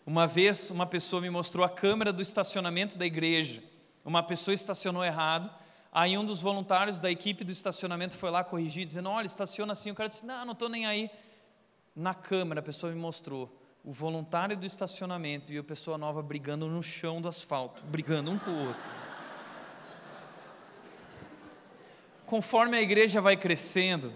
Uma 0.05 0.25
vez 0.25 0.71
uma 0.71 0.85
pessoa 0.85 1.21
me 1.21 1.29
mostrou 1.29 1.65
a 1.65 1.69
câmera 1.69 2.11
do 2.11 2.21
estacionamento 2.21 2.97
da 2.97 3.05
igreja. 3.05 3.61
Uma 4.03 4.23
pessoa 4.23 4.55
estacionou 4.55 5.03
errado, 5.03 5.51
Aí 5.91 6.17
um 6.17 6.23
dos 6.23 6.41
voluntários 6.41 6.99
da 6.99 7.09
equipe 7.09 7.43
do 7.43 7.51
estacionamento 7.51 8.15
foi 8.15 8.29
lá 8.29 8.43
corrigir, 8.43 8.85
dizendo: 8.85 9.09
olha, 9.09 9.25
estaciona 9.25 9.73
assim. 9.73 9.91
O 9.91 9.95
cara 9.95 10.07
disse: 10.07 10.25
não, 10.25 10.45
não 10.45 10.53
estou 10.53 10.69
nem 10.69 10.85
aí. 10.85 11.09
Na 11.95 12.13
câmera, 12.13 12.59
a 12.59 12.63
pessoa 12.63 12.91
me 12.91 12.99
mostrou 12.99 13.53
o 13.83 13.91
voluntário 13.91 14.55
do 14.55 14.65
estacionamento 14.65 15.51
e 15.51 15.57
a 15.57 15.63
pessoa 15.63 15.97
nova 15.97 16.21
brigando 16.21 16.67
no 16.67 16.83
chão 16.83 17.19
do 17.19 17.27
asfalto, 17.27 17.83
brigando 17.85 18.29
um 18.29 18.37
com 18.37 18.51
o 18.51 18.67
outro. 18.67 18.81
Conforme 22.25 22.77
a 22.77 22.81
igreja 22.81 23.19
vai 23.19 23.35
crescendo, 23.35 24.13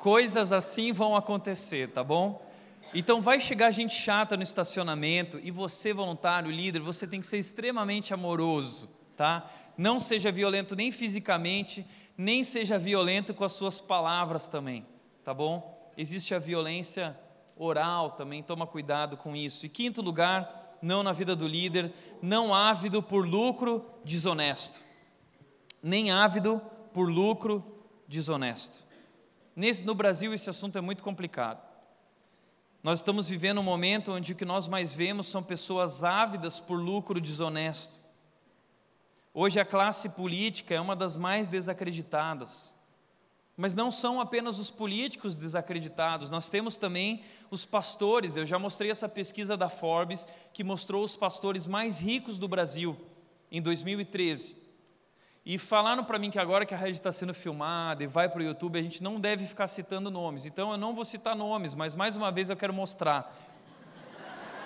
coisas 0.00 0.52
assim 0.52 0.92
vão 0.92 1.14
acontecer, 1.14 1.90
tá 1.90 2.02
bom? 2.02 2.44
Então 2.92 3.20
vai 3.20 3.38
chegar 3.38 3.70
gente 3.70 3.94
chata 3.94 4.36
no 4.36 4.42
estacionamento 4.42 5.38
e 5.40 5.52
você, 5.52 5.92
voluntário, 5.92 6.50
líder, 6.50 6.80
você 6.80 7.06
tem 7.06 7.20
que 7.20 7.26
ser 7.28 7.38
extremamente 7.38 8.12
amoroso, 8.12 8.90
tá? 9.16 9.48
não 9.80 9.98
seja 9.98 10.30
violento 10.30 10.76
nem 10.76 10.92
fisicamente, 10.92 11.86
nem 12.14 12.44
seja 12.44 12.78
violento 12.78 13.32
com 13.32 13.44
as 13.44 13.52
suas 13.52 13.80
palavras 13.80 14.46
também, 14.46 14.86
tá 15.24 15.32
bom? 15.32 15.90
Existe 15.96 16.34
a 16.34 16.38
violência 16.38 17.18
oral 17.56 18.10
também, 18.10 18.42
toma 18.42 18.66
cuidado 18.66 19.16
com 19.16 19.34
isso. 19.34 19.64
E 19.64 19.70
quinto 19.70 20.02
lugar, 20.02 20.76
não 20.82 21.02
na 21.02 21.14
vida 21.14 21.34
do 21.34 21.48
líder, 21.48 21.94
não 22.20 22.54
ávido 22.54 23.02
por 23.02 23.26
lucro 23.26 23.86
desonesto. 24.04 24.82
Nem 25.82 26.10
ávido 26.10 26.60
por 26.92 27.08
lucro 27.08 27.64
desonesto. 28.06 28.86
Nesse, 29.60 29.82
no 29.82 29.94
Brasil, 29.94 30.32
esse 30.32 30.48
assunto 30.48 30.78
é 30.78 30.80
muito 30.80 31.02
complicado. 31.02 31.62
Nós 32.82 33.00
estamos 33.00 33.28
vivendo 33.28 33.58
um 33.58 33.62
momento 33.62 34.10
onde 34.10 34.32
o 34.32 34.34
que 34.34 34.46
nós 34.46 34.66
mais 34.66 34.94
vemos 34.94 35.26
são 35.26 35.42
pessoas 35.42 36.02
ávidas 36.02 36.58
por 36.58 36.80
lucro 36.80 37.20
desonesto. 37.20 38.00
Hoje 39.34 39.60
a 39.60 39.64
classe 39.66 40.08
política 40.08 40.74
é 40.74 40.80
uma 40.80 40.96
das 40.96 41.14
mais 41.14 41.46
desacreditadas. 41.46 42.74
Mas 43.54 43.74
não 43.74 43.90
são 43.90 44.18
apenas 44.18 44.58
os 44.58 44.70
políticos 44.70 45.34
desacreditados, 45.34 46.30
nós 46.30 46.48
temos 46.48 46.78
também 46.78 47.22
os 47.50 47.66
pastores. 47.66 48.36
Eu 48.36 48.46
já 48.46 48.58
mostrei 48.58 48.90
essa 48.90 49.10
pesquisa 49.10 49.58
da 49.58 49.68
Forbes 49.68 50.26
que 50.54 50.64
mostrou 50.64 51.04
os 51.04 51.16
pastores 51.16 51.66
mais 51.66 51.98
ricos 51.98 52.38
do 52.38 52.48
Brasil 52.48 52.96
em 53.52 53.60
2013. 53.60 54.56
E 55.44 55.56
falaram 55.56 56.04
para 56.04 56.18
mim 56.18 56.30
que 56.30 56.38
agora 56.38 56.66
que 56.66 56.74
a 56.74 56.76
rede 56.76 56.98
está 56.98 57.10
sendo 57.10 57.32
filmada 57.32 58.04
e 58.04 58.06
vai 58.06 58.28
para 58.28 58.40
o 58.40 58.42
YouTube, 58.42 58.78
a 58.78 58.82
gente 58.82 59.02
não 59.02 59.18
deve 59.18 59.46
ficar 59.46 59.66
citando 59.66 60.10
nomes. 60.10 60.44
Então 60.44 60.70
eu 60.70 60.76
não 60.76 60.94
vou 60.94 61.04
citar 61.04 61.34
nomes, 61.34 61.74
mas 61.74 61.94
mais 61.94 62.14
uma 62.14 62.30
vez 62.30 62.50
eu 62.50 62.56
quero 62.56 62.74
mostrar. 62.74 63.34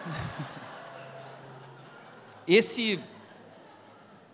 Esse 2.46 3.00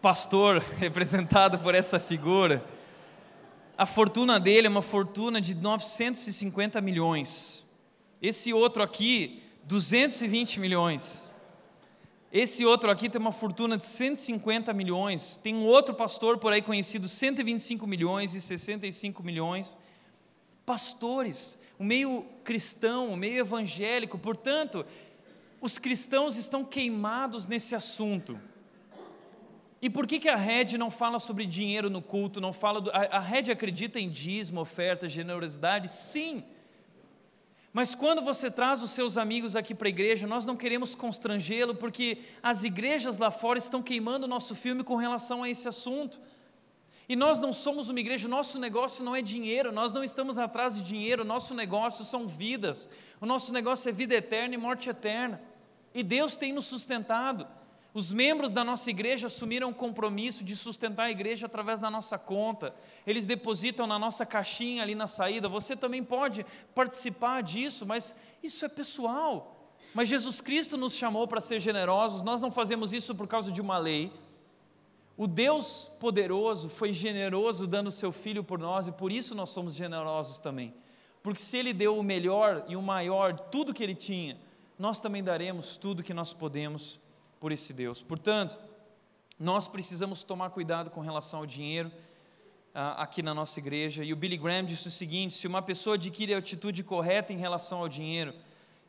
pastor 0.00 0.64
representado 0.78 1.58
por 1.58 1.74
essa 1.74 2.00
figura, 2.00 2.64
a 3.76 3.86
fortuna 3.86 4.40
dele 4.40 4.66
é 4.66 4.70
uma 4.70 4.82
fortuna 4.82 5.40
de 5.40 5.54
950 5.54 6.80
milhões. 6.80 7.64
Esse 8.20 8.52
outro 8.52 8.82
aqui, 8.82 9.42
220 9.64 10.58
milhões. 10.58 11.29
Esse 12.32 12.64
outro 12.64 12.90
aqui 12.90 13.10
tem 13.10 13.20
uma 13.20 13.32
fortuna 13.32 13.76
de 13.76 13.84
150 13.84 14.72
milhões. 14.72 15.36
Tem 15.42 15.54
um 15.54 15.66
outro 15.66 15.94
pastor 15.94 16.38
por 16.38 16.52
aí 16.52 16.62
conhecido, 16.62 17.08
125 17.08 17.86
milhões 17.86 18.34
e 18.34 18.40
65 18.40 19.22
milhões. 19.22 19.76
Pastores, 20.64 21.58
o 21.76 21.82
meio 21.82 22.24
cristão, 22.44 23.08
o 23.08 23.16
meio 23.16 23.38
evangélico, 23.38 24.16
portanto, 24.16 24.86
os 25.60 25.76
cristãos 25.76 26.36
estão 26.36 26.64
queimados 26.64 27.46
nesse 27.46 27.74
assunto. 27.74 28.38
E 29.82 29.90
por 29.90 30.06
que, 30.06 30.20
que 30.20 30.28
a 30.28 30.36
Red 30.36 30.78
não 30.78 30.90
fala 30.90 31.18
sobre 31.18 31.44
dinheiro 31.44 31.90
no 31.90 32.00
culto? 32.00 32.40
Não 32.40 32.52
fala 32.52 32.80
do, 32.80 32.90
a, 32.90 33.16
a 33.16 33.18
Red 33.18 33.50
acredita 33.50 33.98
em 33.98 34.08
dízimo, 34.08 34.60
oferta, 34.60 35.08
generosidade? 35.08 35.90
Sim. 35.90 36.44
Mas 37.72 37.94
quando 37.94 38.20
você 38.20 38.50
traz 38.50 38.82
os 38.82 38.90
seus 38.90 39.16
amigos 39.16 39.54
aqui 39.54 39.74
para 39.74 39.86
a 39.86 39.90
igreja, 39.90 40.26
nós 40.26 40.44
não 40.44 40.56
queremos 40.56 40.94
constrangê-lo, 40.94 41.74
porque 41.74 42.18
as 42.42 42.64
igrejas 42.64 43.18
lá 43.18 43.30
fora 43.30 43.58
estão 43.58 43.80
queimando 43.80 44.26
o 44.26 44.28
nosso 44.28 44.56
filme 44.56 44.82
com 44.82 44.96
relação 44.96 45.44
a 45.44 45.48
esse 45.48 45.68
assunto. 45.68 46.20
E 47.08 47.14
nós 47.14 47.38
não 47.38 47.52
somos 47.52 47.88
uma 47.88 48.00
igreja, 48.00 48.28
nosso 48.28 48.58
negócio 48.58 49.04
não 49.04 49.14
é 49.14 49.22
dinheiro, 49.22 49.72
nós 49.72 49.92
não 49.92 50.02
estamos 50.02 50.38
atrás 50.38 50.76
de 50.76 50.82
dinheiro, 50.82 51.24
nosso 51.24 51.54
negócio 51.54 52.04
são 52.04 52.26
vidas, 52.26 52.88
o 53.20 53.26
nosso 53.26 53.52
negócio 53.52 53.88
é 53.88 53.92
vida 53.92 54.14
eterna 54.14 54.54
e 54.54 54.58
morte 54.58 54.88
eterna. 54.88 55.40
E 55.92 56.02
Deus 56.02 56.36
tem 56.36 56.52
nos 56.52 56.66
sustentado. 56.66 57.46
Os 57.92 58.12
membros 58.12 58.52
da 58.52 58.62
nossa 58.62 58.88
igreja 58.88 59.26
assumiram 59.26 59.70
o 59.70 59.74
compromisso 59.74 60.44
de 60.44 60.54
sustentar 60.54 61.04
a 61.04 61.10
igreja 61.10 61.46
através 61.46 61.80
da 61.80 61.90
nossa 61.90 62.16
conta. 62.16 62.74
Eles 63.04 63.26
depositam 63.26 63.86
na 63.86 63.98
nossa 63.98 64.24
caixinha 64.24 64.82
ali 64.82 64.94
na 64.94 65.08
saída. 65.08 65.48
Você 65.48 65.74
também 65.74 66.04
pode 66.04 66.46
participar 66.72 67.42
disso, 67.42 67.84
mas 67.84 68.14
isso 68.42 68.64
é 68.64 68.68
pessoal. 68.68 69.74
Mas 69.92 70.08
Jesus 70.08 70.40
Cristo 70.40 70.76
nos 70.76 70.94
chamou 70.94 71.26
para 71.26 71.40
ser 71.40 71.58
generosos. 71.58 72.22
Nós 72.22 72.40
não 72.40 72.52
fazemos 72.52 72.92
isso 72.92 73.12
por 73.12 73.26
causa 73.26 73.50
de 73.50 73.60
uma 73.60 73.76
lei. 73.76 74.12
O 75.16 75.26
Deus 75.26 75.90
poderoso 75.98 76.68
foi 76.68 76.92
generoso 76.92 77.66
dando 77.66 77.90
seu 77.90 78.12
filho 78.12 78.44
por 78.44 78.58
nós 78.58 78.86
e 78.86 78.92
por 78.92 79.10
isso 79.10 79.34
nós 79.34 79.50
somos 79.50 79.74
generosos 79.74 80.38
também. 80.38 80.72
Porque 81.24 81.40
se 81.40 81.58
ele 81.58 81.72
deu 81.72 81.98
o 81.98 82.04
melhor 82.04 82.64
e 82.68 82.76
o 82.76 82.80
maior, 82.80 83.38
tudo 83.38 83.74
que 83.74 83.82
ele 83.82 83.96
tinha, 83.96 84.38
nós 84.78 85.00
também 85.00 85.22
daremos 85.22 85.76
tudo 85.76 86.04
que 86.04 86.14
nós 86.14 86.32
podemos 86.32 86.99
por 87.40 87.50
esse 87.50 87.72
Deus. 87.72 88.02
Portanto, 88.02 88.58
nós 89.38 89.66
precisamos 89.66 90.22
tomar 90.22 90.50
cuidado 90.50 90.90
com 90.90 91.00
relação 91.00 91.40
ao 91.40 91.46
dinheiro 91.46 91.90
ah, 92.74 93.02
aqui 93.02 93.22
na 93.22 93.34
nossa 93.34 93.58
igreja. 93.58 94.04
E 94.04 94.12
o 94.12 94.16
Billy 94.16 94.36
Graham 94.36 94.64
disse 94.64 94.86
o 94.86 94.90
seguinte: 94.90 95.34
se 95.34 95.46
uma 95.46 95.62
pessoa 95.62 95.96
adquire 95.96 96.34
a 96.34 96.38
atitude 96.38 96.84
correta 96.84 97.32
em 97.32 97.38
relação 97.38 97.78
ao 97.78 97.88
dinheiro, 97.88 98.34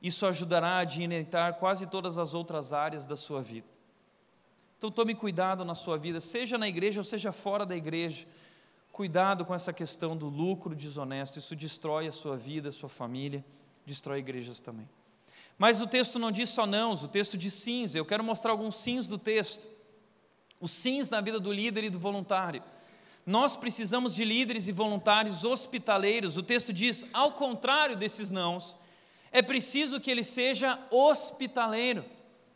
isso 0.01 0.25
ajudará 0.25 0.79
a 0.79 0.83
dinamitar 0.83 1.55
quase 1.55 1.87
todas 1.87 2.17
as 2.17 2.33
outras 2.33 2.73
áreas 2.73 3.05
da 3.05 3.15
sua 3.15 3.41
vida. 3.41 3.67
Então 4.77 4.91
tome 4.91 5.15
cuidado 5.15 5.63
na 5.63 5.75
sua 5.75 5.97
vida, 5.97 6.19
seja 6.19 6.57
na 6.57 6.67
igreja 6.67 6.99
ou 6.99 7.05
seja 7.05 7.31
fora 7.31 7.65
da 7.65 7.75
igreja. 7.75 8.27
Cuidado 8.91 9.45
com 9.45 9.55
essa 9.55 9.71
questão 9.71 10.17
do 10.17 10.27
lucro 10.27 10.75
desonesto, 10.75 11.39
isso 11.39 11.55
destrói 11.55 12.07
a 12.07 12.11
sua 12.11 12.35
vida, 12.35 12.69
a 12.69 12.71
sua 12.73 12.89
família, 12.89 13.45
destrói 13.85 14.19
igrejas 14.19 14.59
também. 14.59 14.89
Mas 15.57 15.81
o 15.81 15.87
texto 15.87 16.17
não 16.17 16.31
diz 16.31 16.49
só 16.49 16.65
nãos, 16.65 17.03
o 17.03 17.07
texto 17.07 17.37
diz 17.37 17.53
sims. 17.53 17.95
Eu 17.95 18.05
quero 18.05 18.23
mostrar 18.23 18.51
alguns 18.51 18.77
sims 18.77 19.07
do 19.07 19.17
texto. 19.17 19.67
Os 20.59 20.71
sims 20.71 21.09
na 21.09 21.21
vida 21.21 21.39
do 21.39 21.51
líder 21.51 21.85
e 21.85 21.89
do 21.89 21.99
voluntário. 21.99 22.63
Nós 23.25 23.55
precisamos 23.55 24.15
de 24.15 24.25
líderes 24.25 24.67
e 24.67 24.71
voluntários 24.71 25.43
hospitaleiros. 25.43 26.37
O 26.37 26.43
texto 26.43 26.73
diz, 26.73 27.05
ao 27.13 27.33
contrário 27.33 27.95
desses 27.95 28.31
nãos, 28.31 28.75
é 29.31 29.41
preciso 29.41 29.99
que 29.99 30.09
ele 30.09 30.23
seja 30.23 30.79
hospitaleiro. 30.89 32.03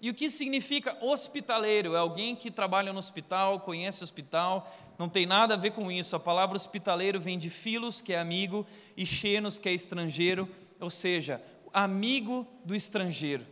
E 0.02 0.10
o 0.10 0.14
que 0.14 0.30
significa 0.30 0.98
hospitaleiro? 1.02 1.96
É 1.96 1.98
alguém 1.98 2.36
que 2.36 2.52
trabalha 2.52 2.92
no 2.92 3.00
hospital, 3.00 3.60
conhece 3.62 4.04
hospital, 4.04 4.72
não 5.00 5.08
tem 5.08 5.26
nada 5.26 5.54
a 5.54 5.58
ver 5.58 5.72
com 5.72 5.92
isso. 5.92 6.16
A 6.16 6.20
palavra 6.20 6.56
hospitaleiro 6.56 7.20
vem 7.20 7.38
de 7.38 7.50
filos, 7.50 8.02
que 8.02 8.14
é 8.14 8.20
amigo, 8.20 8.68
e 8.98 9.06
xenos, 9.06 9.58
que 9.58 9.70
é 9.70 9.74
estrangeiro, 9.74 10.50
ou 10.80 10.90
seja, 10.90 11.42
amigo 11.76 12.48
do 12.64 12.74
estrangeiro, 12.74 13.46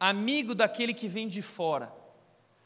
amigo 0.00 0.52
daquele 0.52 0.92
que 0.92 1.06
vem 1.06 1.28
de 1.28 1.40
fora. 1.40 1.94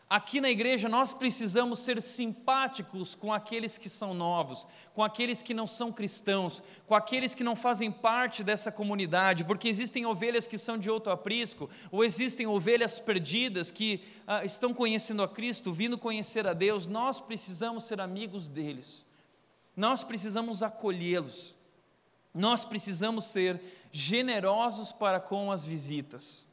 Aqui 0.08 0.40
na 0.40 0.50
igreja 0.50 0.88
nós 0.88 1.12
precisamos 1.12 1.80
ser 1.80 2.00
simpáticos 2.00 3.14
com 3.14 3.30
aqueles 3.30 3.76
que 3.76 3.90
são 3.90 4.14
novos, 4.14 4.66
com 4.94 5.04
aqueles 5.04 5.42
que 5.42 5.52
não 5.52 5.66
são 5.66 5.92
cristãos, 5.92 6.62
com 6.86 6.94
aqueles 6.94 7.34
que 7.34 7.44
não 7.44 7.54
fazem 7.54 7.92
parte 7.92 8.42
dessa 8.42 8.72
comunidade, 8.72 9.44
porque 9.44 9.68
existem 9.68 10.06
ovelhas 10.06 10.46
que 10.46 10.56
são 10.56 10.78
de 10.78 10.90
outro 10.90 11.12
aprisco, 11.12 11.68
ou 11.92 12.02
existem 12.02 12.46
ovelhas 12.46 12.98
perdidas 12.98 13.70
que 13.70 14.02
ah, 14.26 14.44
estão 14.46 14.72
conhecendo 14.72 15.22
a 15.22 15.28
Cristo, 15.28 15.74
vindo 15.74 15.98
conhecer 15.98 16.46
a 16.48 16.54
Deus. 16.54 16.86
Nós 16.86 17.20
precisamos 17.20 17.84
ser 17.84 18.00
amigos 18.00 18.48
deles, 18.48 19.04
nós 19.76 20.02
precisamos 20.02 20.62
acolhê-los, 20.62 21.54
nós 22.34 22.64
precisamos 22.64 23.26
ser 23.26 23.60
generosos 23.92 24.92
para 24.92 25.18
com 25.20 25.50
as 25.50 25.64
visitas. 25.64 26.48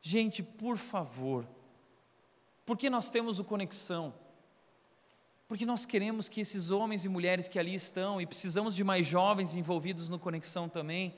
Gente, 0.00 0.42
por 0.42 0.76
favor, 0.76 1.46
porque 2.66 2.90
nós 2.90 3.08
temos 3.08 3.38
o 3.38 3.44
conexão? 3.44 4.12
Porque 5.46 5.66
nós 5.66 5.84
queremos 5.84 6.28
que 6.28 6.40
esses 6.40 6.70
homens 6.70 7.04
e 7.04 7.08
mulheres 7.08 7.46
que 7.46 7.58
ali 7.58 7.74
estão, 7.74 8.20
e 8.20 8.26
precisamos 8.26 8.74
de 8.74 8.82
mais 8.82 9.06
jovens 9.06 9.54
envolvidos 9.54 10.08
no 10.08 10.18
conexão 10.18 10.68
também, 10.68 11.14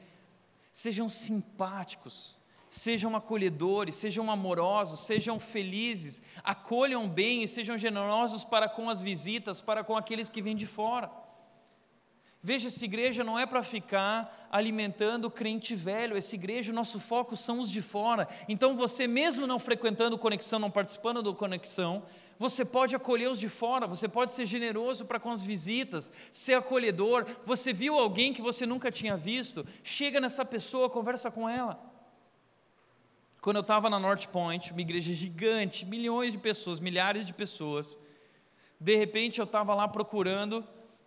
sejam 0.73 1.09
simpáticos, 1.09 2.37
sejam 2.69 3.15
acolhedores, 3.15 3.95
sejam 3.95 4.31
amorosos, 4.31 5.01
sejam 5.01 5.39
felizes, 5.39 6.21
acolham 6.43 7.09
bem 7.09 7.45
e 7.45 7.49
sejam 7.49 7.79
generosos 7.79 8.43
para 8.43 8.69
com 8.69 8.91
as 8.91 9.01
visitas, 9.01 9.61
para 9.61 9.85
com 9.85 9.97
aqueles 9.97 10.29
que 10.29 10.43
vêm 10.43 10.57
de 10.57 10.67
fora. 10.67 11.09
Veja, 12.47 12.69
essa 12.69 12.85
igreja 12.85 13.25
não 13.25 13.39
é 13.39 13.47
para 13.47 13.63
ficar 13.63 14.47
alimentando 14.53 15.31
crente 15.31 15.75
velho, 15.75 16.15
essa 16.15 16.35
igreja, 16.35 16.73
o 16.73 16.75
nosso 16.75 17.01
foco 17.01 17.39
são 17.39 17.59
os 17.59 17.71
de 17.71 17.81
fora. 17.81 18.29
Então, 18.47 18.77
você, 18.77 19.07
mesmo 19.07 19.47
não 19.47 19.59
frequentando 19.59 20.19
conexão, 20.19 20.59
não 20.59 20.71
participando 20.71 21.23
do 21.23 21.35
conexão, 21.35 22.03
você 22.39 22.63
pode 22.63 22.95
acolher 22.95 23.31
os 23.31 23.41
de 23.41 23.49
fora, 23.49 23.87
você 23.87 24.07
pode 24.07 24.31
ser 24.31 24.45
generoso 24.45 25.07
para 25.07 25.19
com 25.19 25.31
as 25.31 25.41
visitas, 25.41 26.13
ser 26.31 26.53
acolhedor. 26.53 27.25
Você 27.47 27.73
viu 27.73 27.99
alguém 27.99 28.35
que 28.35 28.43
você 28.43 28.67
nunca 28.67 28.93
tinha 28.93 29.17
visto, 29.17 29.67
chega 29.83 30.21
nessa 30.21 30.45
pessoa, 30.45 30.91
conversa 30.91 31.31
com 31.31 31.49
ela. 31.49 31.81
Quando 33.41 33.57
eu 33.57 33.63
estava 33.63 33.89
na 33.89 33.99
North 33.99 34.27
Point, 34.27 34.71
uma 34.71 34.83
igreja 34.83 35.15
gigante, 35.15 35.87
milhões 35.87 36.33
de 36.33 36.39
pessoas, 36.39 36.79
milhares 36.79 37.25
de 37.25 37.33
pessoas, 37.33 37.97
de 38.79 38.97
repente 38.97 39.39
eu 39.39 39.47
estava 39.47 39.75
lá 39.75 39.89
procurando 39.89 40.63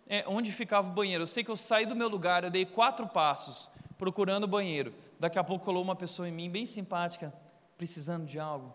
é, 0.08 0.24
onde 0.26 0.50
ficava 0.50 0.88
o 0.88 0.92
banheiro. 0.92 1.22
Eu 1.22 1.26
sei 1.26 1.44
que 1.44 1.50
eu 1.50 1.56
saí 1.56 1.84
do 1.84 1.94
meu 1.94 2.08
lugar, 2.08 2.42
eu 2.42 2.50
dei 2.50 2.64
quatro 2.64 3.06
passos 3.06 3.70
procurando 3.98 4.44
o 4.44 4.48
banheiro. 4.48 4.94
Daqui 5.20 5.38
a 5.38 5.44
pouco 5.44 5.64
colou 5.64 5.82
uma 5.82 5.96
pessoa 5.96 6.28
em 6.28 6.32
mim, 6.32 6.48
bem 6.48 6.64
simpática, 6.64 7.32
precisando 7.76 8.24
de 8.24 8.38
algo. 8.38 8.74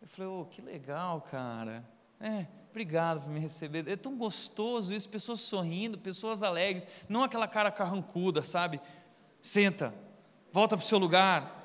Eu 0.00 0.08
falei, 0.08 0.30
oh, 0.30 0.44
que 0.46 0.60
legal, 0.60 1.20
cara. 1.20 1.84
É, 2.20 2.46
obrigado 2.70 3.20
por 3.20 3.30
me 3.30 3.38
receber. 3.38 3.88
É 3.88 3.96
tão 3.96 4.16
gostoso 4.16 4.92
isso, 4.92 5.08
pessoas 5.08 5.40
sorrindo, 5.40 5.96
pessoas 5.96 6.42
alegres, 6.42 6.86
não 7.08 7.22
aquela 7.22 7.46
cara 7.46 7.70
carrancuda, 7.70 8.42
sabe? 8.42 8.80
Senta, 9.40 9.94
volta 10.52 10.76
para 10.76 10.84
o 10.84 10.86
seu 10.86 10.98
lugar. 10.98 11.62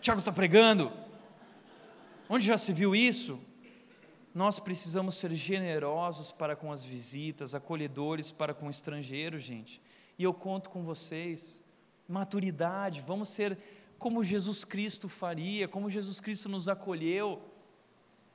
Tiago 0.00 0.20
está 0.20 0.32
pregando. 0.32 0.90
Onde 2.28 2.44
já 2.44 2.58
se 2.58 2.72
viu 2.72 2.96
isso? 2.96 3.40
Nós 4.34 4.58
precisamos 4.58 5.14
ser 5.14 5.32
generosos 5.32 6.32
para 6.32 6.56
com 6.56 6.72
as 6.72 6.82
visitas, 6.82 7.54
acolhedores 7.54 8.32
para 8.32 8.52
com 8.52 8.66
o 8.66 8.70
estrangeiro, 8.70 9.38
gente. 9.38 9.80
E 10.18 10.24
eu 10.24 10.34
conto 10.34 10.70
com 10.70 10.82
vocês. 10.82 11.62
Maturidade, 12.08 13.00
vamos 13.00 13.28
ser 13.28 13.56
como 13.96 14.24
Jesus 14.24 14.64
Cristo 14.64 15.08
faria, 15.08 15.68
como 15.68 15.88
Jesus 15.88 16.20
Cristo 16.20 16.48
nos 16.48 16.68
acolheu. 16.68 17.40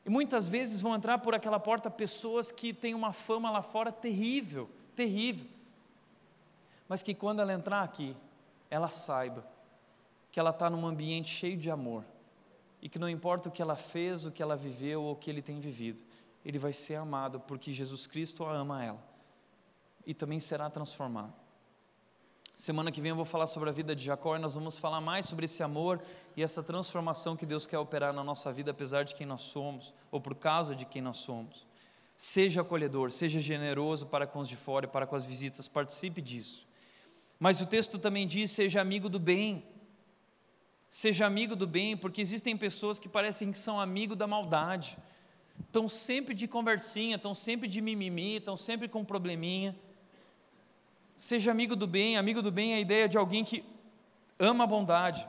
E 0.06 0.10
muitas 0.10 0.48
vezes 0.48 0.80
vão 0.80 0.96
entrar 0.96 1.18
por 1.18 1.36
aquela 1.36 1.60
porta 1.60 1.92
pessoas 1.92 2.50
que 2.50 2.74
têm 2.74 2.96
uma 2.96 3.12
fama 3.12 3.52
lá 3.52 3.62
fora 3.62 3.92
terrível, 3.92 4.70
terrível. 4.96 5.50
Mas 6.88 7.04
que 7.04 7.14
quando 7.14 7.42
ela 7.42 7.52
entrar 7.52 7.82
aqui, 7.82 8.16
ela 8.70 8.88
saiba 8.88 9.46
que 10.32 10.40
ela 10.40 10.52
está 10.52 10.70
num 10.70 10.88
ambiente 10.88 11.30
cheio 11.30 11.58
de 11.58 11.70
amor 11.70 12.06
e 12.82 12.90
que 12.90 13.00
não 13.00 13.10
importa 13.10 13.50
o 13.50 13.52
que 13.52 13.62
ela 13.62 13.76
fez, 13.76 14.26
o 14.26 14.32
que 14.32 14.42
ela 14.42 14.56
viveu 14.56 15.04
ou 15.04 15.14
o 15.14 15.16
que 15.16 15.30
ele 15.30 15.42
tem 15.42 15.60
vivido, 15.60 16.02
ele 16.46 16.58
vai 16.58 16.74
ser 16.74 16.96
amado 16.96 17.40
porque 17.40 17.74
Jesus 17.74 18.08
Cristo 18.08 18.46
ama 18.46 18.84
ela 18.84 19.04
e 20.06 20.14
também 20.14 20.40
será 20.40 20.70
transformado. 20.70 21.34
Semana 22.56 22.92
que 22.92 23.00
vem 23.00 23.12
eu 23.12 23.16
vou 23.16 23.24
falar 23.24 23.48
sobre 23.48 23.70
a 23.70 23.72
vida 23.72 23.96
de 23.96 24.04
Jacó 24.04 24.36
e 24.36 24.40
nós 24.40 24.54
vamos 24.54 24.78
falar 24.78 25.00
mais 25.00 25.26
sobre 25.26 25.46
esse 25.46 25.64
amor 25.64 26.02
e 26.36 26.44
essa 26.44 26.62
transformação 26.62 27.36
que 27.38 27.46
Deus 27.46 27.66
quer 27.66 27.80
operar 27.80 28.12
na 28.12 28.22
nossa 28.22 28.52
vida, 28.52 28.72
apesar 28.72 29.04
de 29.04 29.16
quem 29.16 29.26
nós 29.26 29.44
somos, 29.44 29.94
ou 30.12 30.20
por 30.20 30.36
causa 30.36 30.76
de 30.76 30.86
quem 30.86 31.02
nós 31.02 31.18
somos. 31.18 31.66
Seja 32.18 32.60
acolhedor, 32.60 33.12
seja 33.14 33.40
generoso 33.40 34.08
para 34.08 34.28
com 34.28 34.40
os 34.40 34.50
de 34.50 34.58
fora 34.58 34.86
e 34.86 34.90
para 34.90 35.08
com 35.08 35.16
as 35.16 35.26
visitas, 35.26 35.70
participe 35.70 36.22
disso. 36.22 36.68
Mas 37.40 37.62
o 37.62 37.66
texto 37.66 37.98
também 37.98 38.28
diz: 38.28 38.52
seja 38.52 38.82
amigo 38.82 39.08
do 39.08 39.20
bem. 39.20 39.66
Seja 40.90 41.26
amigo 41.26 41.56
do 41.56 41.68
bem, 41.68 41.96
porque 41.96 42.22
existem 42.22 42.58
pessoas 42.58 42.98
que 42.98 43.08
parecem 43.08 43.52
que 43.52 43.58
são 43.58 43.80
amigo 43.80 44.16
da 44.16 44.26
maldade. 44.26 44.98
Estão 45.60 45.88
sempre 45.88 46.34
de 46.34 46.48
conversinha, 46.48 47.16
estão 47.16 47.36
sempre 47.36 47.68
de 47.68 47.80
mimimi, 47.80 48.38
estão 48.38 48.58
sempre 48.58 48.88
com 48.88 49.06
probleminha. 49.06 49.76
Seja 51.16 51.52
amigo 51.52 51.76
do 51.76 51.86
bem, 51.86 52.18
amigo 52.18 52.42
do 52.42 52.52
bem 52.52 52.74
é 52.74 52.78
a 52.78 52.80
ideia 52.80 53.08
de 53.08 53.18
alguém 53.18 53.44
que 53.44 53.64
ama 54.40 54.64
a 54.64 54.68
bondade. 54.68 55.28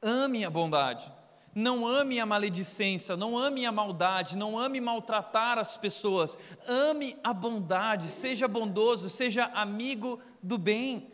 Ame 0.00 0.44
a 0.44 0.48
bondade. 0.48 1.12
Não 1.54 1.86
ame 1.86 2.20
a 2.20 2.24
maledicência, 2.24 3.16
não 3.16 3.36
ame 3.36 3.66
a 3.66 3.72
maldade, 3.72 4.38
não 4.38 4.58
ame 4.58 4.80
maltratar 4.80 5.58
as 5.58 5.76
pessoas. 5.76 6.38
Ame 6.66 7.18
a 7.24 7.34
bondade, 7.34 8.06
seja 8.06 8.46
bondoso, 8.46 9.10
seja 9.10 9.46
amigo 9.46 10.20
do 10.42 10.56
bem. 10.56 11.10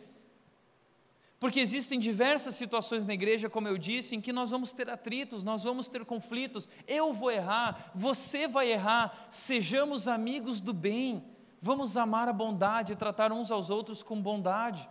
Porque 1.39 1.59
existem 1.59 1.99
diversas 1.99 2.55
situações 2.55 3.05
na 3.05 3.13
igreja, 3.13 3.49
como 3.49 3.67
eu 3.67 3.77
disse, 3.77 4.15
em 4.15 4.21
que 4.21 4.33
nós 4.33 4.49
vamos 4.49 4.73
ter 4.73 4.89
atritos, 4.89 5.43
nós 5.43 5.63
vamos 5.63 5.87
ter 5.87 6.03
conflitos. 6.03 6.67
Eu 6.87 7.13
vou 7.13 7.29
errar, 7.29 7.91
você 7.93 8.47
vai 8.47 8.71
errar. 8.71 9.27
Sejamos 9.29 10.07
amigos 10.07 10.61
do 10.61 10.73
bem. 10.73 11.23
Vamos 11.61 11.95
amar 11.95 12.27
a 12.27 12.33
bondade 12.33 12.93
e 12.93 12.95
tratar 12.95 13.31
uns 13.31 13.51
aos 13.51 13.69
outros 13.69 14.01
com 14.01 14.19
bondade. 14.19 14.89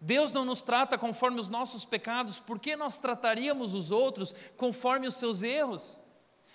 Deus 0.00 0.32
não 0.32 0.44
nos 0.44 0.62
trata 0.62 0.96
conforme 0.96 1.40
os 1.40 1.48
nossos 1.48 1.84
pecados, 1.84 2.40
por 2.40 2.58
que 2.58 2.74
nós 2.74 2.98
trataríamos 2.98 3.74
os 3.74 3.90
outros 3.90 4.34
conforme 4.56 5.06
os 5.06 5.16
seus 5.16 5.42
erros? 5.42 6.00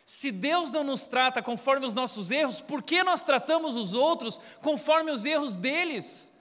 Se 0.04 0.32
Deus 0.32 0.72
não 0.72 0.84
nos 0.84 1.08
trata 1.08 1.44
conforme 1.44 1.86
os 1.86 1.94
nossos 1.94 2.32
erros, 2.32 2.62
por 2.62 2.82
que 2.82 3.04
nós 3.04 3.22
tratamos 3.22 3.76
os 3.76 3.94
outros 3.94 4.40
conforme 4.62 5.12
os 5.12 5.26
erros 5.26 5.56
deles? 5.56 6.34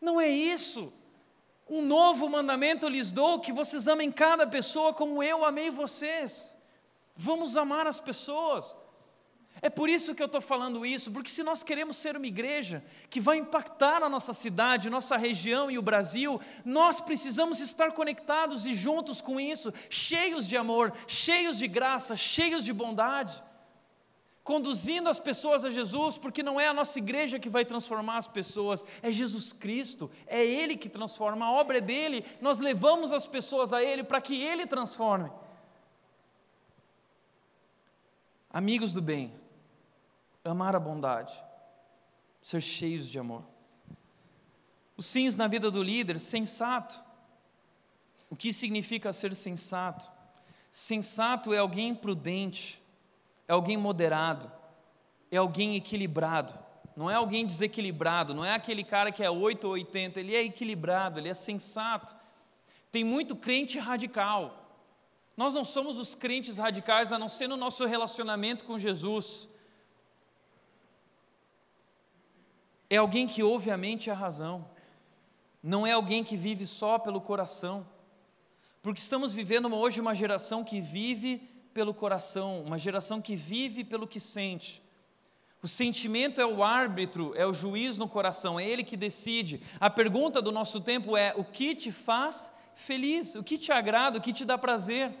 Não 0.00 0.20
é 0.20 0.28
isso. 0.28 0.92
Um 1.72 1.80
novo 1.80 2.28
mandamento 2.28 2.86
lhes 2.86 3.12
dou: 3.12 3.40
que 3.40 3.50
vocês 3.50 3.88
amem 3.88 4.12
cada 4.12 4.46
pessoa 4.46 4.92
como 4.92 5.22
eu 5.22 5.42
amei 5.42 5.70
vocês. 5.70 6.58
Vamos 7.16 7.56
amar 7.56 7.86
as 7.86 7.98
pessoas. 7.98 8.76
É 9.62 9.70
por 9.70 9.88
isso 9.88 10.14
que 10.14 10.22
eu 10.22 10.26
estou 10.26 10.42
falando 10.42 10.84
isso, 10.84 11.10
porque 11.10 11.30
se 11.30 11.42
nós 11.42 11.62
queremos 11.62 11.96
ser 11.96 12.14
uma 12.14 12.26
igreja 12.26 12.84
que 13.08 13.20
vai 13.20 13.38
impactar 13.38 14.02
a 14.02 14.08
nossa 14.08 14.34
cidade, 14.34 14.90
nossa 14.90 15.16
região 15.16 15.70
e 15.70 15.78
o 15.78 15.82
Brasil, 15.82 16.38
nós 16.62 17.00
precisamos 17.00 17.58
estar 17.58 17.92
conectados 17.92 18.66
e 18.66 18.74
juntos 18.74 19.22
com 19.22 19.40
isso, 19.40 19.72
cheios 19.88 20.46
de 20.46 20.58
amor, 20.58 20.92
cheios 21.08 21.58
de 21.58 21.68
graça, 21.68 22.16
cheios 22.16 22.66
de 22.66 22.72
bondade, 22.74 23.42
conduzindo 24.44 25.08
as 25.08 25.20
pessoas 25.20 25.64
a 25.64 25.70
Jesus, 25.70 26.18
porque 26.18 26.42
não 26.42 26.60
é 26.60 26.66
a 26.66 26.74
nossa 26.74 26.98
igreja 26.98 27.38
que 27.38 27.48
vai 27.48 27.64
transformar 27.64 28.18
as 28.18 28.26
pessoas, 28.26 28.84
é 29.00 29.10
Jesus 29.10 29.52
Cristo, 29.52 30.10
é 30.26 30.44
Ele 30.44 30.76
que 30.76 30.88
transforma, 30.88 31.46
a 31.46 31.52
obra 31.52 31.78
é 31.78 31.80
dele, 31.80 32.24
nós 32.40 32.58
levamos 32.58 33.12
as 33.12 33.26
pessoas 33.26 33.72
a 33.72 33.82
Ele 33.82 34.02
para 34.02 34.20
que 34.20 34.42
Ele 34.42 34.66
transforme. 34.66 35.30
Amigos 38.50 38.92
do 38.92 39.00
bem, 39.00 39.32
amar 40.44 40.74
a 40.74 40.80
bondade, 40.80 41.32
ser 42.40 42.60
cheios 42.60 43.08
de 43.08 43.18
amor. 43.18 43.44
Os 44.96 45.06
sims 45.06 45.36
na 45.36 45.46
vida 45.46 45.70
do 45.70 45.82
líder, 45.82 46.18
sensato. 46.18 47.02
O 48.28 48.36
que 48.36 48.52
significa 48.52 49.12
ser 49.12 49.34
sensato? 49.34 50.10
Sensato 50.70 51.54
é 51.54 51.58
alguém 51.58 51.94
prudente, 51.94 52.81
é 53.46 53.52
alguém 53.52 53.76
moderado, 53.76 54.50
é 55.30 55.36
alguém 55.36 55.76
equilibrado. 55.76 56.58
Não 56.94 57.10
é 57.10 57.14
alguém 57.14 57.46
desequilibrado, 57.46 58.34
não 58.34 58.44
é 58.44 58.52
aquele 58.54 58.84
cara 58.84 59.10
que 59.10 59.22
é 59.22 59.30
8 59.30 59.64
ou 59.64 59.72
80, 59.72 60.20
ele 60.20 60.36
é 60.36 60.42
equilibrado, 60.42 61.18
ele 61.18 61.28
é 61.28 61.34
sensato. 61.34 62.14
Tem 62.90 63.02
muito 63.02 63.34
crente 63.34 63.78
radical. 63.78 64.58
Nós 65.34 65.54
não 65.54 65.64
somos 65.64 65.96
os 65.96 66.14
crentes 66.14 66.58
radicais 66.58 67.10
a 67.10 67.18
não 67.18 67.30
ser 67.30 67.46
no 67.46 67.56
nosso 67.56 67.86
relacionamento 67.86 68.66
com 68.66 68.78
Jesus. 68.78 69.48
é 72.92 72.98
alguém 72.98 73.26
que 73.26 73.42
ouve 73.42 73.70
a 73.70 73.76
mente 73.78 74.08
e 74.08 74.10
a 74.10 74.14
razão, 74.14 74.68
não 75.62 75.86
é 75.86 75.92
alguém 75.92 76.22
que 76.22 76.36
vive 76.36 76.66
só 76.66 76.98
pelo 76.98 77.22
coração, 77.22 77.88
porque 78.82 79.00
estamos 79.00 79.32
vivendo 79.32 79.74
hoje 79.74 79.98
uma 79.98 80.14
geração 80.14 80.62
que 80.62 80.78
vive 80.78 81.48
pelo 81.72 81.94
coração, 81.94 82.62
uma 82.62 82.78
geração 82.78 83.20
que 83.20 83.34
vive 83.34 83.84
pelo 83.84 84.06
que 84.06 84.20
sente. 84.20 84.82
O 85.62 85.68
sentimento 85.68 86.40
é 86.40 86.46
o 86.46 86.62
árbitro, 86.62 87.32
é 87.36 87.46
o 87.46 87.52
juiz 87.52 87.96
no 87.96 88.08
coração, 88.08 88.58
é 88.58 88.66
ele 88.66 88.82
que 88.82 88.96
decide. 88.96 89.62
A 89.78 89.88
pergunta 89.88 90.42
do 90.42 90.50
nosso 90.50 90.80
tempo 90.80 91.16
é: 91.16 91.32
o 91.36 91.44
que 91.44 91.74
te 91.74 91.92
faz 91.92 92.52
feliz? 92.74 93.36
O 93.36 93.44
que 93.44 93.56
te 93.56 93.70
agrada? 93.70 94.18
O 94.18 94.20
que 94.20 94.32
te 94.32 94.44
dá 94.44 94.58
prazer? 94.58 95.12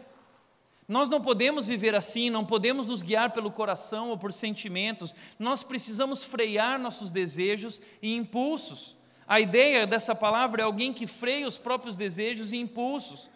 Nós 0.88 1.08
não 1.08 1.20
podemos 1.20 1.66
viver 1.66 1.94
assim, 1.94 2.28
não 2.28 2.44
podemos 2.44 2.86
nos 2.86 3.02
guiar 3.02 3.30
pelo 3.30 3.52
coração 3.52 4.10
ou 4.10 4.18
por 4.18 4.32
sentimentos, 4.32 5.14
nós 5.38 5.62
precisamos 5.62 6.24
frear 6.24 6.78
nossos 6.78 7.10
desejos 7.10 7.80
e 8.02 8.14
impulsos. 8.14 8.96
A 9.26 9.40
ideia 9.40 9.86
dessa 9.86 10.14
palavra 10.14 10.60
é 10.60 10.64
alguém 10.64 10.92
que 10.92 11.06
freia 11.06 11.46
os 11.46 11.56
próprios 11.56 11.96
desejos 11.96 12.52
e 12.52 12.56
impulsos. 12.56 13.30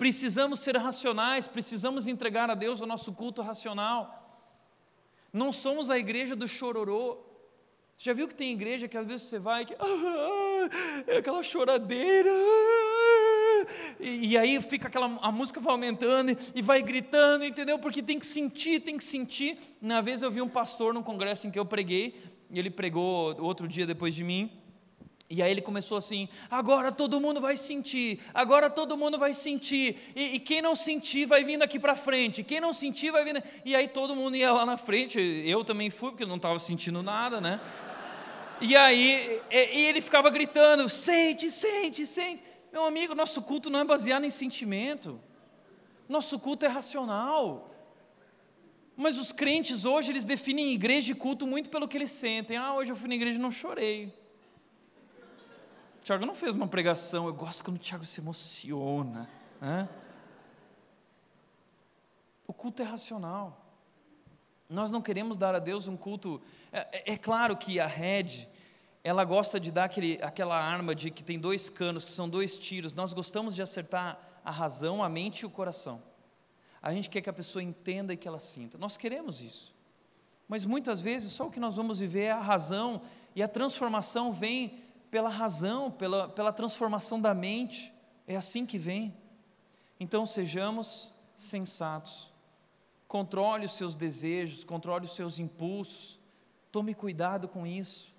Precisamos 0.00 0.60
ser 0.60 0.78
racionais, 0.78 1.46
precisamos 1.46 2.06
entregar 2.06 2.50
a 2.50 2.54
Deus 2.54 2.80
o 2.80 2.86
nosso 2.86 3.12
culto 3.12 3.42
racional. 3.42 4.34
Não 5.30 5.52
somos 5.52 5.90
a 5.90 5.98
igreja 5.98 6.34
do 6.34 6.48
chororô. 6.48 7.18
Você 7.98 8.04
já 8.04 8.14
viu 8.14 8.26
que 8.26 8.34
tem 8.34 8.50
igreja 8.50 8.88
que 8.88 8.96
às 8.96 9.06
vezes 9.06 9.26
você 9.26 9.38
vai 9.38 9.66
que 9.66 9.74
ah, 9.78 11.04
é 11.06 11.18
aquela 11.18 11.42
choradeira, 11.42 12.30
e, 14.00 14.28
e, 14.28 14.38
aí 14.38 14.58
fica 14.62 14.88
aquela 14.88 15.18
a 15.20 15.30
música 15.30 15.60
vai 15.60 15.72
aumentando 15.72 16.30
e, 16.30 16.36
e, 16.54 16.62
vai 16.62 16.82
gritando, 16.82 17.44
entendeu? 17.44 17.78
Porque 17.78 18.02
tem 18.02 18.18
que 18.18 18.26
sentir, 18.26 18.80
tem 18.80 18.96
que 18.96 19.04
sentir. 19.04 19.58
Uma 19.82 20.00
vez 20.00 20.22
eu 20.22 20.30
vi 20.30 20.40
um 20.40 20.48
pastor 20.48 20.94
num 20.94 21.02
congresso 21.02 21.46
em 21.46 21.50
que 21.50 21.58
eu 21.58 21.66
preguei, 21.66 22.18
e 22.50 22.58
ele 22.58 22.70
pregou 22.70 23.38
outro 23.38 23.68
dia 23.68 23.86
depois 23.86 24.14
de 24.14 24.24
mim. 24.24 24.50
E 25.32 25.40
aí 25.40 25.52
ele 25.52 25.60
começou 25.60 25.96
assim: 25.96 26.28
agora 26.50 26.90
todo 26.90 27.20
mundo 27.20 27.40
vai 27.40 27.56
sentir, 27.56 28.18
agora 28.34 28.68
todo 28.68 28.96
mundo 28.96 29.16
vai 29.16 29.32
sentir, 29.32 29.96
e, 30.16 30.34
e 30.34 30.38
quem 30.40 30.60
não 30.60 30.74
sentir 30.74 31.24
vai 31.24 31.44
vindo 31.44 31.62
aqui 31.62 31.78
para 31.78 31.94
frente, 31.94 32.42
quem 32.42 32.60
não 32.60 32.72
sentir 32.72 33.12
vai 33.12 33.24
vindo. 33.24 33.40
E 33.64 33.76
aí 33.76 33.86
todo 33.86 34.16
mundo 34.16 34.36
ia 34.36 34.52
lá 34.52 34.66
na 34.66 34.76
frente, 34.76 35.20
eu 35.20 35.64
também 35.64 35.88
fui, 35.88 36.10
porque 36.10 36.24
eu 36.24 36.28
não 36.28 36.34
estava 36.34 36.58
sentindo 36.58 37.00
nada, 37.00 37.40
né? 37.40 37.60
E 38.60 38.76
aí 38.76 39.40
e, 39.48 39.78
e 39.78 39.86
ele 39.86 40.00
ficava 40.00 40.28
gritando: 40.30 40.88
sente, 40.88 41.48
sente, 41.48 42.08
sente. 42.08 42.42
Meu 42.72 42.84
amigo, 42.84 43.14
nosso 43.14 43.40
culto 43.40 43.70
não 43.70 43.78
é 43.78 43.84
baseado 43.84 44.24
em 44.24 44.30
sentimento, 44.30 45.20
nosso 46.08 46.40
culto 46.40 46.66
é 46.66 46.68
racional. 46.68 47.68
Mas 48.96 49.16
os 49.16 49.30
crentes 49.30 49.84
hoje, 49.84 50.10
eles 50.10 50.24
definem 50.24 50.72
igreja 50.72 51.12
e 51.12 51.14
culto 51.14 51.46
muito 51.46 51.70
pelo 51.70 51.86
que 51.86 51.96
eles 51.96 52.10
sentem. 52.10 52.56
Ah, 52.56 52.74
hoje 52.74 52.90
eu 52.90 52.96
fui 52.96 53.08
na 53.08 53.14
igreja 53.14 53.38
e 53.38 53.40
não 53.40 53.52
chorei. 53.52 54.19
Tiago 56.10 56.26
não 56.26 56.34
fez 56.34 56.56
uma 56.56 56.66
pregação, 56.66 57.28
eu 57.28 57.32
gosto 57.32 57.62
quando 57.62 57.76
o 57.76 57.78
Tiago 57.78 58.04
se 58.04 58.20
emociona. 58.20 59.30
Né? 59.60 59.88
O 62.48 62.52
culto 62.52 62.82
é 62.82 62.84
racional. 62.84 63.64
Nós 64.68 64.90
não 64.90 65.00
queremos 65.00 65.36
dar 65.36 65.54
a 65.54 65.60
Deus 65.60 65.86
um 65.86 65.96
culto. 65.96 66.42
É, 66.72 67.12
é, 67.12 67.12
é 67.12 67.16
claro 67.16 67.56
que 67.56 67.78
a 67.78 67.86
rede, 67.86 68.48
ela 69.04 69.24
gosta 69.24 69.60
de 69.60 69.70
dar 69.70 69.84
aquele, 69.84 70.18
aquela 70.20 70.60
arma 70.60 70.96
de 70.96 71.12
que 71.12 71.22
tem 71.22 71.38
dois 71.38 71.70
canos, 71.70 72.02
que 72.02 72.10
são 72.10 72.28
dois 72.28 72.58
tiros. 72.58 72.92
Nós 72.92 73.12
gostamos 73.12 73.54
de 73.54 73.62
acertar 73.62 74.18
a 74.44 74.50
razão, 74.50 75.04
a 75.04 75.08
mente 75.08 75.42
e 75.42 75.46
o 75.46 75.50
coração. 75.50 76.02
A 76.82 76.92
gente 76.92 77.08
quer 77.08 77.20
que 77.20 77.30
a 77.30 77.32
pessoa 77.32 77.62
entenda 77.62 78.12
e 78.12 78.16
que 78.16 78.26
ela 78.26 78.40
sinta. 78.40 78.76
Nós 78.76 78.96
queremos 78.96 79.40
isso. 79.40 79.72
Mas 80.48 80.64
muitas 80.64 81.00
vezes 81.00 81.30
só 81.30 81.46
o 81.46 81.50
que 81.52 81.60
nós 81.60 81.76
vamos 81.76 82.00
viver 82.00 82.24
é 82.24 82.30
a 82.32 82.40
razão, 82.40 83.00
e 83.36 83.44
a 83.44 83.46
transformação 83.46 84.32
vem 84.32 84.89
pela 85.10 85.28
razão, 85.28 85.90
pela, 85.90 86.28
pela 86.28 86.52
transformação 86.52 87.20
da 87.20 87.34
mente. 87.34 87.92
É 88.26 88.36
assim 88.36 88.64
que 88.64 88.78
vem. 88.78 89.16
Então 89.98 90.24
sejamos 90.24 91.12
sensatos. 91.36 92.32
Controle 93.08 93.66
os 93.66 93.72
seus 93.72 93.96
desejos, 93.96 94.62
controle 94.62 95.04
os 95.04 95.14
seus 95.14 95.38
impulsos. 95.38 96.20
Tome 96.70 96.94
cuidado 96.94 97.48
com 97.48 97.66
isso. 97.66 98.14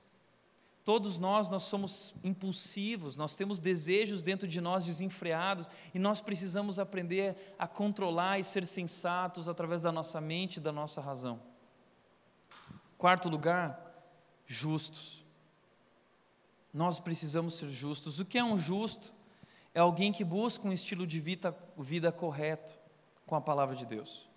Todos 0.83 1.17
nós, 1.19 1.47
nós 1.47 1.63
somos 1.63 2.13
impulsivos, 2.23 3.15
nós 3.15 3.35
temos 3.35 3.59
desejos 3.59 4.23
dentro 4.23 4.47
de 4.47 4.59
nós 4.59 4.83
desenfreados 4.83 5.69
e 5.93 5.99
nós 5.99 6.19
precisamos 6.21 6.79
aprender 6.79 7.55
a 7.57 7.67
controlar 7.67 8.39
e 8.39 8.43
ser 8.43 8.65
sensatos 8.65 9.47
através 9.47 9.81
da 9.81 9.91
nossa 9.91 10.19
mente 10.19 10.57
e 10.57 10.59
da 10.59 10.71
nossa 10.71 10.99
razão. 10.99 11.39
Quarto 12.97 13.29
lugar, 13.29 13.79
justos. 14.45 15.23
Nós 16.73 16.99
precisamos 16.99 17.55
ser 17.55 17.69
justos. 17.69 18.19
O 18.19 18.25
que 18.25 18.37
é 18.37 18.43
um 18.43 18.57
justo? 18.57 19.13
É 19.73 19.79
alguém 19.79 20.11
que 20.11 20.23
busca 20.23 20.67
um 20.67 20.73
estilo 20.73 21.05
de 21.07 21.19
vida, 21.19 21.57
vida 21.77 22.11
correto 22.11 22.77
com 23.25 23.35
a 23.35 23.41
palavra 23.41 23.75
de 23.75 23.85
Deus 23.85 24.31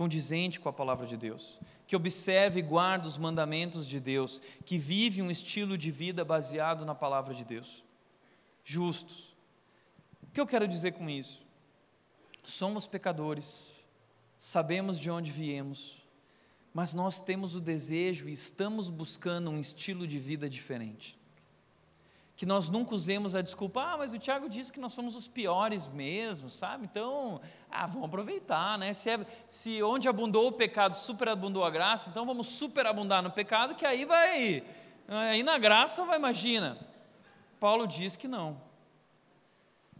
condizente 0.00 0.58
com 0.58 0.66
a 0.66 0.72
palavra 0.72 1.06
de 1.06 1.14
Deus, 1.14 1.60
que 1.86 1.94
observe 1.94 2.60
e 2.60 2.62
guarda 2.62 3.06
os 3.06 3.18
mandamentos 3.18 3.86
de 3.86 4.00
Deus, 4.00 4.40
que 4.64 4.78
vive 4.78 5.20
um 5.20 5.30
estilo 5.30 5.76
de 5.76 5.90
vida 5.90 6.24
baseado 6.24 6.86
na 6.86 6.94
palavra 6.94 7.34
de 7.34 7.44
Deus. 7.44 7.84
Justos. 8.64 9.36
O 10.22 10.32
que 10.32 10.40
eu 10.40 10.46
quero 10.46 10.66
dizer 10.66 10.92
com 10.92 11.10
isso? 11.10 11.44
Somos 12.42 12.86
pecadores, 12.86 13.78
sabemos 14.38 14.98
de 14.98 15.10
onde 15.10 15.30
viemos, 15.30 16.02
mas 16.72 16.94
nós 16.94 17.20
temos 17.20 17.54
o 17.54 17.60
desejo 17.60 18.26
e 18.26 18.32
estamos 18.32 18.88
buscando 18.88 19.50
um 19.50 19.60
estilo 19.60 20.06
de 20.06 20.18
vida 20.18 20.48
diferente. 20.48 21.19
Que 22.40 22.46
nós 22.46 22.70
nunca 22.70 22.94
usemos 22.94 23.34
a 23.34 23.42
desculpa, 23.42 23.82
ah, 23.82 23.98
mas 23.98 24.14
o 24.14 24.18
Tiago 24.18 24.48
disse 24.48 24.72
que 24.72 24.80
nós 24.80 24.94
somos 24.94 25.14
os 25.14 25.28
piores 25.28 25.86
mesmo, 25.88 26.48
sabe? 26.48 26.86
Então, 26.90 27.38
ah, 27.70 27.86
vamos 27.86 28.06
aproveitar, 28.06 28.78
né? 28.78 28.94
Se, 28.94 29.10
é, 29.10 29.26
se 29.46 29.82
onde 29.82 30.08
abundou 30.08 30.48
o 30.48 30.52
pecado, 30.52 30.94
superabundou 30.94 31.62
a 31.62 31.68
graça, 31.68 32.08
então 32.08 32.24
vamos 32.24 32.46
superabundar 32.46 33.22
no 33.22 33.30
pecado, 33.30 33.74
que 33.74 33.84
aí 33.84 34.06
vai, 34.06 34.64
aí 35.06 35.42
na 35.42 35.58
graça 35.58 36.02
vai, 36.06 36.16
imagina. 36.16 36.78
Paulo 37.60 37.86
diz 37.86 38.16
que 38.16 38.26
não 38.26 38.69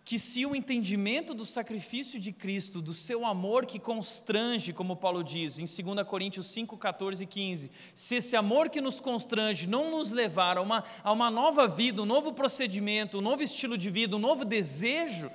que 0.05 0.19
se 0.19 0.45
o 0.47 0.57
entendimento 0.57 1.35
do 1.35 1.45
sacrifício 1.45 2.19
de 2.19 2.33
Cristo, 2.33 2.81
do 2.81 2.95
seu 2.95 3.25
amor 3.25 3.67
que 3.67 3.79
constrange, 3.79 4.73
como 4.73 4.97
Paulo 4.97 5.23
diz 5.23 5.59
em 5.59 5.65
2 5.65 6.07
Coríntios 6.07 6.47
5, 6.49 6.77
14 6.77 7.23
e 7.23 7.27
15, 7.27 7.71
se 7.95 8.17
esse 8.17 8.35
amor 8.35 8.71
que 8.71 8.81
nos 8.81 9.01
constrange 9.01 9.69
não 9.69 9.91
nos 9.91 10.11
levar 10.11 10.57
a 10.57 10.63
uma, 10.63 10.85
a 11.05 11.13
uma 11.13 11.31
nova 11.31 11.69
vida, 11.69 12.03
um 12.03 12.07
novo 12.07 12.33
procedimento, 12.33 13.19
um 13.19 13.23
novo 13.23 13.43
estilo 13.43 13.77
de 13.77 13.91
vida, 13.91 14.17
um 14.17 14.21
novo 14.21 14.45
desejo, 14.45 15.31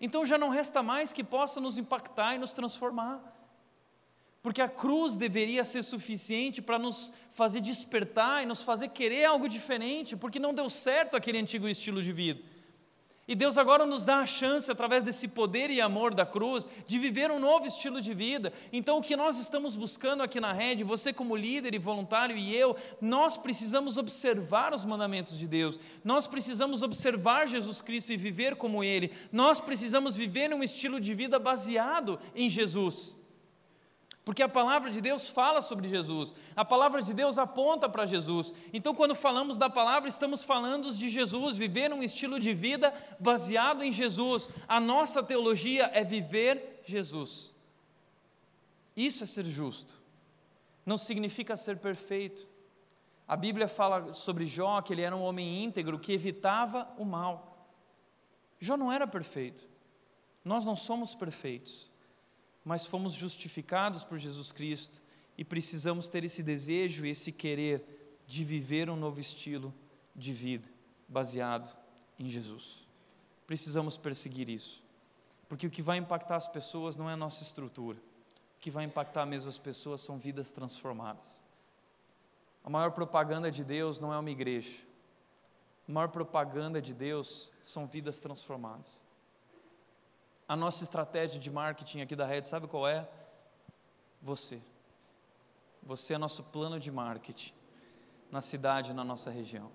então 0.00 0.24
já 0.24 0.36
não 0.36 0.48
resta 0.48 0.82
mais 0.82 1.12
que 1.12 1.22
possa 1.22 1.60
nos 1.60 1.78
impactar 1.78 2.34
e 2.34 2.38
nos 2.38 2.52
transformar. 2.52 3.34
Porque 4.42 4.62
a 4.62 4.68
cruz 4.68 5.16
deveria 5.16 5.64
ser 5.64 5.82
suficiente 5.82 6.62
para 6.62 6.78
nos 6.78 7.12
fazer 7.32 7.60
despertar 7.60 8.42
e 8.42 8.46
nos 8.46 8.62
fazer 8.62 8.88
querer 8.88 9.24
algo 9.24 9.48
diferente, 9.48 10.16
porque 10.16 10.38
não 10.38 10.54
deu 10.54 10.70
certo 10.70 11.16
aquele 11.16 11.38
antigo 11.38 11.68
estilo 11.68 12.02
de 12.02 12.12
vida. 12.12 12.55
E 13.28 13.34
Deus 13.34 13.58
agora 13.58 13.84
nos 13.84 14.04
dá 14.04 14.18
a 14.18 14.26
chance, 14.26 14.70
através 14.70 15.02
desse 15.02 15.26
poder 15.26 15.68
e 15.68 15.80
amor 15.80 16.14
da 16.14 16.24
cruz, 16.24 16.68
de 16.86 16.96
viver 16.96 17.28
um 17.28 17.40
novo 17.40 17.66
estilo 17.66 18.00
de 18.00 18.14
vida. 18.14 18.52
Então, 18.72 18.98
o 18.98 19.02
que 19.02 19.16
nós 19.16 19.38
estamos 19.40 19.74
buscando 19.74 20.22
aqui 20.22 20.38
na 20.38 20.52
rede, 20.52 20.84
você 20.84 21.12
como 21.12 21.34
líder 21.34 21.74
e 21.74 21.78
voluntário 21.78 22.36
e 22.36 22.54
eu, 22.54 22.76
nós 23.00 23.36
precisamos 23.36 23.96
observar 23.96 24.72
os 24.72 24.84
mandamentos 24.84 25.36
de 25.36 25.48
Deus, 25.48 25.80
nós 26.04 26.28
precisamos 26.28 26.82
observar 26.82 27.48
Jesus 27.48 27.82
Cristo 27.82 28.12
e 28.12 28.16
viver 28.16 28.54
como 28.54 28.84
Ele, 28.84 29.10
nós 29.32 29.60
precisamos 29.60 30.14
viver 30.14 30.54
um 30.54 30.62
estilo 30.62 31.00
de 31.00 31.12
vida 31.12 31.36
baseado 31.36 32.20
em 32.32 32.48
Jesus. 32.48 33.25
Porque 34.26 34.42
a 34.42 34.48
palavra 34.48 34.90
de 34.90 35.00
Deus 35.00 35.30
fala 35.30 35.62
sobre 35.62 35.88
Jesus, 35.88 36.34
a 36.56 36.64
palavra 36.64 37.00
de 37.00 37.14
Deus 37.14 37.38
aponta 37.38 37.88
para 37.88 38.06
Jesus. 38.06 38.52
Então, 38.72 38.92
quando 38.92 39.14
falamos 39.14 39.56
da 39.56 39.70
palavra, 39.70 40.08
estamos 40.08 40.42
falando 40.42 40.92
de 40.92 41.08
Jesus, 41.08 41.56
viver 41.56 41.92
um 41.92 42.02
estilo 42.02 42.40
de 42.40 42.52
vida 42.52 42.92
baseado 43.20 43.84
em 43.84 43.92
Jesus. 43.92 44.50
A 44.66 44.80
nossa 44.80 45.22
teologia 45.22 45.88
é 45.94 46.02
viver 46.02 46.82
Jesus. 46.84 47.54
Isso 48.96 49.22
é 49.22 49.26
ser 49.28 49.44
justo, 49.44 50.02
não 50.84 50.98
significa 50.98 51.56
ser 51.56 51.76
perfeito. 51.76 52.48
A 53.28 53.36
Bíblia 53.36 53.68
fala 53.68 54.12
sobre 54.12 54.44
Jó 54.44 54.82
que 54.82 54.92
ele 54.92 55.02
era 55.02 55.14
um 55.14 55.22
homem 55.22 55.62
íntegro 55.62 56.00
que 56.00 56.12
evitava 56.12 56.92
o 56.98 57.04
mal. 57.04 57.64
Jó 58.58 58.76
não 58.76 58.92
era 58.92 59.06
perfeito, 59.06 59.68
nós 60.44 60.64
não 60.64 60.74
somos 60.74 61.14
perfeitos 61.14 61.94
mas 62.66 62.84
fomos 62.84 63.12
justificados 63.12 64.02
por 64.02 64.18
Jesus 64.18 64.50
Cristo 64.50 65.00
e 65.38 65.44
precisamos 65.44 66.08
ter 66.08 66.24
esse 66.24 66.42
desejo 66.42 67.06
e 67.06 67.10
esse 67.10 67.30
querer 67.30 68.20
de 68.26 68.42
viver 68.42 68.90
um 68.90 68.96
novo 68.96 69.20
estilo 69.20 69.72
de 70.16 70.32
vida 70.32 70.68
baseado 71.06 71.78
em 72.18 72.28
Jesus. 72.28 72.84
Precisamos 73.46 73.96
perseguir 73.96 74.48
isso, 74.48 74.82
porque 75.48 75.68
o 75.68 75.70
que 75.70 75.80
vai 75.80 75.96
impactar 75.98 76.34
as 76.34 76.48
pessoas 76.48 76.96
não 76.96 77.08
é 77.08 77.12
a 77.12 77.16
nossa 77.16 77.44
estrutura, 77.44 77.98
o 77.98 78.60
que 78.60 78.68
vai 78.68 78.84
impactar 78.84 79.24
mesmo 79.26 79.48
as 79.48 79.58
pessoas 79.58 80.00
são 80.00 80.18
vidas 80.18 80.50
transformadas. 80.50 81.40
A 82.64 82.68
maior 82.68 82.90
propaganda 82.90 83.48
de 83.48 83.62
Deus 83.62 84.00
não 84.00 84.12
é 84.12 84.18
uma 84.18 84.30
igreja, 84.30 84.82
a 85.88 85.92
maior 85.92 86.08
propaganda 86.08 86.82
de 86.82 86.92
Deus 86.92 87.48
são 87.62 87.86
vidas 87.86 88.18
transformadas. 88.18 89.05
A 90.48 90.54
nossa 90.54 90.84
estratégia 90.84 91.40
de 91.40 91.50
marketing 91.50 92.00
aqui 92.02 92.14
da 92.14 92.24
rede, 92.24 92.46
sabe 92.46 92.68
qual 92.68 92.86
é? 92.86 93.08
Você. 94.22 94.60
Você 95.82 96.14
é 96.14 96.18
nosso 96.18 96.44
plano 96.44 96.78
de 96.78 96.90
marketing 96.90 97.52
na 98.30 98.40
cidade, 98.40 98.92
na 98.92 99.02
nossa 99.02 99.30
região. 99.30 99.70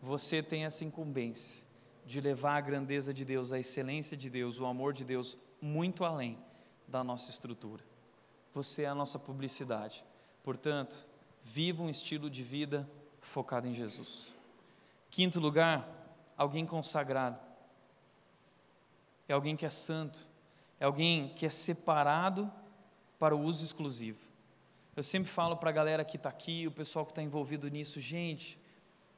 Você 0.00 0.42
tem 0.42 0.64
essa 0.64 0.84
incumbência 0.84 1.64
de 2.06 2.20
levar 2.20 2.56
a 2.56 2.60
grandeza 2.60 3.12
de 3.12 3.24
Deus, 3.24 3.52
a 3.52 3.58
excelência 3.58 4.16
de 4.16 4.28
Deus, 4.28 4.60
o 4.60 4.66
amor 4.66 4.92
de 4.92 5.04
Deus 5.04 5.36
muito 5.60 6.04
além 6.04 6.38
da 6.86 7.02
nossa 7.02 7.30
estrutura. 7.30 7.82
Você 8.52 8.82
é 8.82 8.86
a 8.86 8.94
nossa 8.94 9.18
publicidade. 9.18 10.04
Portanto, 10.42 11.08
viva 11.42 11.82
um 11.82 11.88
estilo 11.88 12.28
de 12.30 12.42
vida 12.42 12.88
focado 13.20 13.66
em 13.66 13.74
Jesus. 13.74 14.32
Quinto 15.10 15.40
lugar, 15.40 15.88
alguém 16.36 16.66
consagrado 16.66 17.38
é 19.28 19.32
alguém 19.32 19.56
que 19.56 19.66
é 19.66 19.70
santo, 19.70 20.28
é 20.78 20.84
alguém 20.84 21.28
que 21.34 21.46
é 21.46 21.50
separado 21.50 22.50
para 23.18 23.34
o 23.34 23.40
uso 23.40 23.64
exclusivo. 23.64 24.20
Eu 24.96 25.02
sempre 25.02 25.30
falo 25.30 25.56
para 25.56 25.70
a 25.70 25.72
galera 25.72 26.04
que 26.04 26.16
está 26.16 26.28
aqui, 26.28 26.66
o 26.66 26.70
pessoal 26.70 27.04
que 27.04 27.12
está 27.12 27.22
envolvido 27.22 27.68
nisso, 27.68 27.98
gente, 28.00 28.58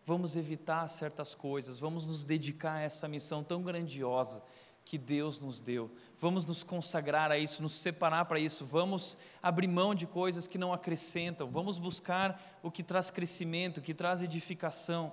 vamos 0.05 0.37
evitar 0.37 0.87
certas 0.89 1.35
coisas, 1.35 1.79
vamos 1.79 2.07
nos 2.07 2.25
dedicar 2.25 2.77
a 2.77 2.81
essa 2.81 3.09
missão 3.09 3.43
tão 3.43 3.63
grandiosa 3.63 4.43
que 4.87 4.97
Deus 4.97 5.41
nos 5.41 5.61
deu. 5.61 5.91
Vamos 6.17 6.45
nos 6.45 6.63
consagrar 6.63 7.33
a 7.33 7.37
isso, 7.37 7.61
nos 7.61 7.73
separar 7.73 8.25
para 8.27 8.39
isso. 8.39 8.65
Vamos 8.65 9.19
abrir 9.43 9.67
mão 9.67 9.97
de 9.97 10.07
coisas 10.07 10.47
que 10.47 10.57
não 10.57 10.73
acrescentam. 10.73 11.51
Vamos 11.51 11.77
buscar 11.77 12.41
o 12.63 12.71
que 12.71 12.85
traz 12.85 13.11
crescimento, 13.11 13.79
o 13.79 13.83
que 13.83 13.93
traz 13.93 14.23
edificação. 14.23 15.13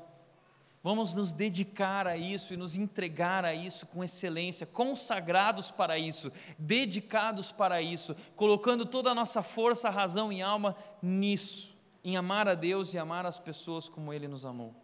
Vamos 0.84 1.13
nos 1.13 1.31
dedicar 1.31 2.05
a 2.05 2.17
isso 2.17 2.53
e 2.53 2.57
nos 2.57 2.75
entregar 2.75 3.45
a 3.45 3.55
isso 3.55 3.88
com 3.88 4.03
excelência, 4.03 4.67
consagrados 4.67 5.71
para 5.71 5.97
isso, 5.97 6.29
dedicados 6.59 7.53
para 7.53 7.81
isso, 7.81 8.13
colocando 8.36 8.86
toda 8.86 9.09
a 9.09 9.15
nossa 9.15 9.41
força, 9.41 9.89
razão 9.89 10.31
e 10.31 10.41
alma 10.41 10.75
nisso, 11.01 11.77
em 12.03 12.17
amar 12.17 12.49
a 12.49 12.53
Deus 12.53 12.93
e 12.93 12.97
amar 12.97 13.25
as 13.25 13.39
pessoas 13.39 13.88
como 13.88 14.11
Ele 14.11 14.27
nos 14.27 14.45
amou. 14.45 14.75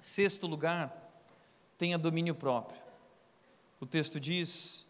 Sexto 0.00 0.48
lugar, 0.48 0.92
tenha 1.78 1.96
domínio 1.96 2.34
próprio. 2.34 2.80
O 3.78 3.86
texto 3.86 4.18
diz, 4.18 4.84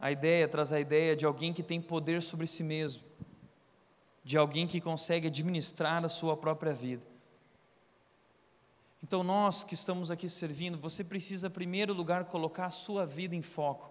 a 0.00 0.10
ideia 0.10 0.48
traz 0.48 0.72
a 0.72 0.80
ideia 0.80 1.14
de 1.14 1.24
alguém 1.24 1.52
que 1.52 1.62
tem 1.62 1.80
poder 1.80 2.20
sobre 2.20 2.48
si 2.48 2.64
mesmo, 2.64 3.04
de 4.24 4.36
alguém 4.36 4.66
que 4.66 4.80
consegue 4.80 5.28
administrar 5.28 6.04
a 6.04 6.08
sua 6.08 6.36
própria 6.36 6.72
vida. 6.72 7.15
Então, 9.02 9.22
nós 9.22 9.62
que 9.62 9.74
estamos 9.74 10.10
aqui 10.10 10.28
servindo, 10.28 10.78
você 10.78 11.04
precisa, 11.04 11.48
em 11.48 11.50
primeiro 11.50 11.92
lugar, 11.92 12.24
colocar 12.24 12.66
a 12.66 12.70
sua 12.70 13.04
vida 13.06 13.34
em 13.34 13.42
foco. 13.42 13.90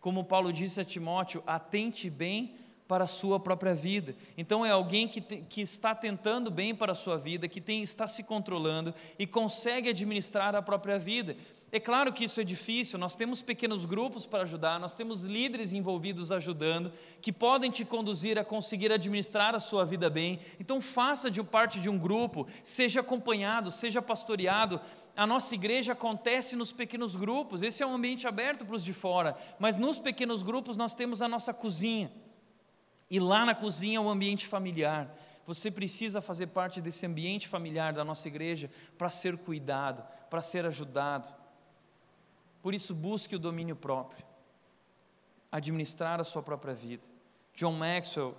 Como 0.00 0.24
Paulo 0.24 0.52
disse 0.52 0.80
a 0.80 0.84
Timóteo, 0.84 1.42
atente 1.46 2.08
bem 2.08 2.56
para 2.88 3.04
a 3.04 3.06
sua 3.06 3.38
própria 3.38 3.74
vida. 3.74 4.16
Então, 4.36 4.66
é 4.66 4.70
alguém 4.70 5.06
que, 5.06 5.20
te, 5.20 5.44
que 5.48 5.60
está 5.60 5.94
tentando 5.94 6.50
bem 6.50 6.74
para 6.74 6.90
a 6.92 6.94
sua 6.96 7.16
vida, 7.16 7.46
que 7.46 7.60
tem, 7.60 7.82
está 7.82 8.08
se 8.08 8.24
controlando 8.24 8.92
e 9.18 9.26
consegue 9.26 9.90
administrar 9.90 10.56
a 10.56 10.62
própria 10.62 10.98
vida. 10.98 11.36
É 11.72 11.78
claro 11.78 12.12
que 12.12 12.24
isso 12.24 12.40
é 12.40 12.44
difícil, 12.44 12.98
nós 12.98 13.14
temos 13.14 13.42
pequenos 13.42 13.84
grupos 13.84 14.26
para 14.26 14.42
ajudar, 14.42 14.80
nós 14.80 14.96
temos 14.96 15.22
líderes 15.22 15.72
envolvidos 15.72 16.32
ajudando, 16.32 16.92
que 17.22 17.32
podem 17.32 17.70
te 17.70 17.84
conduzir 17.84 18.36
a 18.40 18.44
conseguir 18.44 18.90
administrar 18.90 19.54
a 19.54 19.60
sua 19.60 19.84
vida 19.84 20.10
bem. 20.10 20.40
Então, 20.58 20.80
faça 20.80 21.30
de 21.30 21.40
parte 21.44 21.78
de 21.78 21.88
um 21.88 21.96
grupo, 21.96 22.44
seja 22.64 23.00
acompanhado, 23.00 23.70
seja 23.70 24.02
pastoreado. 24.02 24.80
A 25.16 25.24
nossa 25.28 25.54
igreja 25.54 25.92
acontece 25.92 26.56
nos 26.56 26.72
pequenos 26.72 27.14
grupos, 27.14 27.62
esse 27.62 27.84
é 27.84 27.86
um 27.86 27.94
ambiente 27.94 28.26
aberto 28.26 28.66
para 28.66 28.74
os 28.74 28.84
de 28.84 28.92
fora, 28.92 29.36
mas 29.56 29.76
nos 29.76 30.00
pequenos 30.00 30.42
grupos 30.42 30.76
nós 30.76 30.92
temos 30.92 31.22
a 31.22 31.28
nossa 31.28 31.54
cozinha. 31.54 32.10
E 33.08 33.20
lá 33.20 33.46
na 33.46 33.54
cozinha 33.54 33.98
é 33.98 34.00
um 34.00 34.10
ambiente 34.10 34.46
familiar. 34.48 35.16
Você 35.46 35.70
precisa 35.70 36.20
fazer 36.20 36.48
parte 36.48 36.80
desse 36.80 37.06
ambiente 37.06 37.46
familiar 37.46 37.92
da 37.92 38.04
nossa 38.04 38.26
igreja 38.26 38.70
para 38.98 39.08
ser 39.08 39.36
cuidado, 39.36 40.02
para 40.28 40.40
ser 40.40 40.66
ajudado. 40.66 41.39
Por 42.62 42.74
isso, 42.74 42.94
busque 42.94 43.36
o 43.36 43.38
domínio 43.38 43.76
próprio, 43.76 44.24
administrar 45.50 46.20
a 46.20 46.24
sua 46.24 46.42
própria 46.42 46.74
vida. 46.74 47.06
John 47.54 47.72
Maxwell, 47.72 48.36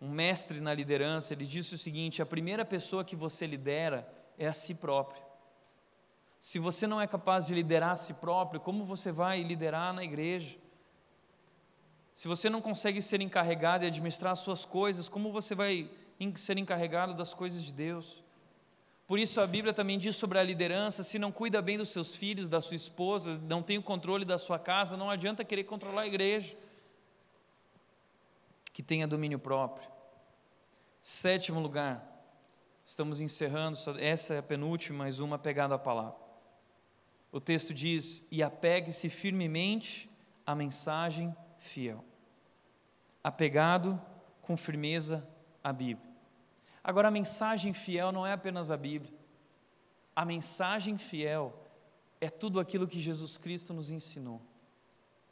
um 0.00 0.10
mestre 0.10 0.60
na 0.60 0.74
liderança, 0.74 1.32
ele 1.32 1.46
disse 1.46 1.74
o 1.74 1.78
seguinte: 1.78 2.22
a 2.22 2.26
primeira 2.26 2.64
pessoa 2.64 3.04
que 3.04 3.14
você 3.14 3.46
lidera 3.46 4.10
é 4.38 4.46
a 4.46 4.52
si 4.52 4.76
próprio. 4.76 5.22
Se 6.40 6.58
você 6.58 6.86
não 6.86 7.00
é 7.00 7.06
capaz 7.06 7.46
de 7.46 7.54
liderar 7.54 7.90
a 7.90 7.96
si 7.96 8.14
próprio, 8.14 8.60
como 8.60 8.84
você 8.84 9.12
vai 9.12 9.42
liderar 9.42 9.92
na 9.92 10.02
igreja? 10.02 10.58
Se 12.14 12.26
você 12.26 12.50
não 12.50 12.60
consegue 12.60 13.00
ser 13.00 13.20
encarregado 13.20 13.84
e 13.84 13.86
administrar 13.86 14.32
as 14.32 14.40
suas 14.40 14.64
coisas, 14.64 15.08
como 15.08 15.30
você 15.30 15.54
vai 15.54 15.88
ser 16.36 16.58
encarregado 16.58 17.14
das 17.14 17.32
coisas 17.32 17.62
de 17.62 17.72
Deus? 17.72 18.22
Por 19.06 19.18
isso 19.18 19.40
a 19.40 19.46
Bíblia 19.46 19.72
também 19.72 19.98
diz 19.98 20.16
sobre 20.16 20.38
a 20.38 20.42
liderança: 20.42 21.02
se 21.02 21.18
não 21.18 21.32
cuida 21.32 21.60
bem 21.60 21.76
dos 21.76 21.90
seus 21.90 22.16
filhos, 22.16 22.48
da 22.48 22.60
sua 22.60 22.76
esposa, 22.76 23.40
não 23.48 23.62
tem 23.62 23.78
o 23.78 23.82
controle 23.82 24.24
da 24.24 24.38
sua 24.38 24.58
casa, 24.58 24.96
não 24.96 25.10
adianta 25.10 25.44
querer 25.44 25.64
controlar 25.64 26.02
a 26.02 26.06
igreja. 26.06 26.56
Que 28.72 28.82
tenha 28.82 29.06
domínio 29.06 29.38
próprio. 29.38 29.90
Sétimo 31.00 31.60
lugar, 31.60 32.08
estamos 32.84 33.20
encerrando, 33.20 33.76
essa 33.98 34.34
é 34.34 34.38
a 34.38 34.42
penúltima, 34.42 34.98
mais 34.98 35.20
uma 35.20 35.38
pegada 35.38 35.74
à 35.74 35.78
palavra. 35.78 36.16
O 37.32 37.40
texto 37.40 37.74
diz: 37.74 38.26
e 38.30 38.42
apegue-se 38.42 39.08
firmemente 39.08 40.08
à 40.46 40.54
mensagem 40.54 41.34
fiel. 41.58 42.04
Apegado 43.22 44.00
com 44.40 44.56
firmeza 44.56 45.26
à 45.62 45.72
Bíblia. 45.72 46.11
Agora, 46.84 47.08
a 47.08 47.10
mensagem 47.10 47.72
fiel 47.72 48.10
não 48.10 48.26
é 48.26 48.32
apenas 48.32 48.70
a 48.70 48.76
Bíblia. 48.76 49.12
A 50.14 50.24
mensagem 50.24 50.98
fiel 50.98 51.54
é 52.20 52.28
tudo 52.28 52.58
aquilo 52.58 52.88
que 52.88 53.00
Jesus 53.00 53.36
Cristo 53.36 53.72
nos 53.72 53.90
ensinou. 53.90 54.40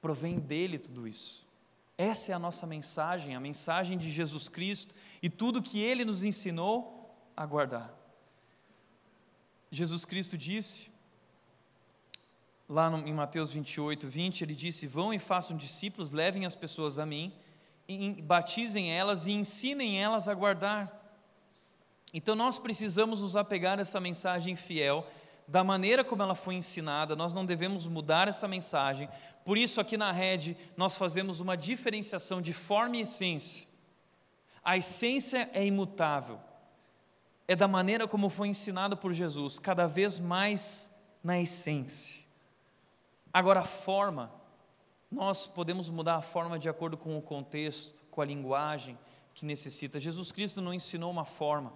Provém 0.01 0.38
dele 0.38 0.78
tudo 0.78 1.07
isso. 1.07 1.46
Essa 1.98 2.32
é 2.32 2.34
a 2.34 2.38
nossa 2.38 2.66
mensagem, 2.66 3.36
a 3.36 3.40
mensagem 3.40 3.98
de 3.98 4.11
Jesus 4.11 4.48
Cristo 4.48 4.94
e 5.22 5.28
tudo 5.28 5.62
que 5.62 5.78
ele 5.78 6.05
nos 6.05 6.24
ensinou 6.24 7.14
a 7.36 7.44
guardar. 7.44 7.94
Jesus 9.70 10.05
Cristo 10.05 10.38
disse, 10.38 10.90
lá 12.68 12.88
no, 12.88 13.07
em 13.07 13.12
Mateus 13.12 13.53
28, 13.53 14.09
20, 14.09 14.42
ele 14.42 14.55
disse: 14.55 14.86
Vão 14.86 15.12
e 15.12 15.18
façam 15.18 15.57
discípulos, 15.57 16.12
levem 16.12 16.46
as 16.46 16.55
pessoas 16.55 16.98
a 16.98 17.05
mim, 17.05 17.34
e, 17.86 18.22
batizem 18.22 18.90
elas 18.92 19.26
e 19.26 19.32
ensinem 19.32 20.03
elas 20.03 20.28
a 20.28 20.34
guardar 20.34 20.99
então 22.12 22.34
nós 22.34 22.58
precisamos 22.58 23.20
nos 23.20 23.36
apegar 23.36 23.78
a 23.78 23.82
essa 23.82 24.00
mensagem 24.00 24.56
fiel, 24.56 25.06
da 25.46 25.64
maneira 25.64 26.04
como 26.04 26.22
ela 26.22 26.36
foi 26.36 26.54
ensinada, 26.54 27.16
nós 27.16 27.34
não 27.34 27.44
devemos 27.44 27.86
mudar 27.88 28.28
essa 28.28 28.46
mensagem. 28.46 29.08
Por 29.44 29.58
isso, 29.58 29.80
aqui 29.80 29.96
na 29.96 30.12
rede, 30.12 30.56
nós 30.76 30.96
fazemos 30.96 31.40
uma 31.40 31.56
diferenciação 31.56 32.40
de 32.40 32.52
forma 32.52 32.96
e 32.96 33.00
essência. 33.00 33.66
A 34.62 34.76
essência 34.76 35.50
é 35.52 35.64
imutável, 35.64 36.38
é 37.48 37.56
da 37.56 37.66
maneira 37.66 38.06
como 38.06 38.28
foi 38.28 38.46
ensinado 38.46 38.96
por 38.96 39.12
Jesus, 39.12 39.58
cada 39.58 39.88
vez 39.88 40.20
mais 40.20 40.94
na 41.22 41.40
essência. 41.40 42.22
Agora, 43.32 43.61
a 43.61 43.64
forma, 43.64 44.30
nós 45.11 45.48
podemos 45.48 45.90
mudar 45.90 46.14
a 46.16 46.22
forma 46.22 46.61
de 46.61 46.68
acordo 46.68 46.96
com 46.96 47.18
o 47.18 47.22
contexto, 47.22 48.04
com 48.08 48.20
a 48.20 48.24
linguagem 48.24 48.96
que 49.34 49.44
necessita. 49.44 49.98
Jesus 49.98 50.30
Cristo 50.30 50.61
não 50.61 50.72
ensinou 50.72 51.11
uma 51.11 51.24
forma. 51.24 51.72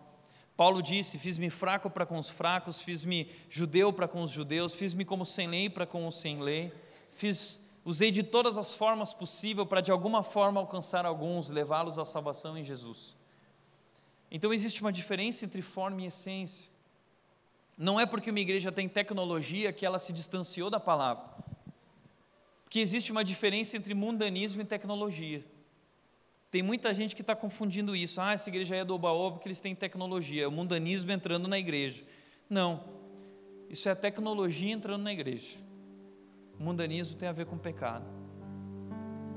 Paulo 0.57 0.83
disse: 0.83 1.19
Fiz-me 1.19 1.51
fraco 1.51 1.91
para 1.91 2.07
com 2.07 2.19
os 2.19 2.29
fracos, 2.29 2.81
fiz-me 2.81 3.31
judeu 3.49 3.93
para 3.93 4.07
com 4.07 4.23
os 4.23 4.31
judeus, 4.31 4.75
fiz-me 4.75 5.05
como 5.05 5.25
sem 5.25 5.49
lei 5.49 5.69
para 5.69 5.87
com 5.87 6.07
os 6.07 6.21
sem 6.21 6.41
lei, 6.41 6.73
fiz, 7.11 7.61
usei 7.85 8.11
de 8.11 8.23
todas 8.23 8.57
as 8.57 8.75
formas 8.75 9.13
possíveis 9.13 9.69
para 9.69 9.81
de 9.81 9.91
alguma 9.91 10.23
forma 10.23 10.61
alcançar 10.61 11.05
alguns, 11.05 11.51
levá-los 11.51 11.99
à 11.99 12.05
salvação 12.05 12.57
em 12.57 12.65
Jesus. 12.65 13.17
Então 14.31 14.53
existe 14.53 14.81
uma 14.81 14.93
diferença 14.93 15.45
entre 15.45 15.63
forma 15.63 16.03
e 16.03 16.07
essência. 16.07 16.71
Não 17.77 17.99
é 17.99 18.07
porque 18.07 18.31
uma 18.31 18.41
igreja 18.41 18.71
tem 18.71 18.89
tecnologia 18.89 19.73
que 19.73 19.85
ela 19.85 19.99
se 19.99 20.13
distanciou 20.13 20.71
da 20.71 20.79
palavra. 20.79 21.25
Porque 22.65 22.79
existe 22.79 23.11
uma 23.11 23.25
diferença 23.25 23.77
entre 23.77 23.95
mundanismo 23.95 24.63
e 24.63 24.65
tecnologia. 24.65 25.45
Tem 26.55 26.63
muita 26.63 26.95
gente 26.95 27.17
que 27.17 27.21
está 27.21 27.35
confundindo 27.35 27.97
isso. 27.97 28.21
Ah, 28.21 28.33
essa 28.33 28.49
igreja 28.49 28.77
é 28.77 28.85
do 28.85 28.95
Obaoba 28.95 29.33
porque 29.33 29.49
eles 29.49 29.61
têm 29.61 29.75
tecnologia, 29.75 30.45
é 30.45 30.47
o 30.47 30.53
mundanismo 30.53 31.11
entrando 31.11 31.49
na 31.49 31.59
igreja. 31.59 32.05
Não, 32.49 32.85
isso 33.69 33.89
é 33.89 33.91
a 33.91 33.97
tecnologia 33.97 34.73
entrando 34.73 35.03
na 35.03 35.13
igreja. 35.13 35.57
O 36.57 36.63
mundanismo 36.63 37.17
tem 37.17 37.29
a 37.29 37.33
ver 37.33 37.47
com 37.47 37.59
pecado, 37.59 38.07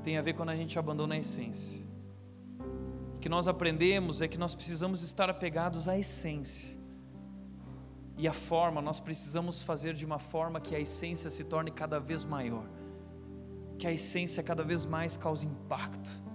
tem 0.03 0.15
a 0.15 0.21
ver 0.21 0.33
quando 0.33 0.49
a 0.49 0.55
gente 0.55 0.77
abandona 0.77 1.15
a 1.15 1.17
essência. 1.17 1.83
O 3.15 3.17
que 3.17 3.29
nós 3.29 3.47
aprendemos 3.47 4.21
é 4.21 4.27
que 4.27 4.37
nós 4.37 4.53
precisamos 4.53 5.01
estar 5.01 5.27
apegados 5.27 5.87
à 5.87 5.97
essência. 5.97 6.77
E 8.15 8.27
a 8.27 8.33
forma, 8.33 8.79
nós 8.79 8.99
precisamos 8.99 9.63
fazer 9.63 9.95
de 9.95 10.05
uma 10.05 10.19
forma 10.19 10.61
que 10.61 10.75
a 10.75 10.79
essência 10.79 11.31
se 11.31 11.45
torne 11.45 11.71
cada 11.71 11.99
vez 11.99 12.23
maior, 12.23 12.69
que 13.79 13.87
a 13.87 13.91
essência 13.91 14.43
cada 14.43 14.63
vez 14.63 14.85
mais 14.85 15.17
cause 15.17 15.47
impacto 15.47 16.26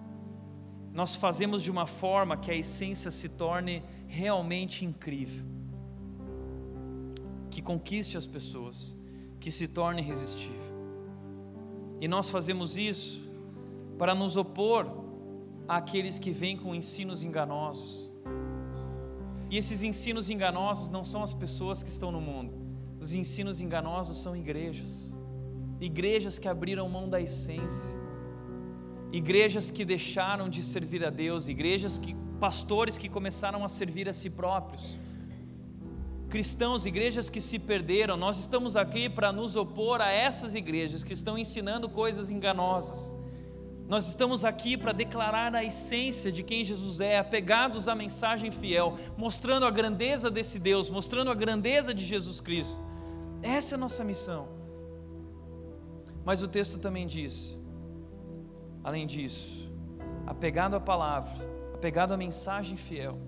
nós 0.92 1.16
fazemos 1.16 1.62
de 1.62 1.70
uma 1.70 1.86
forma 1.86 2.36
que 2.36 2.50
a 2.50 2.54
essência 2.54 3.10
se 3.10 3.30
torne 3.30 3.82
realmente 4.06 4.84
incrível, 4.84 5.46
que 7.50 7.62
conquiste 7.62 8.16
as 8.18 8.26
pessoas, 8.26 8.94
que 9.40 9.50
se 9.50 9.66
torne 9.66 10.02
irresistível. 10.02 10.72
E 12.00 12.06
nós 12.06 12.28
fazemos 12.28 12.76
isso 12.76 13.22
para 13.96 14.14
nos 14.14 14.36
opor 14.36 14.86
àqueles 15.66 16.18
que 16.18 16.30
vêm 16.30 16.56
com 16.56 16.74
ensinos 16.74 17.24
enganosos. 17.24 18.10
E 19.50 19.56
esses 19.56 19.82
ensinos 19.82 20.28
enganosos 20.28 20.88
não 20.88 21.04
são 21.04 21.22
as 21.22 21.32
pessoas 21.32 21.82
que 21.82 21.88
estão 21.88 22.10
no 22.10 22.20
mundo, 22.20 22.52
os 23.00 23.14
ensinos 23.14 23.60
enganosos 23.60 24.18
são 24.18 24.36
igrejas, 24.36 25.14
igrejas 25.80 26.38
que 26.38 26.48
abriram 26.48 26.88
mão 26.88 27.08
da 27.08 27.20
essência 27.20 28.01
igrejas 29.12 29.70
que 29.70 29.84
deixaram 29.84 30.48
de 30.48 30.62
servir 30.62 31.04
a 31.04 31.10
Deus, 31.10 31.46
igrejas 31.46 31.98
que 31.98 32.16
pastores 32.40 32.98
que 32.98 33.08
começaram 33.08 33.62
a 33.64 33.68
servir 33.68 34.08
a 34.08 34.12
si 34.12 34.30
próprios. 34.30 34.98
Cristãos, 36.28 36.86
igrejas 36.86 37.28
que 37.28 37.40
se 37.40 37.58
perderam, 37.58 38.16
nós 38.16 38.38
estamos 38.40 38.74
aqui 38.74 39.08
para 39.08 39.30
nos 39.30 39.54
opor 39.54 40.00
a 40.00 40.10
essas 40.10 40.54
igrejas 40.54 41.04
que 41.04 41.12
estão 41.12 41.36
ensinando 41.36 41.90
coisas 41.90 42.30
enganosas. 42.30 43.14
Nós 43.86 44.08
estamos 44.08 44.42
aqui 44.42 44.76
para 44.76 44.92
declarar 44.92 45.54
a 45.54 45.62
essência 45.62 46.32
de 46.32 46.42
quem 46.42 46.64
Jesus 46.64 47.00
é, 47.00 47.18
apegados 47.18 47.88
à 47.88 47.94
mensagem 47.94 48.50
fiel, 48.50 48.96
mostrando 49.16 49.66
a 49.66 49.70
grandeza 49.70 50.30
desse 50.30 50.58
Deus, 50.58 50.88
mostrando 50.88 51.30
a 51.30 51.34
grandeza 51.34 51.92
de 51.92 52.02
Jesus 52.02 52.40
Cristo. 52.40 52.82
Essa 53.42 53.74
é 53.74 53.76
a 53.76 53.78
nossa 53.78 54.02
missão. 54.02 54.48
Mas 56.24 56.42
o 56.42 56.48
texto 56.48 56.78
também 56.78 57.06
diz: 57.06 57.58
Além 58.84 59.06
disso, 59.06 59.72
apegado 60.26 60.74
à 60.74 60.80
palavra, 60.80 61.44
apegado 61.74 62.12
à 62.12 62.16
mensagem 62.16 62.76
fiel, 62.76 63.18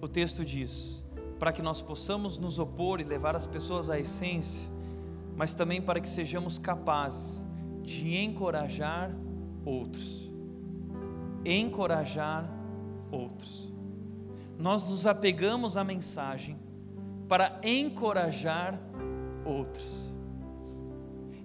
o 0.00 0.08
texto 0.08 0.44
diz: 0.44 1.04
para 1.38 1.52
que 1.52 1.62
nós 1.62 1.82
possamos 1.82 2.38
nos 2.38 2.58
opor 2.58 3.00
e 3.00 3.04
levar 3.04 3.36
as 3.36 3.46
pessoas 3.46 3.90
à 3.90 3.98
essência, 3.98 4.70
mas 5.36 5.54
também 5.54 5.80
para 5.82 6.00
que 6.00 6.08
sejamos 6.08 6.58
capazes 6.58 7.44
de 7.82 8.16
encorajar 8.16 9.10
outros. 9.64 10.30
Encorajar 11.44 12.50
outros. 13.10 13.72
Nós 14.58 14.88
nos 14.88 15.06
apegamos 15.06 15.76
à 15.76 15.84
mensagem 15.84 16.58
para 17.28 17.60
encorajar 17.62 18.80
outros. 19.44 20.05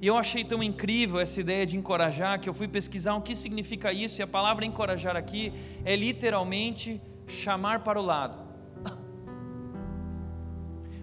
E 0.02 0.08
eu 0.08 0.18
achei 0.18 0.44
tão 0.44 0.64
incrível 0.64 1.20
essa 1.20 1.40
ideia 1.40 1.64
de 1.64 1.78
encorajar 1.78 2.40
que 2.40 2.50
eu 2.50 2.56
fui 2.56 2.68
pesquisar 2.68 3.14
o 3.14 3.22
que 3.22 3.36
significa 3.36 3.94
isso, 3.94 4.20
e 4.20 4.24
a 4.24 4.28
palavra 4.28 4.66
encorajar 4.66 5.16
aqui 5.16 5.54
é 5.86 5.96
literalmente 5.96 7.00
chamar 7.28 7.84
para 7.84 8.00
o 8.00 8.04
lado. 8.04 8.40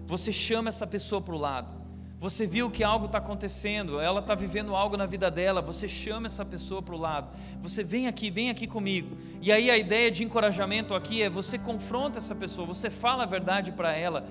Você 0.05 0.33
chama 0.33 0.67
essa 0.67 0.85
pessoa 0.85 1.21
para 1.21 1.33
o 1.33 1.37
lado. 1.37 1.79
Você 2.19 2.45
viu 2.45 2.69
que 2.69 2.83
algo 2.83 3.05
está 3.05 3.19
acontecendo, 3.19 4.01
ela 4.01 4.19
está 4.19 4.35
vivendo 4.35 4.75
algo 4.75 4.97
na 4.97 5.05
vida 5.05 5.31
dela, 5.31 5.61
você 5.61 5.87
chama 5.87 6.27
essa 6.27 6.43
pessoa 6.43 6.81
para 6.81 6.93
o 6.93 6.97
lado. 6.97 7.33
Você 7.61 7.81
vem 7.81 8.09
aqui, 8.09 8.29
vem 8.29 8.49
aqui 8.49 8.67
comigo. 8.67 9.17
E 9.41 9.53
aí 9.53 9.71
a 9.71 9.77
ideia 9.77 10.11
de 10.11 10.25
encorajamento 10.25 10.93
aqui 10.93 11.23
é 11.23 11.29
você 11.29 11.57
confronta 11.57 12.19
essa 12.19 12.35
pessoa, 12.35 12.67
você 12.67 12.89
fala 12.89 13.23
a 13.23 13.25
verdade 13.25 13.71
para 13.71 13.95
ela, 13.95 14.27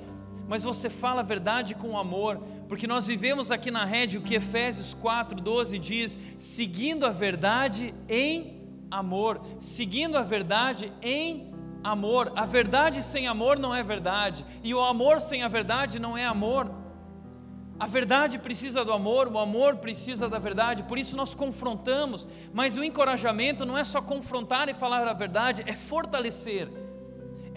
mas 0.49 0.65
você 0.65 0.89
fala 0.89 1.21
a 1.21 1.25
verdade 1.25 1.75
com 1.75 1.99
amor, 1.99 2.39
porque 2.67 2.87
nós 2.87 3.07
vivemos 3.07 3.51
aqui 3.51 3.71
na 3.71 3.85
rede 3.85 4.17
o 4.17 4.23
que 4.23 4.35
Efésios 4.35 4.95
4:12 4.95 5.79
diz, 5.79 6.19
seguindo 6.39 7.05
a 7.05 7.11
verdade 7.11 7.95
em 8.09 8.67
amor, 8.91 9.43
seguindo 9.59 10.17
a 10.17 10.23
verdade 10.23 10.91
em 11.03 11.53
amor. 11.85 12.33
A 12.35 12.47
verdade 12.47 13.03
sem 13.03 13.29
amor 13.29 13.59
não 13.59 13.75
é 13.75 13.83
verdade, 13.83 14.45
e 14.65 14.75
o 14.75 14.83
amor 14.83 15.21
sem 15.21 15.43
a 15.43 15.49
verdade 15.49 15.99
não 15.99 16.17
é 16.17 16.25
amor. 16.25 16.75
A 17.79 17.87
verdade 17.87 18.39
precisa 18.39 18.85
do 18.85 18.93
amor, 18.93 19.29
o 19.29 19.39
amor 19.39 19.77
precisa 19.77 20.29
da 20.29 20.39
verdade, 20.39 20.83
por 20.83 20.99
isso 20.99 21.17
nós 21.17 21.33
confrontamos, 21.33 22.27
mas 22.53 22.77
o 22.77 22.83
encorajamento 22.83 23.65
não 23.65 23.79
é 23.79 23.85
só 23.85 24.01
confrontar 24.03 24.69
e 24.69 24.75
falar 24.75 25.07
a 25.07 25.13
verdade, 25.13 25.63
é 25.65 25.73
fortalecer 25.75 26.88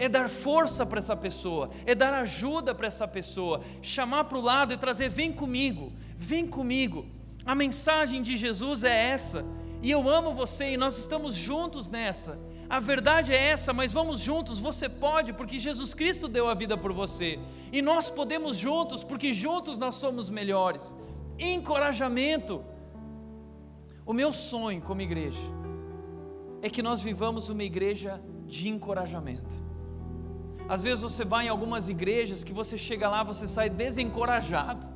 é 0.02 0.10
dar 0.10 0.28
força 0.28 0.84
para 0.84 0.98
essa 0.98 1.16
pessoa, 1.16 1.70
é 1.86 1.94
dar 1.94 2.12
ajuda 2.16 2.74
para 2.74 2.88
essa 2.88 3.08
pessoa, 3.08 3.62
chamar 3.84 4.24
para 4.24 4.40
o 4.40 4.42
lado 4.42 4.74
e 4.74 4.78
trazer: 4.78 5.10
vem 5.10 5.32
comigo, 5.32 5.94
vem 6.18 6.48
comigo. 6.48 7.06
A 7.46 7.54
mensagem 7.54 8.20
de 8.24 8.36
Jesus 8.36 8.84
é 8.84 9.10
essa, 9.12 9.46
e 9.80 9.92
eu 9.92 10.10
amo 10.10 10.34
você 10.34 10.72
e 10.72 10.78
nós 10.78 10.98
estamos 10.98 11.36
juntos 11.36 11.88
nessa. 11.88 12.40
A 12.68 12.80
verdade 12.80 13.32
é 13.32 13.50
essa, 13.50 13.74
mas 13.74 13.92
vamos 13.92 14.20
juntos, 14.20 14.58
você 14.58 14.90
pode, 14.90 15.34
porque 15.34 15.60
Jesus 15.60 15.94
Cristo 15.94 16.28
deu 16.28 16.48
a 16.48 16.56
vida 16.56 16.76
por 16.76 16.92
você. 16.92 17.38
E 17.72 17.80
nós 17.80 18.10
podemos 18.10 18.58
juntos, 18.58 19.04
porque 19.04 19.32
juntos 19.32 19.78
nós 19.78 19.96
somos 19.96 20.32
melhores. 20.32 20.98
Encorajamento. 21.38 22.64
O 24.04 24.14
meu 24.14 24.34
sonho 24.34 24.82
como 24.82 25.02
igreja 25.02 25.38
é 26.64 26.72
que 26.72 26.82
nós 26.82 27.04
vivamos 27.04 27.50
uma 27.50 27.64
igreja 27.64 28.20
de 28.48 28.68
encorajamento. 28.68 29.71
Às 30.74 30.82
vezes 30.82 31.02
você 31.02 31.26
vai 31.26 31.48
em 31.48 31.50
algumas 31.50 31.90
igrejas 31.90 32.46
que 32.46 32.54
você 32.54 32.78
chega 32.78 33.10
lá, 33.14 33.24
você 33.24 33.46
sai 33.46 33.70
desencorajado. 33.70 34.88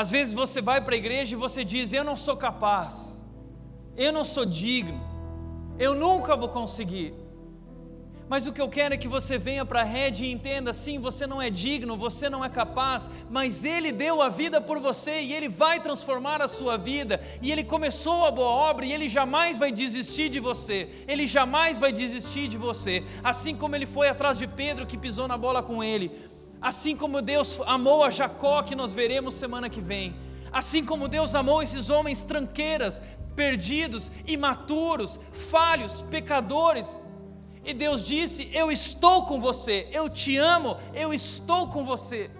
Às 0.00 0.10
vezes 0.10 0.34
você 0.34 0.60
vai 0.60 0.82
para 0.82 0.94
a 0.94 0.98
igreja 0.98 1.34
e 1.34 1.38
você 1.44 1.64
diz: 1.64 1.94
Eu 1.94 2.04
não 2.04 2.14
sou 2.14 2.36
capaz, 2.36 3.24
eu 3.96 4.12
não 4.12 4.22
sou 4.22 4.44
digno, 4.44 5.00
eu 5.78 5.94
nunca 5.94 6.36
vou 6.36 6.50
conseguir. 6.50 7.14
Mas 8.28 8.44
o 8.44 8.52
que 8.52 8.60
eu 8.60 8.68
quero 8.68 8.92
é 8.92 8.96
que 8.96 9.06
você 9.06 9.38
venha 9.38 9.64
para 9.64 9.82
a 9.82 9.84
rede 9.84 10.24
e 10.24 10.32
entenda: 10.32 10.72
sim, 10.72 10.98
você 10.98 11.26
não 11.26 11.40
é 11.40 11.48
digno, 11.48 11.96
você 11.96 12.28
não 12.28 12.44
é 12.44 12.48
capaz, 12.48 13.08
mas 13.30 13.64
Ele 13.64 13.92
deu 13.92 14.20
a 14.20 14.28
vida 14.28 14.60
por 14.60 14.80
você 14.80 15.20
e 15.20 15.32
Ele 15.32 15.48
vai 15.48 15.78
transformar 15.78 16.42
a 16.42 16.48
sua 16.48 16.76
vida. 16.76 17.20
E 17.40 17.52
Ele 17.52 17.62
começou 17.62 18.26
a 18.26 18.30
boa 18.30 18.48
obra 18.48 18.84
e 18.84 18.92
Ele 18.92 19.06
jamais 19.06 19.56
vai 19.56 19.70
desistir 19.70 20.28
de 20.28 20.40
você. 20.40 20.88
Ele 21.06 21.24
jamais 21.24 21.78
vai 21.78 21.92
desistir 21.92 22.48
de 22.48 22.58
você. 22.58 23.04
Assim 23.22 23.54
como 23.54 23.76
Ele 23.76 23.86
foi 23.86 24.08
atrás 24.08 24.36
de 24.36 24.46
Pedro 24.48 24.86
que 24.86 24.98
pisou 24.98 25.28
na 25.28 25.38
bola 25.38 25.62
com 25.62 25.82
Ele, 25.84 26.10
assim 26.60 26.96
como 26.96 27.22
Deus 27.22 27.60
amou 27.64 28.02
a 28.02 28.10
Jacó, 28.10 28.62
que 28.62 28.74
nós 28.74 28.92
veremos 28.92 29.36
semana 29.36 29.70
que 29.70 29.80
vem. 29.80 30.16
Assim 30.52 30.84
como 30.84 31.06
Deus 31.06 31.34
amou 31.34 31.62
esses 31.62 31.90
homens 31.90 32.24
tranqueiras, 32.24 33.00
perdidos, 33.36 34.10
imaturos, 34.26 35.20
falhos, 35.30 36.00
pecadores, 36.00 37.00
e 37.66 37.74
Deus 37.74 38.04
disse: 38.04 38.48
Eu 38.52 38.70
estou 38.70 39.26
com 39.26 39.40
você, 39.40 39.88
eu 39.90 40.08
te 40.08 40.36
amo, 40.36 40.76
eu 40.94 41.12
estou 41.12 41.68
com 41.68 41.84
você. 41.84 42.30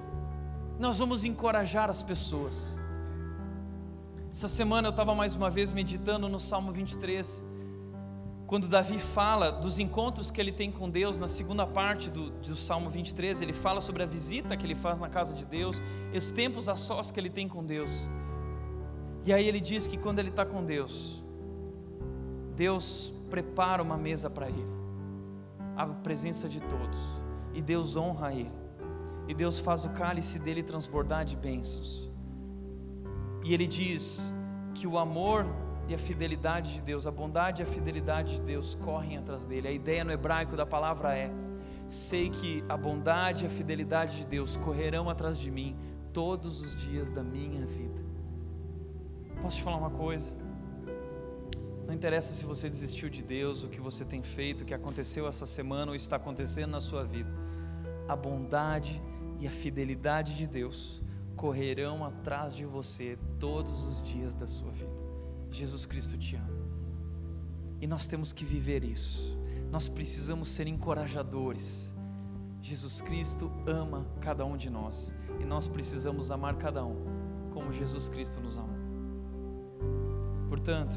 Nós 0.78 1.00
vamos 1.00 1.24
encorajar 1.24 1.90
as 1.90 2.00
pessoas. 2.00 2.78
Essa 4.30 4.48
semana 4.48 4.86
eu 4.86 4.90
estava 4.90 5.14
mais 5.14 5.34
uma 5.34 5.50
vez 5.50 5.72
meditando 5.72 6.28
no 6.28 6.38
Salmo 6.38 6.70
23, 6.70 7.44
quando 8.46 8.68
Davi 8.68 9.00
fala 9.00 9.50
dos 9.50 9.80
encontros 9.80 10.30
que 10.30 10.40
ele 10.40 10.52
tem 10.52 10.70
com 10.70 10.88
Deus, 10.88 11.18
na 11.18 11.26
segunda 11.26 11.66
parte 11.66 12.08
do, 12.08 12.30
do 12.30 12.54
Salmo 12.54 12.88
23, 12.88 13.40
ele 13.40 13.54
fala 13.54 13.80
sobre 13.80 14.04
a 14.04 14.06
visita 14.06 14.56
que 14.56 14.64
ele 14.64 14.74
faz 14.76 15.00
na 15.00 15.08
casa 15.08 15.34
de 15.34 15.44
Deus, 15.44 15.82
os 16.14 16.30
tempos 16.30 16.68
a 16.68 16.76
sós 16.76 17.10
que 17.10 17.18
ele 17.18 17.30
tem 17.30 17.48
com 17.48 17.64
Deus. 17.64 18.08
E 19.24 19.32
aí 19.32 19.48
ele 19.48 19.58
diz 19.58 19.88
que 19.88 19.96
quando 19.96 20.20
ele 20.20 20.28
está 20.28 20.46
com 20.46 20.62
Deus, 20.62 21.24
Deus 22.54 23.12
prepara 23.28 23.82
uma 23.82 23.96
mesa 23.96 24.30
para 24.30 24.48
ele 24.48 24.85
a 25.76 25.86
presença 25.86 26.48
de 26.48 26.60
todos, 26.60 26.98
e 27.52 27.60
Deus 27.60 27.96
honra 27.96 28.32
ele, 28.32 28.52
e 29.28 29.34
Deus 29.34 29.58
faz 29.58 29.84
o 29.84 29.90
cálice 29.90 30.38
dele 30.38 30.62
transbordar 30.62 31.24
de 31.24 31.36
bênçãos. 31.36 32.10
E 33.44 33.52
ele 33.54 33.66
diz 33.66 34.32
que 34.74 34.86
o 34.86 34.98
amor 34.98 35.46
e 35.88 35.94
a 35.94 35.98
fidelidade 35.98 36.74
de 36.74 36.82
Deus, 36.82 37.06
a 37.06 37.10
bondade 37.10 37.62
e 37.62 37.64
a 37.64 37.66
fidelidade 37.66 38.36
de 38.36 38.42
Deus 38.42 38.74
correm 38.74 39.18
atrás 39.18 39.44
dele. 39.44 39.68
A 39.68 39.72
ideia 39.72 40.04
no 40.04 40.10
hebraico 40.10 40.56
da 40.56 40.66
palavra 40.66 41.16
é: 41.16 41.30
sei 41.86 42.28
que 42.30 42.64
a 42.68 42.76
bondade 42.76 43.44
e 43.44 43.46
a 43.46 43.50
fidelidade 43.50 44.18
de 44.18 44.26
Deus 44.26 44.56
correrão 44.56 45.08
atrás 45.08 45.38
de 45.38 45.50
mim 45.50 45.76
todos 46.12 46.60
os 46.60 46.74
dias 46.74 47.10
da 47.10 47.22
minha 47.22 47.64
vida. 47.66 48.02
Posso 49.40 49.58
te 49.58 49.62
falar 49.62 49.76
uma 49.76 49.90
coisa? 49.90 50.45
Não 51.86 51.94
interessa 51.94 52.34
se 52.34 52.44
você 52.44 52.68
desistiu 52.68 53.08
de 53.08 53.22
Deus, 53.22 53.62
o 53.62 53.68
que 53.68 53.80
você 53.80 54.04
tem 54.04 54.22
feito, 54.22 54.62
o 54.62 54.64
que 54.64 54.74
aconteceu 54.74 55.28
essa 55.28 55.46
semana 55.46 55.92
ou 55.92 55.94
está 55.94 56.16
acontecendo 56.16 56.72
na 56.72 56.80
sua 56.80 57.04
vida. 57.04 57.30
A 58.08 58.16
bondade 58.16 59.00
e 59.38 59.46
a 59.46 59.50
fidelidade 59.50 60.36
de 60.36 60.46
Deus 60.46 61.00
correrão 61.36 62.04
atrás 62.04 62.54
de 62.56 62.64
você 62.64 63.16
todos 63.38 63.86
os 63.86 64.02
dias 64.02 64.34
da 64.34 64.46
sua 64.46 64.72
vida. 64.72 64.90
Jesus 65.50 65.86
Cristo 65.86 66.18
te 66.18 66.34
ama. 66.34 66.66
E 67.80 67.86
nós 67.86 68.06
temos 68.06 68.32
que 68.32 68.44
viver 68.44 68.82
isso. 68.82 69.38
Nós 69.70 69.86
precisamos 69.86 70.48
ser 70.48 70.66
encorajadores. 70.66 71.92
Jesus 72.60 73.00
Cristo 73.00 73.52
ama 73.64 74.04
cada 74.20 74.44
um 74.44 74.56
de 74.56 74.68
nós 74.68 75.14
e 75.38 75.44
nós 75.44 75.68
precisamos 75.68 76.32
amar 76.32 76.56
cada 76.56 76.84
um 76.84 76.96
como 77.52 77.72
Jesus 77.72 78.08
Cristo 78.08 78.40
nos 78.40 78.58
ama. 78.58 78.74
Portanto, 80.48 80.96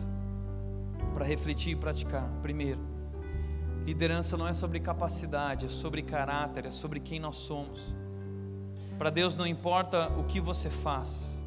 para 1.14 1.26
refletir 1.26 1.74
e 1.74 1.76
praticar. 1.76 2.30
Primeiro, 2.42 2.80
liderança 3.86 4.38
não 4.38 4.48
é 4.48 4.54
sobre 4.54 4.80
capacidade, 4.80 5.66
é 5.66 5.70
sobre 5.70 6.02
caráter, 6.02 6.66
é 6.66 6.72
sobre 6.72 7.00
quem 7.00 7.20
nós 7.20 7.36
somos. 7.36 7.94
Para 8.98 9.10
Deus 9.10 9.36
não 9.36 9.48
importa 9.48 10.10
o 10.10 10.24
que 10.26 10.40
você 10.40 10.70
faz, 10.70 11.40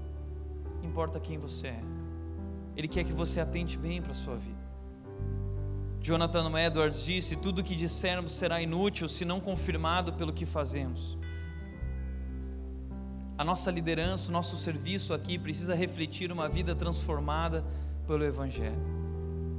importa 0.83 1.21
quem 1.21 1.39
você 1.39 1.69
é. 1.69 1.81
Ele 2.77 2.89
quer 2.89 3.05
que 3.05 3.13
você 3.13 3.41
atente 3.41 3.77
bem 3.77 4.01
para 4.01 4.13
a 4.13 4.15
sua 4.15 4.37
vida. 4.37 4.63
Jonathan 6.01 6.51
Edwards 6.59 7.05
disse: 7.05 7.37
Tudo 7.37 7.61
o 7.61 7.65
que 7.65 7.77
dissermos 7.77 8.33
será 8.33 8.61
inútil 8.63 9.09
se 9.09 9.25
não 9.25 9.39
confirmado 9.39 10.15
pelo 10.15 10.33
que 10.33 10.47
fazemos. 10.47 11.19
A 13.37 13.45
nossa 13.45 13.71
liderança, 13.71 14.31
o 14.31 14.33
nosso 14.33 14.57
serviço 14.57 15.13
aqui 15.13 15.39
precisa 15.39 15.75
refletir 15.75 16.33
uma 16.33 16.49
vida 16.49 16.75
transformada 16.75 17.65
pelo 18.07 18.25
Evangelho 18.25 19.02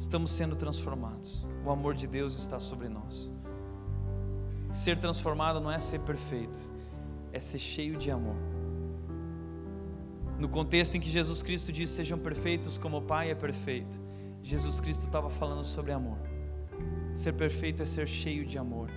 estamos 0.04 0.32
sendo 0.32 0.54
transformados. 0.54 1.48
O 1.66 1.72
amor 1.72 1.96
de 1.96 2.06
Deus 2.08 2.38
está 2.38 2.60
sobre 2.60 2.90
nós. 2.90 3.32
Ser 4.70 4.98
transformado 4.98 5.62
não 5.62 5.72
é 5.72 5.80
ser 5.80 6.00
perfeito, 6.02 6.60
é 7.32 7.40
ser 7.40 7.60
cheio 7.60 7.98
de 7.98 8.12
amor. 8.12 8.36
No 10.38 10.50
contexto 10.50 10.96
em 10.96 11.00
que 11.00 11.10
Jesus 11.10 11.42
Cristo 11.42 11.72
diz: 11.72 11.90
Sejam 11.90 12.20
perfeitos 12.20 12.78
como 12.78 12.98
o 12.98 13.02
Pai 13.02 13.32
é 13.32 13.36
perfeito, 13.36 14.02
Jesus 14.42 14.82
Cristo 14.82 15.06
estava 15.06 15.30
falando 15.30 15.64
sobre 15.64 15.94
amor. 15.94 16.18
Ser 17.14 17.34
perfeito 17.34 17.82
é 17.82 17.86
ser 17.86 18.08
cheio 18.08 18.46
de 18.46 18.58
amor. 18.58 18.90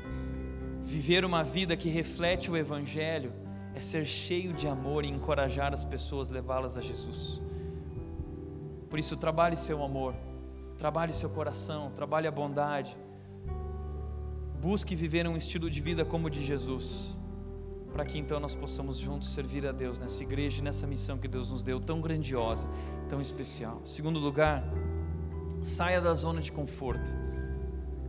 Viver 0.80 1.24
uma 1.24 1.44
vida 1.44 1.76
que 1.76 1.88
reflete 1.88 2.50
o 2.50 2.57
Evangelho 2.57 3.32
é 3.76 3.78
ser 3.78 4.04
cheio 4.04 4.52
de 4.52 4.66
amor 4.66 5.04
e 5.04 5.09
encorajar 5.09 5.72
as 5.72 5.84
pessoas, 5.84 6.30
levá-las 6.30 6.76
a 6.76 6.80
Jesus. 6.80 7.40
Por 8.90 8.98
isso, 8.98 9.16
trabalhe 9.16 9.54
seu 9.54 9.84
amor 9.84 10.26
Trabalhe 10.79 11.12
seu 11.12 11.31
coração, 11.31 11.91
trabalhe 11.95 12.27
a 12.27 12.31
bondade. 12.31 12.97
Busque 14.61 14.95
viver 14.95 15.27
um 15.27 15.37
estilo 15.37 15.70
de 15.70 15.81
vida 15.81 16.05
como 16.05 16.27
o 16.27 16.31
de 16.31 16.45
Jesus, 16.45 17.16
para 17.93 18.05
que 18.05 18.18
então 18.18 18.39
nós 18.39 18.55
possamos 18.55 18.99
juntos 18.99 19.33
servir 19.33 19.66
a 19.66 19.72
Deus 19.72 20.01
nessa 20.01 20.22
igreja, 20.22 20.62
nessa 20.62 20.87
missão 20.87 21.16
que 21.16 21.29
Deus 21.29 21.51
nos 21.51 21.62
deu, 21.62 21.81
tão 21.81 22.01
grandiosa, 22.01 22.68
tão 23.09 23.20
especial. 23.20 23.81
Segundo 23.85 24.18
lugar, 24.18 24.64
saia 25.62 26.01
da 26.01 26.12
zona 26.14 26.41
de 26.41 26.53
conforto. 26.53 27.11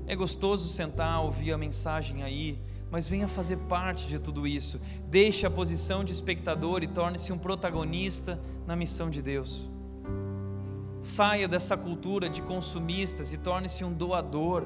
É 0.05 0.15
gostoso 0.15 0.67
sentar, 0.67 1.21
ouvir 1.21 1.53
a 1.53 1.57
mensagem 1.57 2.23
aí, 2.23 2.59
mas 2.89 3.07
venha 3.07 3.27
fazer 3.27 3.57
parte 3.57 4.07
de 4.07 4.19
tudo 4.19 4.47
isso. 4.47 4.79
Deixe 5.09 5.45
a 5.45 5.49
posição 5.49 6.03
de 6.03 6.11
espectador 6.11 6.83
e 6.83 6.87
torne-se 6.87 7.31
um 7.31 7.37
protagonista 7.37 8.39
na 8.65 8.75
missão 8.75 9.09
de 9.09 9.21
Deus. 9.21 9.69
Saia 10.99 11.47
dessa 11.47 11.77
cultura 11.77 12.27
de 12.29 12.41
consumistas 12.41 13.31
e 13.31 13.37
torne-se 13.37 13.83
um 13.83 13.93
doador, 13.93 14.65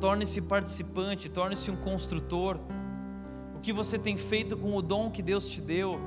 torne-se 0.00 0.40
participante, 0.42 1.28
torne-se 1.28 1.70
um 1.70 1.76
construtor. 1.76 2.58
O 3.56 3.60
que 3.60 3.72
você 3.72 3.98
tem 3.98 4.16
feito 4.16 4.56
com 4.56 4.76
o 4.76 4.82
dom 4.82 5.10
que 5.10 5.22
Deus 5.22 5.48
te 5.48 5.60
deu? 5.60 6.00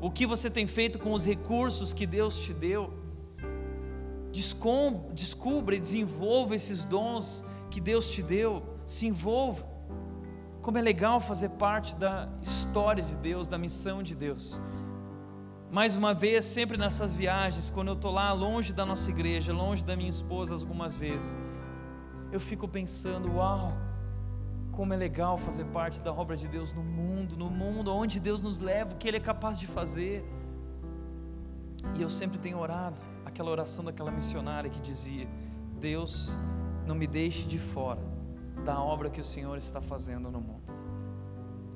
O 0.00 0.10
que 0.10 0.26
você 0.26 0.50
tem 0.50 0.66
feito 0.66 0.98
com 0.98 1.12
os 1.12 1.24
recursos 1.24 1.92
que 1.92 2.06
Deus 2.06 2.38
te 2.38 2.52
deu? 2.52 2.92
Descubra 4.30 5.74
e 5.74 5.80
desenvolva 5.80 6.54
esses 6.54 6.84
dons 6.84 7.42
que 7.70 7.80
Deus 7.80 8.10
te 8.10 8.22
deu, 8.22 8.62
se 8.84 9.06
envolva. 9.06 9.66
Como 10.60 10.76
é 10.76 10.82
legal 10.82 11.18
fazer 11.18 11.48
parte 11.50 11.96
da 11.96 12.28
história 12.42 13.02
de 13.02 13.16
Deus, 13.16 13.46
da 13.46 13.56
missão 13.56 14.02
de 14.02 14.14
Deus. 14.14 14.60
Mais 15.76 15.94
uma 15.94 16.14
vez, 16.14 16.46
sempre 16.46 16.78
nessas 16.78 17.12
viagens, 17.14 17.68
quando 17.68 17.88
eu 17.88 17.92
estou 17.92 18.10
lá 18.10 18.32
longe 18.32 18.72
da 18.72 18.86
nossa 18.86 19.10
igreja, 19.10 19.52
longe 19.52 19.84
da 19.84 19.94
minha 19.94 20.08
esposa 20.08 20.54
algumas 20.54 20.96
vezes, 20.96 21.36
eu 22.32 22.40
fico 22.40 22.66
pensando: 22.66 23.30
uau, 23.34 23.74
como 24.72 24.94
é 24.94 24.96
legal 24.96 25.36
fazer 25.36 25.66
parte 25.66 26.00
da 26.00 26.10
obra 26.10 26.34
de 26.34 26.48
Deus 26.48 26.72
no 26.72 26.82
mundo, 26.82 27.36
no 27.36 27.50
mundo, 27.50 27.92
onde 27.92 28.18
Deus 28.18 28.40
nos 28.40 28.58
leva, 28.58 28.94
o 28.94 28.96
que 28.96 29.06
Ele 29.06 29.18
é 29.18 29.20
capaz 29.20 29.60
de 29.60 29.66
fazer. 29.66 30.24
E 31.94 32.00
eu 32.00 32.08
sempre 32.08 32.38
tenho 32.38 32.58
orado, 32.58 33.02
aquela 33.26 33.50
oração 33.50 33.84
daquela 33.84 34.10
missionária 34.10 34.70
que 34.70 34.80
dizia: 34.80 35.28
Deus, 35.78 36.38
não 36.86 36.94
me 36.94 37.06
deixe 37.06 37.46
de 37.46 37.58
fora 37.58 38.00
da 38.64 38.80
obra 38.80 39.10
que 39.10 39.20
o 39.20 39.24
Senhor 39.24 39.58
está 39.58 39.82
fazendo 39.82 40.30
no 40.30 40.40
mundo. 40.40 40.72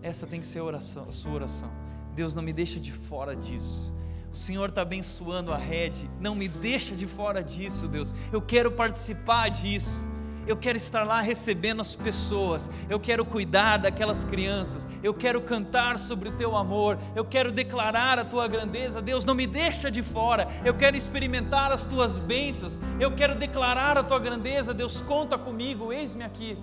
Essa 0.01 0.27
tem 0.27 0.41
que 0.41 0.47
ser 0.47 0.61
a, 0.61 0.65
oração, 0.65 1.07
a 1.07 1.13
sua 1.13 1.33
oração. 1.33 1.90
Deus, 2.15 2.35
não 2.35 2.43
me 2.43 2.53
deixa 2.53 2.79
de 2.79 2.93
fora 2.93 3.35
disso. 3.35 3.93
O 4.33 4.37
Senhor 4.37 4.69
está 4.69 4.83
abençoando 4.83 5.53
a 5.53 5.57
rede, 5.57 6.09
não 6.21 6.35
me 6.35 6.47
deixa 6.47 6.95
de 6.95 7.07
fora 7.07 7.43
disso, 7.43 7.89
Deus. 7.89 8.15
Eu 8.33 8.41
quero 8.41 8.71
participar 8.71 9.49
disso. 9.49 10.07
Eu 10.47 10.57
quero 10.57 10.77
estar 10.77 11.05
lá 11.05 11.21
recebendo 11.21 11.81
as 11.81 11.95
pessoas, 11.95 12.71
eu 12.89 12.99
quero 12.99 13.25
cuidar 13.25 13.77
daquelas 13.77 14.25
crianças, 14.25 14.89
eu 15.03 15.13
quero 15.15 15.41
cantar 15.43 15.99
sobre 15.99 16.29
o 16.29 16.33
teu 16.33 16.57
amor, 16.57 16.99
eu 17.15 17.25
quero 17.25 17.53
declarar 17.53 18.19
a 18.19 18.25
tua 18.25 18.49
grandeza. 18.49 19.03
Deus, 19.03 19.25
não 19.25 19.35
me 19.35 19.47
deixa 19.47 19.91
de 19.91 20.03
fora, 20.03 20.49
eu 20.65 20.75
quero 20.75 20.97
experimentar 20.97 21.71
as 21.71 21.85
tuas 21.85 22.17
bênçãos, 22.17 22.81
eu 22.99 23.15
quero 23.15 23.35
declarar 23.37 23.99
a 23.99 24.03
tua 24.03 24.19
grandeza. 24.19 24.75
Deus, 24.75 25.01
conta 25.01 25.39
comigo, 25.39 25.93
eis-me 25.93 26.25
aqui. 26.25 26.59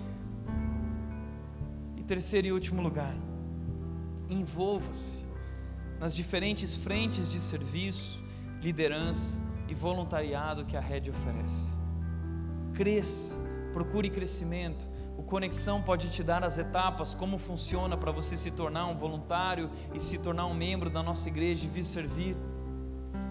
E 1.96 2.02
terceiro 2.02 2.48
e 2.48 2.52
último 2.52 2.82
lugar, 2.82 3.14
envolva-se 4.28 5.27
nas 5.98 6.14
diferentes 6.14 6.76
frentes 6.76 7.28
de 7.28 7.40
serviço, 7.40 8.22
liderança 8.60 9.38
e 9.68 9.74
voluntariado 9.74 10.64
que 10.64 10.76
a 10.76 10.80
rede 10.80 11.10
oferece. 11.10 11.72
Cresça 12.74 13.48
procure 13.72 14.10
crescimento. 14.10 14.86
O 15.16 15.22
Conexão 15.22 15.82
pode 15.82 16.10
te 16.10 16.22
dar 16.22 16.44
as 16.44 16.58
etapas, 16.58 17.14
como 17.14 17.38
funciona 17.38 17.96
para 17.96 18.12
você 18.12 18.36
se 18.36 18.50
tornar 18.50 18.86
um 18.86 18.96
voluntário 18.96 19.70
e 19.94 20.00
se 20.00 20.18
tornar 20.18 20.46
um 20.46 20.54
membro 20.54 20.88
da 20.88 21.02
nossa 21.02 21.28
igreja 21.28 21.64
e 21.64 21.68
vir 21.68 21.84
servir. 21.84 22.36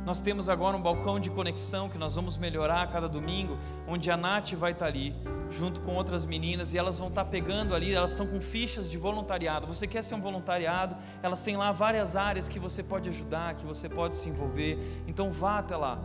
Nós 0.08 0.22
temos 0.22 0.48
agora 0.48 0.78
um 0.78 0.82
balcão 0.82 1.20
de 1.20 1.30
conexão 1.30 1.90
que 1.90 1.98
nós 1.98 2.16
vamos 2.16 2.38
melhorar 2.38 2.82
a 2.82 2.88
cada 2.88 3.10
domingo, 3.10 3.58
onde 3.86 4.10
a 4.10 4.16
Nath 4.16 4.54
vai 4.54 4.72
estar 4.72 4.86
ali, 4.86 5.14
junto 5.52 5.82
com 5.82 5.96
outras 5.96 6.26
meninas, 6.26 6.74
e 6.74 6.78
elas 6.78 6.98
vão 6.98 7.10
estar 7.10 7.26
pegando 7.26 7.76
ali, 7.76 7.94
elas 7.94 8.12
estão 8.12 8.26
com 8.26 8.40
fichas 8.40 8.90
de 8.90 8.98
voluntariado. 8.98 9.68
Você 9.68 9.86
quer 9.86 10.02
ser 10.02 10.16
um 10.16 10.22
voluntariado? 10.22 10.96
Elas 11.22 11.42
têm 11.42 11.58
lá 11.58 11.74
várias 11.74 12.16
áreas 12.16 12.48
que 12.48 12.58
você 12.58 12.82
pode 12.82 13.10
ajudar, 13.10 13.56
que 13.56 13.66
você 13.66 13.90
pode 13.90 14.16
se 14.16 14.30
envolver. 14.30 14.80
Então 15.06 15.30
vá 15.30 15.60
até 15.60 15.76
lá 15.76 16.00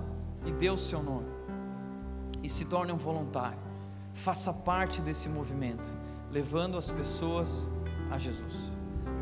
e 0.44 0.50
dê 0.50 0.68
o 0.68 0.76
seu 0.76 1.00
nome 1.00 1.28
e 2.42 2.48
se 2.48 2.64
torne 2.64 2.90
um 2.90 2.96
voluntário 2.96 3.70
faça 4.14 4.52
parte 4.52 5.00
desse 5.00 5.28
movimento, 5.28 5.96
levando 6.28 6.76
as 6.76 6.90
pessoas 6.90 7.70
a 8.10 8.18
Jesus. 8.18 8.52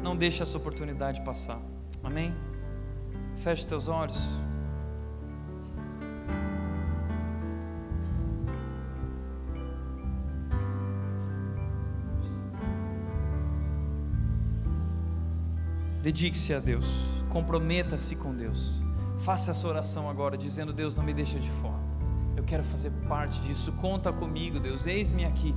Não 0.03 0.17
deixe 0.17 0.43
essa 0.43 0.57
oportunidade 0.57 1.21
passar. 1.21 1.61
Amém? 2.03 2.35
Feche 3.37 3.67
teus 3.67 3.87
olhos. 3.87 4.19
Dedique-se 16.11 16.53
a 16.53 16.59
Deus, 16.59 16.87
comprometa-se 17.29 18.17
com 18.17 18.35
Deus. 18.35 18.81
Faça 19.19 19.53
essa 19.53 19.69
oração 19.69 20.11
agora, 20.11 20.37
dizendo: 20.37 20.73
Deus, 20.73 20.97
não 20.97 21.05
me 21.05 21.15
deixa 21.15 21.39
de 21.39 21.49
fora. 21.49 21.79
Eu 22.37 22.43
quero 22.43 22.65
fazer 22.65 22.91
parte 23.09 23.41
disso. 23.43 23.71
Conta 23.75 24.13
comigo, 24.13 24.59
Deus. 24.59 24.89
Eis-me 24.89 25.25
aqui. 25.25 25.55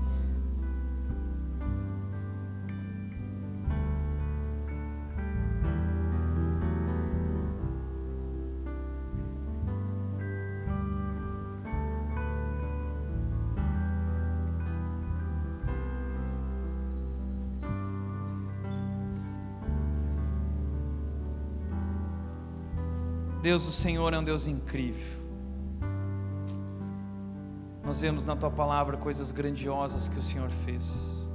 Deus, 23.43 23.67
o 23.67 23.73
Senhor 23.73 24.13
é 24.13 24.17
um 24.17 24.23
Deus 24.23 24.47
incrível. 24.47 25.19
Nós 27.83 27.99
vemos 27.99 28.23
na 28.23 28.37
tua 28.37 28.49
palavra 28.49 28.95
coisas 28.95 29.33
grandiosas 29.33 30.07
que 30.07 30.17
o 30.17 30.21
Senhor 30.21 30.49
fez. 30.49 31.27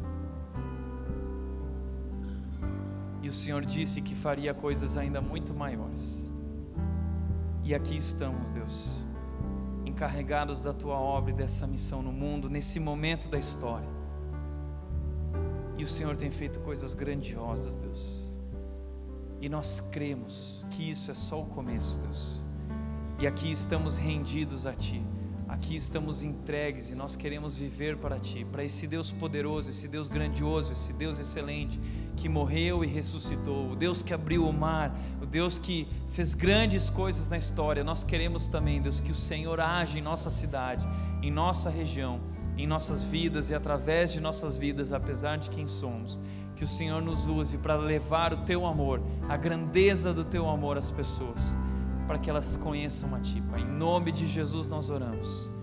E 3.20 3.28
o 3.28 3.32
Senhor 3.32 3.62
disse 3.62 4.00
que 4.00 4.14
faria 4.14 4.54
coisas 4.54 4.96
ainda 4.96 5.20
muito 5.20 5.52
maiores. 5.52 6.32
E 7.62 7.74
aqui 7.74 7.98
estamos, 7.98 8.48
Deus, 8.48 9.04
encarregados 9.84 10.62
da 10.62 10.72
tua 10.72 10.98
obra 10.98 11.32
e 11.32 11.34
dessa 11.34 11.66
missão 11.66 12.00
no 12.00 12.10
mundo, 12.10 12.48
nesse 12.48 12.80
momento 12.80 13.28
da 13.28 13.38
história. 13.38 13.90
E 15.76 15.84
o 15.84 15.86
Senhor 15.86 16.16
tem 16.16 16.30
feito 16.30 16.58
coisas 16.60 16.94
grandiosas, 16.94 17.74
Deus. 17.74 18.27
E 19.40 19.48
nós 19.48 19.80
cremos 19.80 20.66
que 20.70 20.88
isso 20.88 21.10
é 21.10 21.14
só 21.14 21.40
o 21.40 21.46
começo, 21.46 21.98
Deus. 22.00 22.40
E 23.18 23.26
aqui 23.26 23.50
estamos 23.50 23.96
rendidos 23.96 24.66
a 24.66 24.74
Ti 24.74 25.02
aqui 25.48 25.74
estamos 25.74 26.22
entregues 26.22 26.90
e 26.90 26.94
nós 26.94 27.16
queremos 27.16 27.56
viver 27.56 27.96
para 27.96 28.18
Ti, 28.18 28.44
para 28.44 28.62
esse 28.62 28.86
Deus 28.86 29.10
poderoso, 29.10 29.70
esse 29.70 29.88
Deus 29.88 30.06
grandioso, 30.06 30.72
esse 30.72 30.92
Deus 30.92 31.18
excelente, 31.18 31.80
que 32.16 32.28
morreu 32.28 32.84
e 32.84 32.86
ressuscitou, 32.86 33.72
o 33.72 33.76
Deus 33.76 34.02
que 34.02 34.12
abriu 34.12 34.46
o 34.46 34.52
mar, 34.52 34.94
o 35.22 35.26
Deus 35.26 35.58
que 35.58 35.88
fez 36.10 36.34
grandes 36.34 36.90
coisas 36.90 37.30
na 37.30 37.38
história. 37.38 37.82
Nós 37.82 38.04
queremos 38.04 38.46
também, 38.46 38.80
Deus, 38.82 39.00
que 39.00 39.10
o 39.10 39.14
Senhor 39.14 39.58
age 39.58 39.98
em 39.98 40.02
nossa 40.02 40.28
cidade, 40.30 40.86
em 41.22 41.30
nossa 41.30 41.70
região, 41.70 42.20
em 42.58 42.66
nossas 42.66 43.02
vidas 43.02 43.48
e 43.48 43.54
através 43.54 44.12
de 44.12 44.20
nossas 44.20 44.58
vidas, 44.58 44.92
apesar 44.92 45.38
de 45.38 45.48
quem 45.48 45.66
somos. 45.66 46.20
Que 46.56 46.64
o 46.64 46.68
Senhor 46.68 47.00
nos 47.00 47.26
use 47.26 47.56
para 47.58 47.76
levar 47.76 48.34
o 48.34 48.38
Teu 48.38 48.66
amor, 48.66 49.00
a 49.28 49.36
grandeza 49.36 50.12
do 50.12 50.24
Teu 50.24 50.48
amor 50.48 50.76
às 50.76 50.90
pessoas 50.90 51.54
para 52.08 52.18
que 52.18 52.30
elas 52.30 52.56
conheçam 52.56 53.14
a 53.14 53.20
Ti, 53.20 53.40
Pai. 53.50 53.60
Em 53.60 53.66
nome 53.66 54.10
de 54.10 54.26
Jesus 54.26 54.66
nós 54.66 54.88
oramos. 54.88 55.57